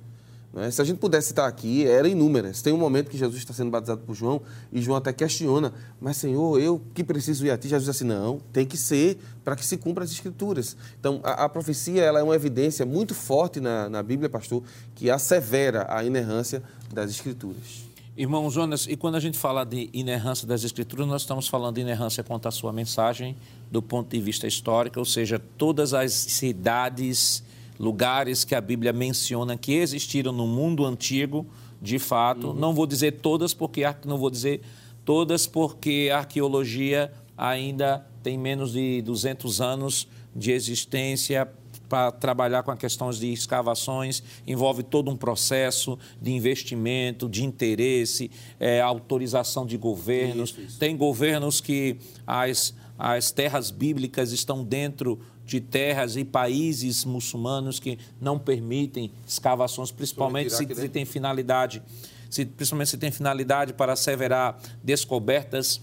Né? 0.52 0.70
Se 0.70 0.82
a 0.82 0.84
gente 0.84 0.98
pudesse 0.98 1.28
citar 1.28 1.48
aqui, 1.48 1.86
era 1.86 2.06
inúmeras. 2.08 2.60
Tem 2.60 2.72
um 2.72 2.78
momento 2.78 3.10
que 3.10 3.16
Jesus 3.16 3.38
está 3.38 3.54
sendo 3.54 3.70
batizado 3.70 4.02
por 4.02 4.14
João 4.14 4.42
e 4.70 4.82
João 4.82 4.98
até 4.98 5.12
questiona, 5.12 5.72
mas 6.00 6.16
Senhor, 6.16 6.60
eu 6.60 6.80
que 6.94 7.02
preciso 7.02 7.46
ir 7.46 7.50
a 7.50 7.56
ti? 7.56 7.68
Jesus 7.68 7.84
diz 7.84 7.96
assim, 7.96 8.04
não, 8.04 8.38
tem 8.52 8.66
que 8.66 8.76
ser 8.76 9.18
para 9.42 9.56
que 9.56 9.64
se 9.64 9.76
cumpra 9.76 10.04
as 10.04 10.12
Escrituras. 10.12 10.76
Então, 11.00 11.20
a, 11.22 11.44
a, 11.44 11.48
profecia 11.48 12.02
ela 12.02 12.20
é 12.20 12.22
uma 12.22 12.34
evidência 12.34 12.84
muito 12.84 13.14
forte 13.14 13.60
na, 13.60 13.88
na 13.88 14.02
Bíblia, 14.02 14.28
pastor, 14.28 14.62
que 14.94 15.10
assevera 15.10 15.86
a 15.88 16.04
inerrância 16.04 16.62
das 16.92 17.10
Escrituras. 17.10 17.92
Irmão 18.14 18.50
Jonas, 18.50 18.86
e 18.86 18.94
quando 18.94 19.14
a 19.14 19.20
gente 19.20 19.38
fala 19.38 19.64
de 19.64 19.88
inerrância 19.90 20.46
das 20.46 20.62
Escrituras, 20.64 21.06
nós 21.06 21.22
estamos 21.22 21.48
falando 21.48 21.76
de 21.76 21.80
inerrância 21.80 22.22
quanto 22.22 22.46
à 22.46 22.50
sua 22.50 22.70
mensagem, 22.70 23.34
do 23.70 23.80
ponto 23.80 24.10
de 24.10 24.20
vista 24.20 24.46
histórico, 24.46 24.98
ou 24.98 25.04
seja, 25.06 25.40
todas 25.56 25.94
as 25.94 26.12
cidades, 26.12 27.42
lugares 27.82 28.44
que 28.44 28.54
a 28.54 28.60
Bíblia 28.60 28.92
menciona 28.92 29.56
que 29.56 29.72
existiram 29.72 30.30
no 30.30 30.46
mundo 30.46 30.86
antigo, 30.86 31.44
de 31.80 31.98
fato. 31.98 32.50
Uhum. 32.50 32.54
Não 32.54 32.72
vou 32.72 32.86
dizer 32.86 33.18
todas, 33.20 33.52
porque 33.52 33.82
não 34.06 34.16
vou 34.16 34.30
dizer 34.30 34.60
todas, 35.04 35.48
porque 35.48 36.08
a 36.14 36.18
arqueologia 36.18 37.12
ainda 37.36 38.06
tem 38.22 38.38
menos 38.38 38.72
de 38.72 39.02
200 39.02 39.60
anos 39.60 40.06
de 40.34 40.52
existência 40.52 41.50
para 41.88 42.12
trabalhar 42.12 42.62
com 42.62 42.70
as 42.70 42.78
questões 42.78 43.18
de 43.18 43.32
escavações, 43.32 44.22
envolve 44.46 44.84
todo 44.84 45.10
um 45.10 45.16
processo 45.16 45.98
de 46.20 46.30
investimento, 46.30 47.28
de 47.28 47.44
interesse, 47.44 48.30
é, 48.60 48.80
autorização 48.80 49.66
de 49.66 49.76
governos. 49.76 50.50
Isso, 50.50 50.60
isso. 50.60 50.78
Tem 50.78 50.96
governos 50.96 51.60
que 51.60 51.98
as, 52.26 52.72
as 52.96 53.32
terras 53.32 53.70
bíblicas 53.72 54.32
estão 54.32 54.64
dentro 54.64 55.18
de 55.44 55.60
terras 55.60 56.16
e 56.16 56.24
países 56.24 57.04
muçulmanos 57.04 57.78
que 57.78 57.98
não 58.20 58.38
permitem 58.38 59.10
escavações, 59.26 59.90
principalmente 59.90 60.50
se, 60.50 60.66
se 60.74 60.88
tem 60.88 61.04
finalidade, 61.04 61.82
se, 62.30 62.44
principalmente 62.44 62.90
se 62.90 62.98
tem 62.98 63.10
finalidade 63.10 63.72
para 63.72 63.92
asseverar 63.92 64.58
descobertas 64.82 65.80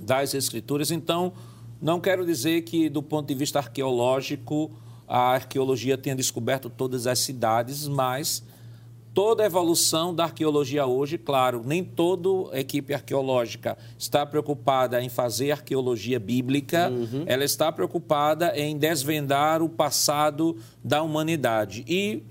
das 0.00 0.34
escrituras. 0.34 0.90
Então, 0.90 1.32
não 1.80 2.00
quero 2.00 2.24
dizer 2.24 2.62
que, 2.62 2.88
do 2.88 3.02
ponto 3.02 3.28
de 3.28 3.34
vista 3.34 3.58
arqueológico, 3.58 4.70
a 5.06 5.34
arqueologia 5.34 5.96
tenha 5.96 6.16
descoberto 6.16 6.70
todas 6.70 7.06
as 7.06 7.18
cidades, 7.18 7.86
mas 7.86 8.42
toda 9.16 9.44
a 9.44 9.46
evolução 9.46 10.14
da 10.14 10.24
arqueologia 10.24 10.84
hoje, 10.84 11.16
claro, 11.16 11.62
nem 11.64 11.82
toda 11.82 12.54
equipe 12.54 12.92
arqueológica 12.92 13.78
está 13.98 14.26
preocupada 14.26 15.02
em 15.02 15.08
fazer 15.08 15.52
arqueologia 15.52 16.20
bíblica, 16.20 16.90
uhum. 16.90 17.24
ela 17.24 17.42
está 17.42 17.72
preocupada 17.72 18.52
em 18.54 18.76
desvendar 18.76 19.62
o 19.62 19.70
passado 19.70 20.58
da 20.84 21.02
humanidade. 21.02 21.82
E 21.88 22.22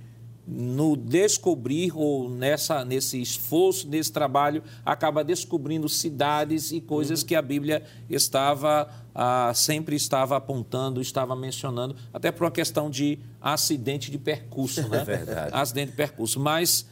no 0.47 0.95
descobrir 0.95 1.91
ou 1.95 2.29
nessa 2.29 2.85
nesse 2.85 3.19
esforço 3.19 3.87
nesse 3.87 4.11
trabalho 4.11 4.61
acaba 4.85 5.23
descobrindo 5.23 5.89
cidades 5.89 6.71
e 6.71 6.79
coisas 6.79 7.21
uhum. 7.21 7.27
que 7.27 7.35
a 7.35 7.41
Bíblia 7.41 7.83
estava 8.07 8.87
ah, 9.13 9.51
sempre 9.55 9.95
estava 9.95 10.37
apontando 10.37 11.01
estava 11.01 11.35
mencionando 11.35 11.95
até 12.13 12.31
por 12.31 12.43
uma 12.43 12.51
questão 12.51 12.91
de 12.91 13.17
acidente 13.41 14.11
de 14.11 14.19
percurso 14.19 14.87
né? 14.87 14.99
é 14.99 15.03
verdade. 15.03 15.51
Acidente 15.53 15.91
de 15.91 15.97
percurso. 15.97 16.39
Mas 16.39 16.85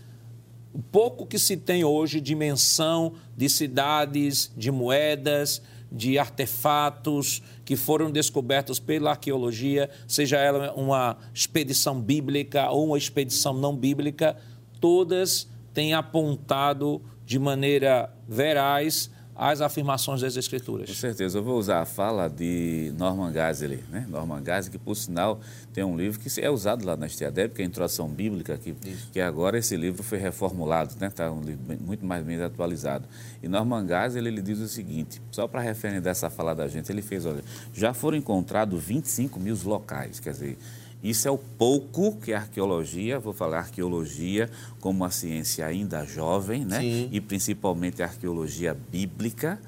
o 0.73 0.79
pouco 0.79 1.25
que 1.25 1.37
se 1.37 1.57
tem 1.57 1.83
hoje 1.83 2.19
de 2.19 2.35
menção 2.35 3.13
de 3.35 3.49
cidades 3.49 4.51
de 4.57 4.71
moedas 4.71 5.61
de 5.93 6.17
artefatos 6.17 7.43
que 7.63 7.75
foram 7.75 8.11
descobertos 8.11 8.79
pela 8.79 9.11
arqueologia, 9.11 9.89
seja 10.07 10.37
ela 10.37 10.73
uma 10.73 11.17
expedição 11.33 12.01
bíblica 12.01 12.69
ou 12.71 12.87
uma 12.87 12.97
expedição 12.97 13.53
não 13.53 13.77
bíblica, 13.77 14.35
todas 14.81 15.47
têm 15.73 15.93
apontado 15.93 17.01
de 17.25 17.37
maneira 17.37 18.11
veraz 18.27 19.11
as 19.35 19.61
afirmações 19.61 20.21
das 20.21 20.35
Escrituras. 20.37 20.87
Com 20.87 20.95
certeza. 20.95 21.37
Eu 21.37 21.43
vou 21.43 21.57
usar 21.57 21.81
a 21.81 21.85
fala 21.85 22.27
de 22.27 22.93
Norman 22.97 23.31
Geisler, 23.31 23.79
né? 23.89 24.05
Norman 24.07 24.43
Geisler, 24.43 24.71
que, 24.71 24.77
por 24.77 24.95
sinal, 24.95 25.39
tem 25.73 25.83
um 25.83 25.97
livro 25.97 26.19
que 26.19 26.41
é 26.41 26.49
usado 26.49 26.85
lá 26.85 26.95
na 26.95 27.07
Estiadeb, 27.07 27.53
que 27.53 27.61
é 27.61 27.65
a 27.65 27.67
Introdução 27.67 28.07
Bíblica, 28.07 28.57
que, 28.57 28.75
que 29.11 29.19
agora 29.19 29.57
esse 29.57 29.75
livro 29.75 30.03
foi 30.03 30.17
reformulado, 30.17 30.91
está 30.91 31.05
né? 31.05 31.11
Tá 31.11 31.31
um 31.31 31.41
livro 31.41 31.63
muito 31.81 32.05
mais 32.05 32.23
bem 32.23 32.41
atualizado. 32.41 33.07
E 33.41 33.47
Norman 33.47 33.87
Geisler, 33.87 34.25
ele 34.25 34.41
diz 34.41 34.59
o 34.59 34.67
seguinte, 34.67 35.21
só 35.31 35.47
para 35.47 35.61
referir 35.61 36.01
dessa 36.01 36.29
fala 36.29 36.53
da 36.53 36.67
gente, 36.67 36.91
ele 36.91 37.01
fez, 37.01 37.25
olha, 37.25 37.43
já 37.73 37.93
foram 37.93 38.17
encontrados 38.17 38.81
25 38.83 39.39
mil 39.39 39.57
locais, 39.63 40.19
quer 40.19 40.31
dizer, 40.31 40.57
isso 41.03 41.27
é 41.27 41.31
o 41.31 41.37
pouco 41.37 42.15
que 42.15 42.31
a 42.31 42.37
arqueologia, 42.37 43.19
vou 43.19 43.33
falar 43.33 43.59
arqueologia 43.59 44.49
como 44.79 44.99
uma 44.99 45.11
ciência 45.11 45.65
ainda 45.65 46.05
jovem, 46.05 46.63
né? 46.63 46.79
Sim. 46.79 47.09
E 47.11 47.19
principalmente 47.19 48.01
a 48.01 48.05
arqueologia 48.05 48.73
bíblica, 48.73 49.59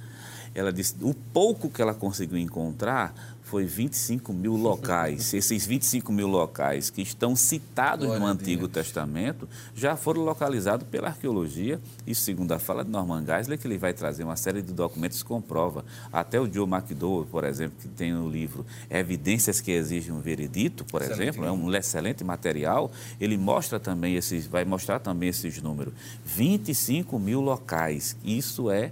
ela 0.54 0.72
disse, 0.72 0.96
o 1.02 1.14
pouco 1.14 1.70
que 1.70 1.82
ela 1.82 1.94
conseguiu 1.94 2.38
encontrar 2.38 3.35
foi 3.56 3.64
25 3.64 4.34
mil 4.34 4.58
locais. 4.58 5.34
Esses 5.34 5.66
25 5.66 6.12
mil 6.12 6.28
locais 6.28 6.89
que 6.89 7.01
estão 7.01 7.38
citados 7.38 8.06
Glória 8.06 8.20
no 8.20 8.30
Antigo 8.30 8.68
Testamento 8.68 9.47
já 9.74 9.95
foram 9.95 10.24
localizados 10.24 10.86
pela 10.86 11.08
arqueologia. 11.08 11.80
E 12.06 12.14
segundo 12.14 12.51
a 12.51 12.60
fala 12.60 12.84
de 12.84 12.91
Norman 12.91 13.26
Geisler, 13.26 13.58
que 13.58 13.66
ele 13.66 13.78
vai 13.78 13.93
trazer 13.93 14.26
uma 14.26 14.36
série 14.36 14.62
de 14.62 14.74
documentos 14.74 15.24
que 15.24 15.30
comprova. 15.30 15.86
Até 16.12 16.38
o 16.38 16.51
Joe 16.51 16.68
McDowell, 16.68 17.28
por 17.28 17.45
exemplo, 17.45 17.78
que 17.82 17.88
tem 17.88 18.12
no 18.12 18.30
livro 18.30 18.66
Evidências 18.89 19.62
que 19.62 19.72
Exigem 19.72 20.12
um 20.12 20.20
Veredito, 20.20 20.84
por 20.84 21.01
excelente. 21.01 21.22
exemplo, 21.22 21.45
é 21.45 21.51
um 21.53 21.74
excelente 21.74 22.26
material. 22.26 22.91
Ele 23.22 23.38
mostra 23.38 23.80
também 23.80 24.16
esses, 24.16 24.45
vai 24.45 24.66
mostrar 24.66 24.99
também 24.99 25.30
esses 25.30 25.62
números. 25.62 25.93
25 26.26 27.18
mil 27.18 27.39
locais. 27.39 28.18
Isso 28.22 28.70
é 28.70 28.91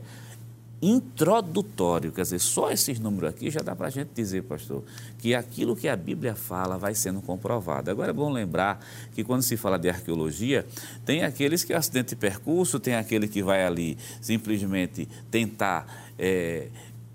introdutório, 0.84 2.12
quer 2.12 2.24
dizer, 2.24 2.40
só 2.40 2.70
esses 2.70 3.00
números 3.00 3.30
aqui 3.30 3.50
já 3.50 3.62
dá 3.62 3.74
para 3.74 3.88
a 3.88 3.90
gente 3.90 4.10
dizer, 4.14 4.44
pastor, 4.44 4.84
que 5.18 5.34
aquilo 5.34 5.78
que 5.78 5.88
a 5.88 5.96
Bíblia 5.96 6.36
fala 6.36 6.78
vai 6.78 6.94
sendo 6.94 7.22
comprovado. 7.22 7.90
Agora 7.90 8.10
é 8.10 8.14
bom 8.14 8.30
lembrar 8.30 8.86
que 9.14 9.24
quando 9.24 9.44
se 9.44 9.56
fala 9.56 9.80
de 9.80 9.88
arqueologia, 9.88 10.66
tem 11.06 11.24
aqueles 11.24 11.64
que 11.64 11.72
é 11.72 11.78
acidente 11.78 12.10
de 12.10 12.16
percurso, 12.18 12.82
tem 12.82 12.96
aquele 12.96 13.30
que 13.30 13.42
vai 13.42 13.66
ali 13.66 13.98
simplesmente 14.20 15.08
tentar 15.32 16.12
é, 16.20 16.68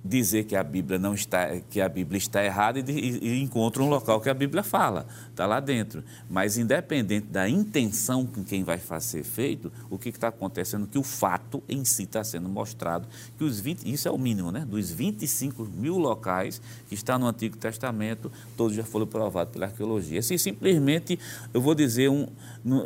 dizer 0.04 0.44
que 0.44 0.56
a 0.56 0.62
Bíblia 0.62 0.98
não 0.98 1.14
está, 1.14 1.58
que 1.68 1.80
a 1.80 1.88
Bíblia 1.88 2.18
está 2.18 2.44
errada 2.44 2.78
e, 2.78 3.18
e, 3.18 3.42
encontra 3.42 3.82
um 3.82 3.88
local 3.88 4.20
que 4.20 4.28
a 4.28 4.34
Bíblia 4.34 4.62
fala, 4.62 5.06
está 5.30 5.46
lá 5.46 5.60
dentro. 5.60 6.02
Mas 6.28 6.56
independente 6.56 7.26
da 7.26 7.48
intenção 7.48 8.24
com 8.24 8.42
quem 8.44 8.64
vai 8.64 8.80
ser 9.00 9.24
feito, 9.24 9.72
o 9.90 9.98
que 9.98 10.08
está 10.08 10.28
acontecendo 10.28 10.86
que 10.86 10.98
o 10.98 11.02
fato 11.02 11.62
em 11.68 11.84
si 11.84 12.04
está 12.04 12.22
sendo 12.22 12.48
mostrado 12.48 13.08
que 13.36 13.44
os 13.44 13.60
20, 13.60 13.90
isso 13.90 14.08
é 14.08 14.10
o 14.10 14.18
mínimo, 14.18 14.50
né? 14.50 14.64
Dos 14.64 14.90
25 14.90 15.64
mil 15.64 15.98
locais 15.98 16.60
que 16.88 16.94
está 16.94 17.18
no 17.18 17.26
Antigo 17.26 17.56
Testamento, 17.56 18.30
todos 18.56 18.76
já 18.76 18.84
foram 18.84 19.06
provados 19.06 19.52
pela 19.52 19.66
arqueologia. 19.66 20.20
Assim, 20.20 20.38
simplesmente, 20.38 21.18
eu 21.52 21.60
vou 21.60 21.74
dizer 21.74 22.08
um, 22.08 22.26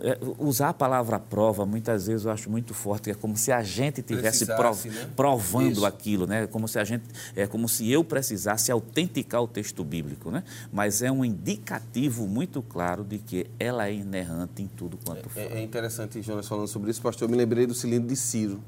é, 0.02 0.18
usar 0.38 0.70
a 0.70 0.74
palavra 0.74 1.18
prova 1.18 1.64
muitas 1.64 2.06
vezes 2.06 2.24
eu 2.24 2.30
acho 2.30 2.50
muito 2.50 2.74
forte, 2.74 3.10
é 3.10 3.14
como 3.14 3.36
se 3.36 3.52
a 3.52 3.62
gente 3.62 4.02
tivesse 4.02 4.46
prov, 4.46 4.84
né? 4.86 5.08
provando 5.14 5.72
Isso. 5.72 5.86
aquilo, 5.86 6.26
né? 6.26 6.46
Como 6.46 6.68
se 6.68 6.78
a 6.78 6.84
gente 6.84 7.01
é 7.34 7.46
como 7.46 7.68
se 7.68 7.90
eu 7.90 8.04
precisasse 8.04 8.70
autenticar 8.70 9.42
o 9.42 9.48
texto 9.48 9.84
bíblico, 9.84 10.30
né? 10.30 10.42
Mas 10.72 11.02
é 11.02 11.10
um 11.10 11.24
indicativo 11.24 12.26
muito 12.26 12.62
claro 12.62 13.04
de 13.04 13.18
que 13.18 13.46
ela 13.58 13.88
é 13.88 13.94
inerrante 13.94 14.62
em 14.62 14.66
tudo 14.66 14.98
quanto 15.04 15.28
for. 15.28 15.40
É, 15.40 15.58
é 15.58 15.62
interessante, 15.62 16.20
Jonas, 16.22 16.46
falando 16.48 16.68
sobre 16.68 16.90
isso, 16.90 17.02
pastor. 17.02 17.26
Eu 17.26 17.30
me 17.30 17.36
lembrei 17.36 17.66
do 17.66 17.74
cilindro 17.74 18.08
de 18.08 18.16
Ciro. 18.16 18.62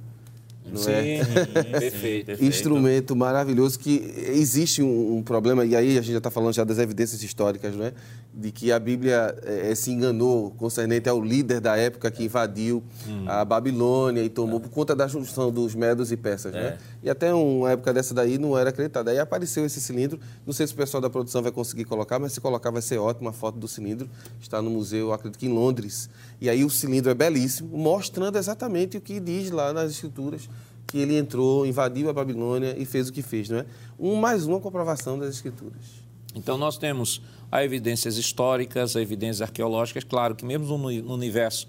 Não 0.66 0.80
sim, 0.80 0.90
é? 0.90 1.24
perfeito, 1.24 2.26
perfeito. 2.26 2.44
Instrumento 2.44 3.14
maravilhoso 3.14 3.78
que 3.78 4.14
existe 4.28 4.82
um, 4.82 5.18
um, 5.18 5.22
problema, 5.22 5.64
e 5.64 5.76
aí 5.76 5.98
a 5.98 6.00
gente 6.00 6.12
já 6.12 6.18
está 6.18 6.30
falando 6.30 6.54
já 6.54 6.64
das 6.64 6.78
evidências 6.78 7.22
históricas, 7.22 7.76
não 7.76 7.84
é? 7.84 7.92
De 8.36 8.50
que 8.50 8.72
a 8.72 8.78
Bíblia 8.80 9.36
é, 9.44 9.72
se 9.76 9.92
enganou 9.92 10.50
concernente 10.52 11.08
ao 11.08 11.22
líder 11.22 11.60
da 11.60 11.76
época 11.76 12.10
que 12.10 12.24
invadiu 12.24 12.82
hum. 13.06 13.24
a 13.28 13.44
Babilônia 13.44 14.22
e 14.22 14.28
tomou 14.28 14.58
por 14.58 14.70
conta 14.70 14.94
da 14.94 15.06
junção 15.06 15.52
dos 15.52 15.74
medos 15.74 16.10
e 16.10 16.16
persas, 16.16 16.52
é. 16.52 16.60
né? 16.60 16.78
E 17.00 17.08
até 17.08 17.32
uma 17.32 17.70
época 17.70 17.92
dessa 17.92 18.12
daí 18.12 18.36
não 18.36 18.58
era 18.58 18.70
acreditada. 18.70 19.12
Aí 19.12 19.18
apareceu 19.20 19.64
esse 19.64 19.80
cilindro, 19.80 20.18
não 20.44 20.52
sei 20.52 20.66
se 20.66 20.72
o 20.72 20.76
pessoal 20.76 21.00
da 21.00 21.08
produção 21.08 21.42
vai 21.42 21.52
conseguir 21.52 21.84
colocar, 21.84 22.18
mas 22.18 22.32
se 22.32 22.40
colocar 22.40 22.70
vai 22.70 22.82
ser 22.82 22.98
ótimo, 22.98 23.28
a 23.28 23.32
foto 23.32 23.56
do 23.56 23.68
cilindro 23.68 24.10
está 24.40 24.60
no 24.60 24.70
museu, 24.70 25.12
acredito 25.12 25.38
que 25.38 25.46
em 25.46 25.52
Londres. 25.52 26.10
E 26.40 26.50
aí 26.50 26.64
o 26.64 26.70
cilindro 26.70 27.10
é 27.10 27.14
belíssimo, 27.14 27.78
mostrando 27.78 28.36
exatamente 28.36 28.96
o 28.96 29.00
que 29.00 29.20
diz 29.20 29.50
lá 29.52 29.72
nas 29.72 29.92
escrituras 29.92 30.48
que 30.86 30.98
ele 30.98 31.16
entrou, 31.16 31.66
invadiu 31.66 32.08
a 32.08 32.12
Babilônia 32.12 32.74
e 32.78 32.84
fez 32.84 33.08
o 33.08 33.12
que 33.12 33.22
fez, 33.22 33.48
não 33.48 33.58
é? 33.58 33.66
Um 33.98 34.14
mais 34.16 34.46
uma 34.46 34.60
comprovação 34.60 35.18
das 35.18 35.34
Escrituras. 35.34 36.04
Então 36.34 36.58
nós 36.58 36.76
temos 36.76 37.22
as 37.54 37.62
evidências 37.62 38.16
históricas, 38.16 38.96
as 38.96 39.02
evidências 39.02 39.40
arqueológicas, 39.40 40.02
claro 40.02 40.34
que 40.34 40.44
mesmo 40.44 40.76
no 40.76 41.14
universo 41.14 41.68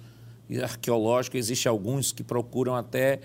arqueológico 0.63 1.37
existe 1.37 1.67
alguns 1.67 2.11
que 2.11 2.23
procuram 2.23 2.75
até 2.75 3.19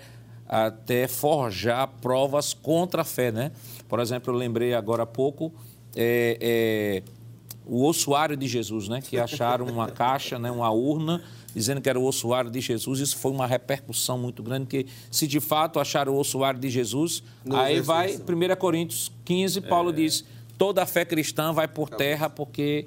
até 0.47 1.07
forjar 1.07 1.87
provas 2.01 2.53
contra 2.53 3.01
a 3.01 3.05
fé, 3.05 3.31
né? 3.31 3.51
Por 3.87 3.99
exemplo, 3.99 4.31
eu 4.31 4.37
lembrei 4.37 4.75
agora 4.75 5.03
há 5.03 5.07
pouco 5.07 5.51
é, 5.95 6.37
é, 6.39 7.03
o 7.65 7.83
ossuário 7.85 8.37
de 8.37 8.47
Jesus, 8.47 8.87
né? 8.87 9.01
Que 9.01 9.17
acharam 9.17 9.65
uma 9.65 9.87
caixa, 9.89 10.37
né? 10.37 10.51
Uma 10.51 10.69
urna 10.69 11.23
dizendo 11.55 11.81
que 11.81 11.89
era 11.89 11.99
o 11.99 12.03
ossuário 12.03 12.51
de 12.51 12.59
Jesus. 12.59 12.99
Isso 12.99 13.17
foi 13.17 13.31
uma 13.31 13.47
repercussão 13.47 14.19
muito 14.19 14.43
grande, 14.43 14.65
porque 14.65 14.85
se 15.09 15.25
de 15.25 15.39
fato 15.39 15.79
acharam 15.79 16.13
o 16.13 16.19
ossuário 16.19 16.59
de 16.59 16.69
Jesus, 16.69 17.23
Não 17.43 17.57
aí 17.57 17.79
vai, 17.79 18.15
1 18.15 18.55
Coríntios 18.57 19.11
15, 19.25 19.61
Paulo 19.61 19.89
é. 19.89 19.93
diz, 19.93 20.25
toda 20.61 20.83
a 20.83 20.85
fé 20.85 21.03
cristã 21.03 21.51
vai 21.51 21.67
por 21.67 21.89
terra 21.89 22.29
porque 22.29 22.85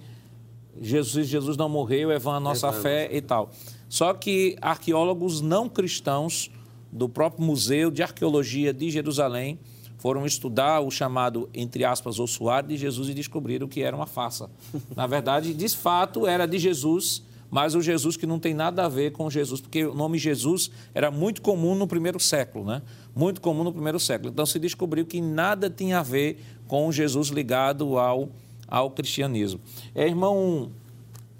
Jesus, 0.81 1.27
Jesus 1.27 1.57
não 1.57 1.68
morreu, 1.68 2.09
é 2.12 2.20
vã 2.20 2.37
a 2.37 2.41
nossa 2.41 2.68
é 2.68 2.72
fé 2.72 3.09
e 3.11 3.20
tal. 3.20 3.51
Só 3.89 4.14
que 4.14 4.57
arqueólogos 4.61 5.41
não 5.41 5.68
cristãos 5.68 6.53
do 6.93 7.09
próprio 7.09 7.45
Museu 7.45 7.91
de 7.91 8.01
Arqueologia 8.01 8.72
de 8.72 8.93
Jerusalém 8.93 9.59
foram 9.99 10.25
estudar 10.25 10.83
o 10.83 10.91
chamado, 10.93 11.51
entre 11.53 11.85
aspas, 11.85 12.20
ossuário 12.20 12.68
de 12.68 12.77
Jesus 12.77 13.09
e 13.09 13.14
descobriram 13.14 13.66
que 13.66 13.83
era 13.83 13.97
uma 13.97 14.07
farsa. 14.07 14.49
Na 14.95 15.09
verdade, 15.09 15.53
de 15.53 15.68
fato, 15.70 16.29
era 16.29 16.47
de 16.47 16.61
Jesus 16.61 17.25
mas 17.55 17.77
o 17.77 17.81
Jesus 17.81 18.17
que 18.17 18.27
não 18.27 18.41
tem 18.41 18.53
nada 18.53 18.85
a 18.85 18.89
ver 18.89 19.13
com 19.13 19.31
Jesus, 19.31 19.61
porque 19.61 19.85
o 19.85 19.95
nome 19.95 20.19
Jesus 20.19 20.73
era 20.93 21.09
muito 21.09 21.41
comum 21.41 21.77
no 21.77 21.87
primeiro 21.87 22.19
século, 22.19 22.65
né? 22.65 22.83
Muito 23.15 23.41
comum 23.41 23.63
no 23.63 23.73
primeiro 23.73 24.01
século. 24.01 24.33
Então 24.33 24.45
se 24.45 24.59
descobriu 24.59 25.07
que 25.07 25.21
nada 25.21 25.71
tinha 25.71 26.01
a 26.01 26.03
ver 26.03 26.43
com 26.67 26.91
Jesus 26.91 27.29
ligado 27.29 27.97
ao, 27.97 28.29
ao 28.67 28.91
cristianismo. 28.91 29.61
É, 29.95 30.05
irmão 30.05 30.73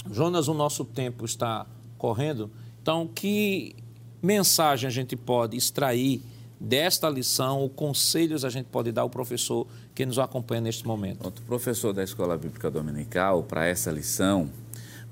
Jonas, 0.09 0.47
o 0.47 0.55
nosso 0.55 0.85
tempo 0.85 1.25
está 1.25 1.67
correndo, 1.99 2.49
então 2.81 3.11
que 3.13 3.75
mensagem 4.23 4.87
a 4.87 4.93
gente 4.93 5.17
pode 5.17 5.57
extrair 5.57 6.23
desta 6.61 7.11
lição, 7.11 7.65
o 7.65 7.69
conselhos 7.69 8.45
a 8.45 8.51
gente 8.51 8.67
pode 8.67 8.93
dar 8.93 9.03
ao 9.03 9.11
professor 9.11 9.67
que 9.93 10.07
nos 10.07 10.21
acompanha 10.21 10.61
neste 10.61 10.87
momento? 10.87 11.27
O 11.27 11.33
professor 11.43 11.93
da 11.93 12.05
Escola 12.05 12.39
Bíblica 12.39 12.71
Dominical, 12.71 13.43
para 13.43 13.67
essa 13.67 13.91
lição, 13.91 14.49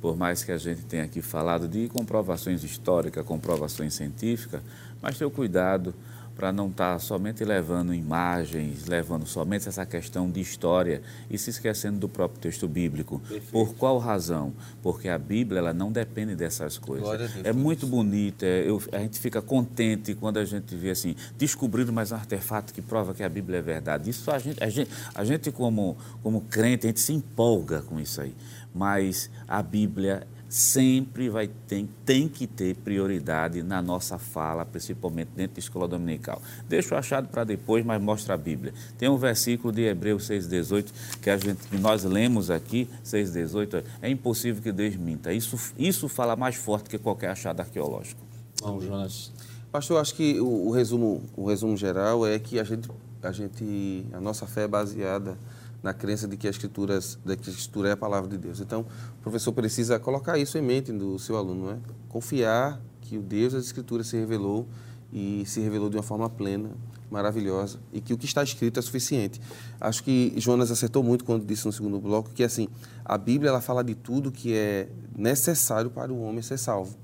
por 0.02 0.16
mais 0.16 0.42
que 0.42 0.50
a 0.50 0.58
gente 0.58 0.82
tenha 0.82 1.04
aqui 1.04 1.22
falado 1.22 1.68
de 1.68 1.88
comprovações 1.88 2.64
históricas, 2.64 3.24
comprovações 3.24 3.94
científicas, 3.94 4.60
mas 5.00 5.16
ter 5.16 5.24
o 5.24 5.30
cuidado 5.30 5.94
para 6.34 6.50
não 6.50 6.68
estar 6.68 6.94
tá 6.94 6.98
somente 6.98 7.44
levando 7.44 7.94
imagens, 7.94 8.86
levando 8.86 9.26
somente 9.26 9.68
essa 9.68 9.84
questão 9.86 10.28
de 10.28 10.40
história 10.40 11.02
e 11.30 11.36
se 11.38 11.50
esquecendo 11.50 11.98
do 11.98 12.08
próprio 12.08 12.40
texto 12.40 12.66
bíblico. 12.66 13.20
Perfeito. 13.20 13.52
Por 13.52 13.74
qual 13.74 13.98
razão? 13.98 14.52
Porque 14.82 15.08
a 15.08 15.18
Bíblia 15.18 15.58
ela 15.58 15.72
não 15.72 15.92
depende 15.92 16.34
dessas 16.34 16.78
coisas. 16.78 17.30
é 17.44 17.52
muito 17.52 17.86
bonita, 17.86 18.46
é, 18.46 18.66
a 18.92 18.98
gente 19.00 19.20
fica 19.20 19.40
contente 19.40 20.14
quando 20.14 20.38
a 20.38 20.44
gente 20.44 20.74
vê 20.74 20.90
assim, 20.90 21.14
descobrir 21.36 21.84
mais 21.92 22.10
um 22.10 22.16
artefato 22.16 22.72
que 22.72 22.82
prova 22.82 23.14
que 23.14 23.22
a 23.22 23.28
Bíblia 23.28 23.58
é 23.58 23.62
verdade. 23.62 24.10
Isso 24.10 24.30
a 24.30 24.38
gente, 24.38 24.62
a 24.64 24.68
gente, 24.68 24.90
a 25.14 25.24
gente 25.24 25.52
como, 25.52 25.96
como 26.22 26.40
crente, 26.40 26.86
a 26.86 26.88
gente 26.88 27.00
se 27.00 27.12
empolga 27.12 27.82
com 27.82 28.00
isso 28.00 28.20
aí 28.20 28.34
mas 28.74 29.30
a 29.46 29.62
Bíblia 29.62 30.26
sempre 30.52 31.30
vai 31.30 31.48
ter, 31.48 31.88
tem 32.04 32.28
que 32.28 32.46
ter 32.46 32.76
prioridade 32.76 33.62
na 33.62 33.80
nossa 33.80 34.18
fala, 34.18 34.66
principalmente 34.66 35.30
dentro 35.34 35.54
da 35.54 35.60
escola 35.60 35.88
dominical. 35.88 36.42
Deixa 36.68 36.94
o 36.94 36.98
achado 36.98 37.28
para 37.28 37.42
depois, 37.42 37.82
mas 37.82 38.02
mostra 38.02 38.34
a 38.34 38.36
Bíblia. 38.36 38.74
Tem 38.98 39.08
um 39.08 39.16
versículo 39.16 39.72
de 39.72 39.80
Hebreus 39.80 40.28
6,18 40.28 40.92
que, 41.22 41.30
a 41.30 41.38
gente, 41.38 41.66
que 41.68 41.78
nós 41.78 42.04
lemos 42.04 42.50
aqui, 42.50 42.86
6,18, 43.02 43.82
é 44.02 44.10
impossível 44.10 44.62
que 44.62 44.70
Deus 44.70 44.94
minta. 44.94 45.32
Isso, 45.32 45.58
isso 45.78 46.06
fala 46.06 46.36
mais 46.36 46.56
forte 46.56 46.90
que 46.90 46.98
qualquer 46.98 47.30
achado 47.30 47.60
arqueológico. 47.60 48.20
Vamos, 48.60 48.84
Jonas. 48.84 49.32
Pastor, 49.72 50.02
acho 50.02 50.14
que 50.14 50.38
o, 50.38 50.66
o, 50.66 50.70
resumo, 50.70 51.22
o 51.34 51.46
resumo 51.46 51.78
geral 51.78 52.26
é 52.26 52.38
que 52.38 52.60
a 52.60 52.64
gente, 52.64 52.90
a 53.22 53.32
gente, 53.32 54.04
a 54.12 54.20
nossa 54.20 54.46
fé 54.46 54.64
é 54.64 54.68
baseada 54.68 55.38
na 55.82 55.92
crença 55.92 56.28
de 56.28 56.36
que 56.36 56.46
a, 56.46 56.50
escrituras, 56.50 57.18
de 57.24 57.36
que 57.36 57.50
a 57.50 57.52
escritura 57.52 57.88
é 57.88 57.92
a 57.92 57.96
palavra 57.96 58.28
de 58.30 58.38
Deus. 58.38 58.60
Então, 58.60 58.86
o 59.18 59.22
professor 59.22 59.52
precisa 59.52 59.98
colocar 59.98 60.38
isso 60.38 60.56
em 60.56 60.62
mente 60.62 60.92
do 60.92 61.18
seu 61.18 61.36
aluno, 61.36 61.66
não 61.66 61.72
é? 61.72 61.78
Confiar 62.08 62.80
que 63.00 63.18
o 63.18 63.22
Deus 63.22 63.52
das 63.52 63.64
escrituras 63.64 64.06
se 64.06 64.16
revelou 64.16 64.66
e 65.12 65.42
se 65.46 65.60
revelou 65.60 65.90
de 65.90 65.96
uma 65.96 66.02
forma 66.02 66.30
plena, 66.30 66.70
maravilhosa 67.10 67.78
e 67.92 68.00
que 68.00 68.14
o 68.14 68.18
que 68.18 68.24
está 68.24 68.42
escrito 68.42 68.78
é 68.78 68.82
suficiente. 68.82 69.40
Acho 69.80 70.02
que 70.02 70.32
Jonas 70.36 70.70
acertou 70.70 71.02
muito 71.02 71.24
quando 71.24 71.44
disse 71.44 71.66
no 71.66 71.72
segundo 71.72 72.00
bloco 72.00 72.30
que 72.30 72.42
assim, 72.42 72.68
a 73.04 73.18
Bíblia 73.18 73.50
ela 73.50 73.60
fala 73.60 73.84
de 73.84 73.94
tudo 73.94 74.32
que 74.32 74.54
é 74.54 74.88
necessário 75.14 75.90
para 75.90 76.10
o 76.12 76.22
homem 76.22 76.40
ser 76.40 76.58
salvo. 76.58 76.96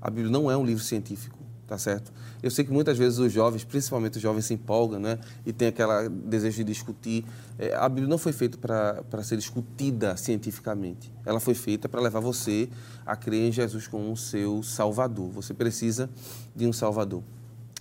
A 0.00 0.08
Bíblia 0.08 0.30
não 0.30 0.48
é 0.48 0.56
um 0.56 0.64
livro 0.64 0.82
científico 0.84 1.37
tá 1.68 1.76
certo? 1.76 2.10
Eu 2.42 2.50
sei 2.50 2.64
que 2.64 2.72
muitas 2.72 2.96
vezes 2.96 3.18
os 3.18 3.30
jovens, 3.30 3.62
principalmente 3.62 4.16
os 4.16 4.22
jovens, 4.22 4.46
se 4.46 4.54
empolgam, 4.54 4.98
né? 4.98 5.18
E 5.44 5.52
tem 5.52 5.68
aquele 5.68 6.08
desejo 6.08 6.56
de 6.56 6.64
discutir. 6.64 7.26
É, 7.58 7.74
a 7.74 7.86
Bíblia 7.88 8.08
não 8.08 8.16
foi 8.16 8.32
feita 8.32 8.56
para 8.56 9.22
ser 9.22 9.36
discutida 9.36 10.16
cientificamente. 10.16 11.12
Ela 11.26 11.38
foi 11.38 11.54
feita 11.54 11.86
para 11.86 12.00
levar 12.00 12.20
você 12.20 12.70
a 13.04 13.14
crer 13.14 13.48
em 13.48 13.52
Jesus 13.52 13.86
como 13.86 14.16
seu 14.16 14.62
Salvador. 14.62 15.30
Você 15.30 15.52
precisa 15.52 16.08
de 16.56 16.66
um 16.66 16.72
Salvador. 16.72 17.22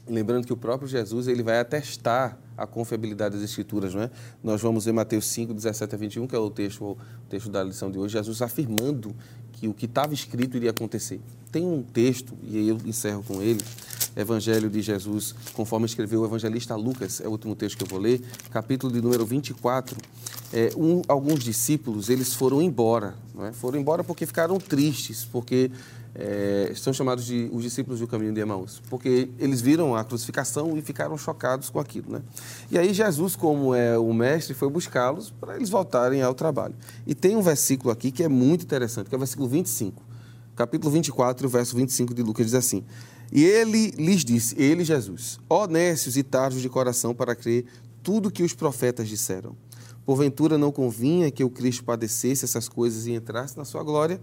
Lembrando 0.05 0.45
que 0.45 0.53
o 0.53 0.57
próprio 0.57 0.87
Jesus 0.87 1.27
ele 1.27 1.41
vai 1.41 1.59
atestar 1.59 2.37
a 2.57 2.65
confiabilidade 2.65 3.35
das 3.35 3.43
Escrituras, 3.43 3.93
não 3.93 4.01
é? 4.01 4.09
Nós 4.43 4.61
vamos 4.61 4.85
ver 4.85 4.91
Mateus 4.91 5.27
5, 5.27 5.53
17 5.53 5.95
a 5.95 5.97
21, 5.97 6.27
que 6.27 6.35
é 6.35 6.39
o 6.39 6.49
texto, 6.49 6.83
o 6.83 6.97
texto 7.29 7.49
da 7.49 7.63
lição 7.63 7.91
de 7.91 7.99
hoje, 7.99 8.13
Jesus 8.13 8.41
afirmando 8.41 9.15
que 9.59 9.67
o 9.67 9.73
que 9.73 9.85
estava 9.85 10.13
escrito 10.13 10.57
iria 10.57 10.71
acontecer. 10.71 11.19
Tem 11.51 11.63
um 11.63 11.81
texto, 11.81 12.33
e 12.43 12.57
aí 12.57 12.67
eu 12.69 12.77
encerro 12.85 13.23
com 13.23 13.41
ele, 13.41 13.61
Evangelho 14.17 14.67
de 14.67 14.81
Jesus, 14.81 15.35
conforme 15.53 15.85
escreveu 15.85 16.21
o 16.21 16.25
evangelista 16.25 16.75
Lucas, 16.75 17.21
é 17.21 17.27
o 17.27 17.31
último 17.31 17.55
texto 17.55 17.77
que 17.77 17.83
eu 17.83 17.87
vou 17.87 17.99
ler, 17.99 18.19
capítulo 18.49 18.91
de 18.91 18.99
número 18.99 19.23
24. 19.23 19.95
É, 20.51 20.71
um, 20.75 21.03
alguns 21.07 21.43
discípulos, 21.43 22.09
eles 22.09 22.33
foram 22.33 22.59
embora, 22.59 23.13
não 23.35 23.45
é? 23.45 23.53
foram 23.53 23.79
embora 23.79 24.03
porque 24.03 24.25
ficaram 24.25 24.57
tristes, 24.59 25.23
porque 25.23 25.69
é, 26.19 26.73
são 26.75 26.91
chamados 26.91 27.25
de 27.25 27.47
os 27.53 27.61
discípulos 27.61 27.99
do 27.99 28.07
caminho 28.07 28.33
de 28.33 28.41
Emaús, 28.41 28.81
porque 28.89 29.29
eles 29.37 29.61
viram 29.61 29.95
a 29.95 30.03
crucificação 30.03 30.75
e 30.75 30.81
ficaram 30.81 31.15
chocados 31.15 31.69
com 31.69 31.79
aquilo. 31.79 32.13
Né? 32.13 32.21
E 32.71 32.77
aí 32.77 32.91
Jesus, 32.91 33.35
como 33.35 33.75
é 33.75 33.97
o 33.99 34.11
mestre, 34.11 34.55
foi 34.55 34.67
buscá-los 34.67 35.29
para 35.29 35.55
eles 35.55 35.69
voltarem 35.69 36.23
ao 36.23 36.33
trabalho. 36.33 36.73
E 37.05 37.13
tem 37.13 37.35
um 37.35 37.41
versículo 37.41 37.91
aqui 37.91 38.11
que 38.11 38.23
é 38.23 38.27
muito 38.27 38.63
interessante, 38.63 39.09
que 39.09 39.15
é 39.15 39.17
o 39.17 39.19
versículo 39.19 39.47
25. 39.47 40.01
Capítulo 40.55 40.91
24, 40.91 41.47
verso 41.47 41.75
25 41.75 42.15
de 42.15 42.23
Lucas 42.23 42.47
diz 42.47 42.55
assim: 42.55 42.83
E 43.31 43.45
ele 43.45 43.91
lhes 43.91 44.25
disse, 44.25 44.59
ele 44.59 44.83
Jesus, 44.83 45.39
honestos 45.47 46.17
e 46.17 46.23
tardos 46.23 46.63
de 46.63 46.67
coração 46.67 47.13
para 47.13 47.35
crer 47.35 47.65
tudo 48.01 48.31
que 48.31 48.41
os 48.41 48.55
profetas 48.55 49.07
disseram. 49.07 49.55
Porventura 50.03 50.57
não 50.57 50.71
convinha 50.71 51.29
que 51.29 51.43
o 51.43 51.49
Cristo 51.49 51.83
padecesse 51.83 52.43
essas 52.43 52.67
coisas 52.67 53.05
e 53.05 53.11
entrasse 53.11 53.55
na 53.55 53.65
sua 53.65 53.83
glória? 53.83 54.19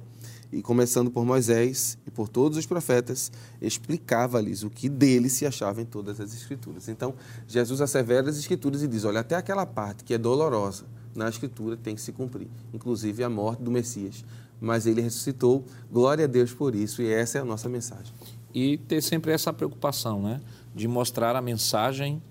E 0.54 0.62
começando 0.62 1.10
por 1.10 1.24
Moisés 1.24 1.98
e 2.06 2.10
por 2.10 2.28
todos 2.28 2.56
os 2.56 2.64
profetas, 2.64 3.32
explicava-lhes 3.60 4.62
o 4.62 4.70
que 4.70 4.88
dele 4.88 5.28
se 5.28 5.44
achava 5.44 5.82
em 5.82 5.84
todas 5.84 6.20
as 6.20 6.32
Escrituras. 6.32 6.88
Então, 6.88 7.14
Jesus 7.48 7.80
assevera 7.80 8.30
as 8.30 8.38
Escrituras 8.38 8.82
e 8.82 8.86
diz: 8.86 9.04
olha, 9.04 9.20
até 9.20 9.34
aquela 9.34 9.66
parte 9.66 10.04
que 10.04 10.14
é 10.14 10.18
dolorosa 10.18 10.84
na 11.14 11.28
Escritura 11.28 11.76
tem 11.76 11.96
que 11.96 12.00
se 12.00 12.12
cumprir, 12.12 12.48
inclusive 12.72 13.24
a 13.24 13.28
morte 13.28 13.62
do 13.62 13.70
Messias. 13.70 14.24
Mas 14.60 14.86
ele 14.86 15.00
ressuscitou, 15.00 15.64
glória 15.92 16.24
a 16.24 16.28
Deus 16.28 16.52
por 16.52 16.74
isso, 16.74 17.02
e 17.02 17.12
essa 17.12 17.38
é 17.38 17.40
a 17.40 17.44
nossa 17.44 17.68
mensagem. 17.68 18.12
E 18.54 18.78
ter 18.78 19.02
sempre 19.02 19.32
essa 19.32 19.52
preocupação, 19.52 20.22
né? 20.22 20.40
De 20.72 20.86
mostrar 20.86 21.34
a 21.34 21.42
mensagem, 21.42 22.22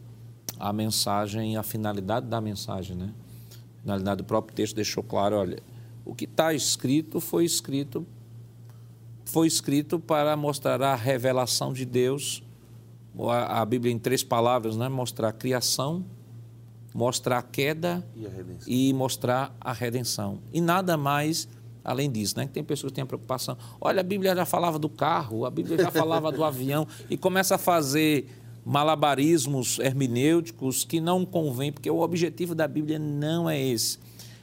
a 0.57 0.71
mensagem, 0.71 1.57
a 1.57 1.63
finalidade 1.63 2.26
da 2.28 2.39
mensagem, 2.39 2.95
né? 2.95 3.13
Na 3.78 3.82
finalidade 3.82 4.17
do 4.19 4.24
próprio 4.24 4.55
texto 4.55 4.76
deixou 4.76 5.03
claro, 5.03 5.36
olha, 5.36 5.61
o 6.05 6.15
que 6.15 6.26
está 6.26 6.53
escrito 6.53 7.19
foi 7.19 7.45
escrito 7.45 8.05
foi 9.26 9.47
escrito 9.47 9.99
para 9.99 10.36
mostrar 10.36 10.82
a 10.82 10.95
revelação 10.95 11.74
de 11.74 11.86
Deus. 11.86 12.43
A, 13.17 13.61
a 13.61 13.65
Bíblia 13.65 13.93
em 13.93 13.99
três 13.99 14.24
palavras, 14.24 14.76
né? 14.76 14.89
Mostrar 14.89 15.30
a 15.30 15.34
criação, 15.34 16.05
mostrar 16.93 17.39
a 17.39 17.43
queda 17.43 18.05
e, 18.67 18.89
e 18.89 18.93
mostrar 18.93 19.55
a 19.59 19.71
redenção. 19.71 20.39
E 20.51 20.59
nada 20.59 20.97
mais 20.97 21.47
além 21.84 22.09
disso, 22.09 22.36
né? 22.38 22.49
Tem 22.51 22.63
pessoas 22.63 22.91
que 22.91 22.95
têm 22.95 23.03
a 23.03 23.07
preocupação. 23.07 23.57
Olha, 23.82 23.99
a 23.99 24.03
Bíblia 24.03 24.36
já 24.36 24.45
falava 24.45 24.80
do 24.80 24.88
carro, 24.88 25.45
a 25.45 25.49
Bíblia 25.49 25.78
já 25.78 25.91
falava 25.91 26.32
do 26.32 26.43
avião 26.43 26.88
e 27.09 27.17
começa 27.17 27.55
a 27.55 27.57
fazer 27.57 28.28
malabarismos 28.65 29.80
hermenêuticos 29.80 30.86
que 30.86 31.01
não 31.01 31.26
convém, 31.26 31.71
porque 31.71 31.89
o 31.89 31.99
objetivo 31.99 32.55
da 32.55 32.67
Bíblia 32.67 32.97
não 32.97 33.49
é 33.49 33.61
esse. 33.61 33.99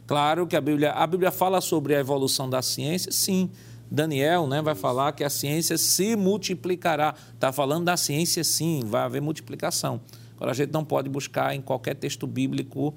Claro 0.06 0.46
que 0.46 0.56
a 0.56 0.60
Bíblia, 0.60 0.92
a 0.92 1.06
Bíblia 1.06 1.30
fala 1.30 1.60
sobre 1.60 1.94
a 1.94 2.00
evolução 2.00 2.50
da 2.50 2.60
ciência, 2.60 3.10
sim. 3.10 3.50
Daniel 3.90 4.46
né, 4.46 4.62
vai 4.62 4.74
falar 4.74 5.12
que 5.12 5.24
a 5.24 5.30
ciência 5.30 5.76
se 5.76 6.14
multiplicará. 6.14 7.14
Está 7.34 7.52
falando 7.52 7.86
da 7.86 7.96
ciência, 7.96 8.44
sim, 8.44 8.82
vai 8.84 9.02
haver 9.02 9.20
multiplicação. 9.20 10.00
Agora, 10.36 10.52
a 10.52 10.54
gente 10.54 10.72
não 10.72 10.84
pode 10.84 11.08
buscar 11.08 11.54
em 11.54 11.60
qualquer 11.60 11.94
texto 11.94 12.26
bíblico 12.26 12.94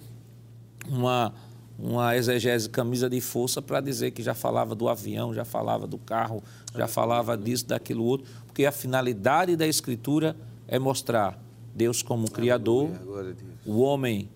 uma, 0.87 1.33
uma 1.79 2.15
exegese 2.15 2.69
camisa 2.69 3.09
de 3.09 3.19
força 3.19 3.61
para 3.61 3.81
dizer 3.81 4.11
que 4.11 4.21
já 4.21 4.33
falava 4.33 4.75
do 4.75 4.87
avião, 4.87 5.33
já 5.33 5.43
falava 5.43 5.87
do 5.87 5.97
carro, 5.97 6.43
já 6.75 6.87
falava 6.87 7.35
disso, 7.35 7.67
daquilo 7.67 8.03
outro, 8.03 8.27
porque 8.45 8.65
a 8.65 8.71
finalidade 8.71 9.55
da 9.55 9.67
Escritura 9.67 10.35
é 10.67 10.77
mostrar 10.77 11.41
Deus 11.75 12.01
como 12.01 12.29
Criador, 12.29 12.91
o 13.65 13.81
homem 13.81 14.29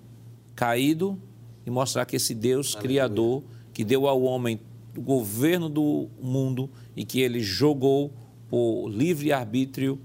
caído, 0.55 1.19
e 1.67 1.69
mostrar 1.69 2.05
que 2.05 2.15
esse 2.15 2.33
Deus 2.33 2.73
criador, 2.75 3.43
que 3.73 3.83
deu 3.83 4.07
ao 4.07 4.21
homem 4.21 4.57
o 4.97 5.01
governo 5.01 5.69
do 5.69 6.09
mundo 6.21 6.69
e 6.95 7.05
que 7.05 7.21
ele 7.21 7.41
jogou 7.41 8.11
por 8.49 8.89
livre 8.89 9.31
arbítrio 9.31 9.99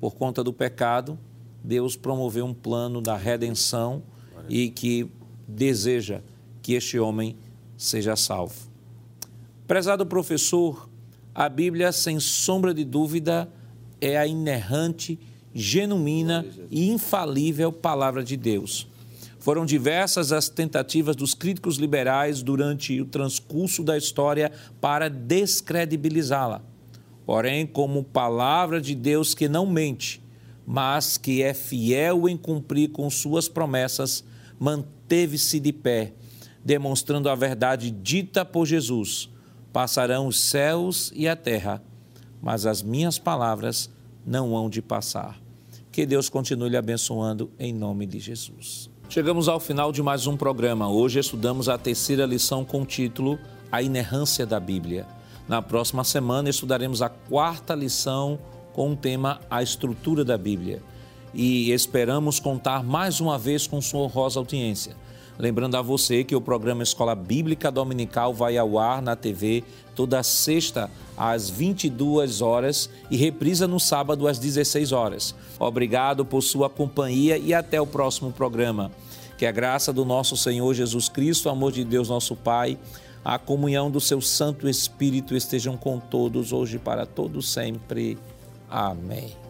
por 0.00 0.14
conta 0.14 0.42
do 0.42 0.52
pecado, 0.52 1.18
Deus 1.62 1.96
promoveu 1.96 2.44
um 2.44 2.54
plano 2.54 3.00
da 3.00 3.16
redenção 3.16 4.02
e 4.48 4.68
que 4.68 5.10
deseja 5.46 6.20
que 6.62 6.74
este 6.74 6.98
homem 6.98 7.36
seja 7.76 8.16
salvo. 8.16 8.54
Prezado 9.66 10.04
professor, 10.04 10.88
a 11.34 11.48
Bíblia, 11.48 11.90
sem 11.90 12.20
sombra 12.20 12.74
de 12.74 12.84
dúvida, 12.84 13.50
é 14.00 14.18
a 14.18 14.26
inerrante, 14.26 15.18
genuína 15.54 16.44
e 16.70 16.90
infalível 16.90 17.72
palavra 17.72 18.22
de 18.22 18.36
Deus. 18.36 18.86
Foram 19.44 19.66
diversas 19.66 20.32
as 20.32 20.48
tentativas 20.48 21.14
dos 21.14 21.34
críticos 21.34 21.76
liberais 21.76 22.42
durante 22.42 22.98
o 22.98 23.04
transcurso 23.04 23.84
da 23.84 23.94
história 23.94 24.50
para 24.80 25.10
descredibilizá-la. 25.10 26.62
Porém, 27.26 27.66
como 27.66 28.02
palavra 28.02 28.80
de 28.80 28.94
Deus 28.94 29.34
que 29.34 29.46
não 29.46 29.66
mente, 29.66 30.22
mas 30.66 31.18
que 31.18 31.42
é 31.42 31.52
fiel 31.52 32.26
em 32.26 32.38
cumprir 32.38 32.88
com 32.88 33.10
suas 33.10 33.46
promessas, 33.46 34.24
manteve-se 34.58 35.60
de 35.60 35.74
pé, 35.74 36.14
demonstrando 36.64 37.28
a 37.28 37.34
verdade 37.34 37.90
dita 37.90 38.46
por 38.46 38.64
Jesus. 38.64 39.28
Passarão 39.74 40.26
os 40.26 40.40
céus 40.40 41.12
e 41.14 41.28
a 41.28 41.36
terra, 41.36 41.84
mas 42.40 42.64
as 42.64 42.82
minhas 42.82 43.18
palavras 43.18 43.90
não 44.24 44.56
hão 44.56 44.70
de 44.70 44.80
passar. 44.80 45.38
Que 45.92 46.06
Deus 46.06 46.30
continue 46.30 46.70
lhe 46.70 46.78
abençoando 46.78 47.50
em 47.58 47.74
nome 47.74 48.06
de 48.06 48.18
Jesus. 48.18 48.93
Chegamos 49.14 49.48
ao 49.48 49.60
final 49.60 49.92
de 49.92 50.02
mais 50.02 50.26
um 50.26 50.36
programa. 50.36 50.88
Hoje 50.88 51.20
estudamos 51.20 51.68
a 51.68 51.78
terceira 51.78 52.26
lição 52.26 52.64
com 52.64 52.82
o 52.82 52.84
título 52.84 53.38
A 53.70 53.80
Inerrância 53.80 54.44
da 54.44 54.58
Bíblia. 54.58 55.06
Na 55.46 55.62
próxima 55.62 56.02
semana 56.02 56.50
estudaremos 56.50 57.00
a 57.00 57.08
quarta 57.08 57.76
lição 57.76 58.40
com 58.72 58.90
o 58.90 58.96
tema 58.96 59.40
A 59.48 59.62
Estrutura 59.62 60.24
da 60.24 60.36
Bíblia. 60.36 60.82
E 61.32 61.70
esperamos 61.70 62.40
contar 62.40 62.82
mais 62.82 63.20
uma 63.20 63.38
vez 63.38 63.68
com 63.68 63.80
sua 63.80 64.00
honrosa 64.00 64.40
audiência. 64.40 64.96
Lembrando 65.38 65.76
a 65.76 65.82
você 65.82 66.24
que 66.24 66.34
o 66.34 66.40
programa 66.40 66.82
Escola 66.82 67.14
Bíblica 67.14 67.70
Dominical 67.70 68.34
vai 68.34 68.58
ao 68.58 68.76
ar 68.80 69.00
na 69.00 69.14
TV 69.14 69.62
toda 69.94 70.22
sexta 70.22 70.90
às 71.16 71.48
22 71.48 72.42
horas 72.42 72.90
e 73.10 73.16
reprisa 73.16 73.66
no 73.66 73.78
sábado 73.78 74.26
às 74.26 74.38
16 74.38 74.92
horas. 74.92 75.34
Obrigado 75.58 76.24
por 76.24 76.42
sua 76.42 76.68
companhia 76.68 77.38
e 77.38 77.54
até 77.54 77.80
o 77.80 77.86
próximo 77.86 78.32
programa. 78.32 78.90
Que 79.38 79.46
a 79.46 79.52
graça 79.52 79.92
do 79.92 80.04
nosso 80.04 80.36
Senhor 80.36 80.72
Jesus 80.74 81.08
Cristo, 81.08 81.46
o 81.46 81.52
amor 81.52 81.72
de 81.72 81.84
Deus 81.84 82.08
nosso 82.08 82.36
Pai, 82.36 82.78
a 83.24 83.38
comunhão 83.38 83.90
do 83.90 84.00
seu 84.00 84.20
Santo 84.20 84.68
Espírito 84.68 85.34
estejam 85.34 85.76
com 85.76 85.98
todos 85.98 86.52
hoje 86.52 86.78
para 86.78 87.06
todos 87.06 87.50
sempre. 87.50 88.18
Amém. 88.68 89.43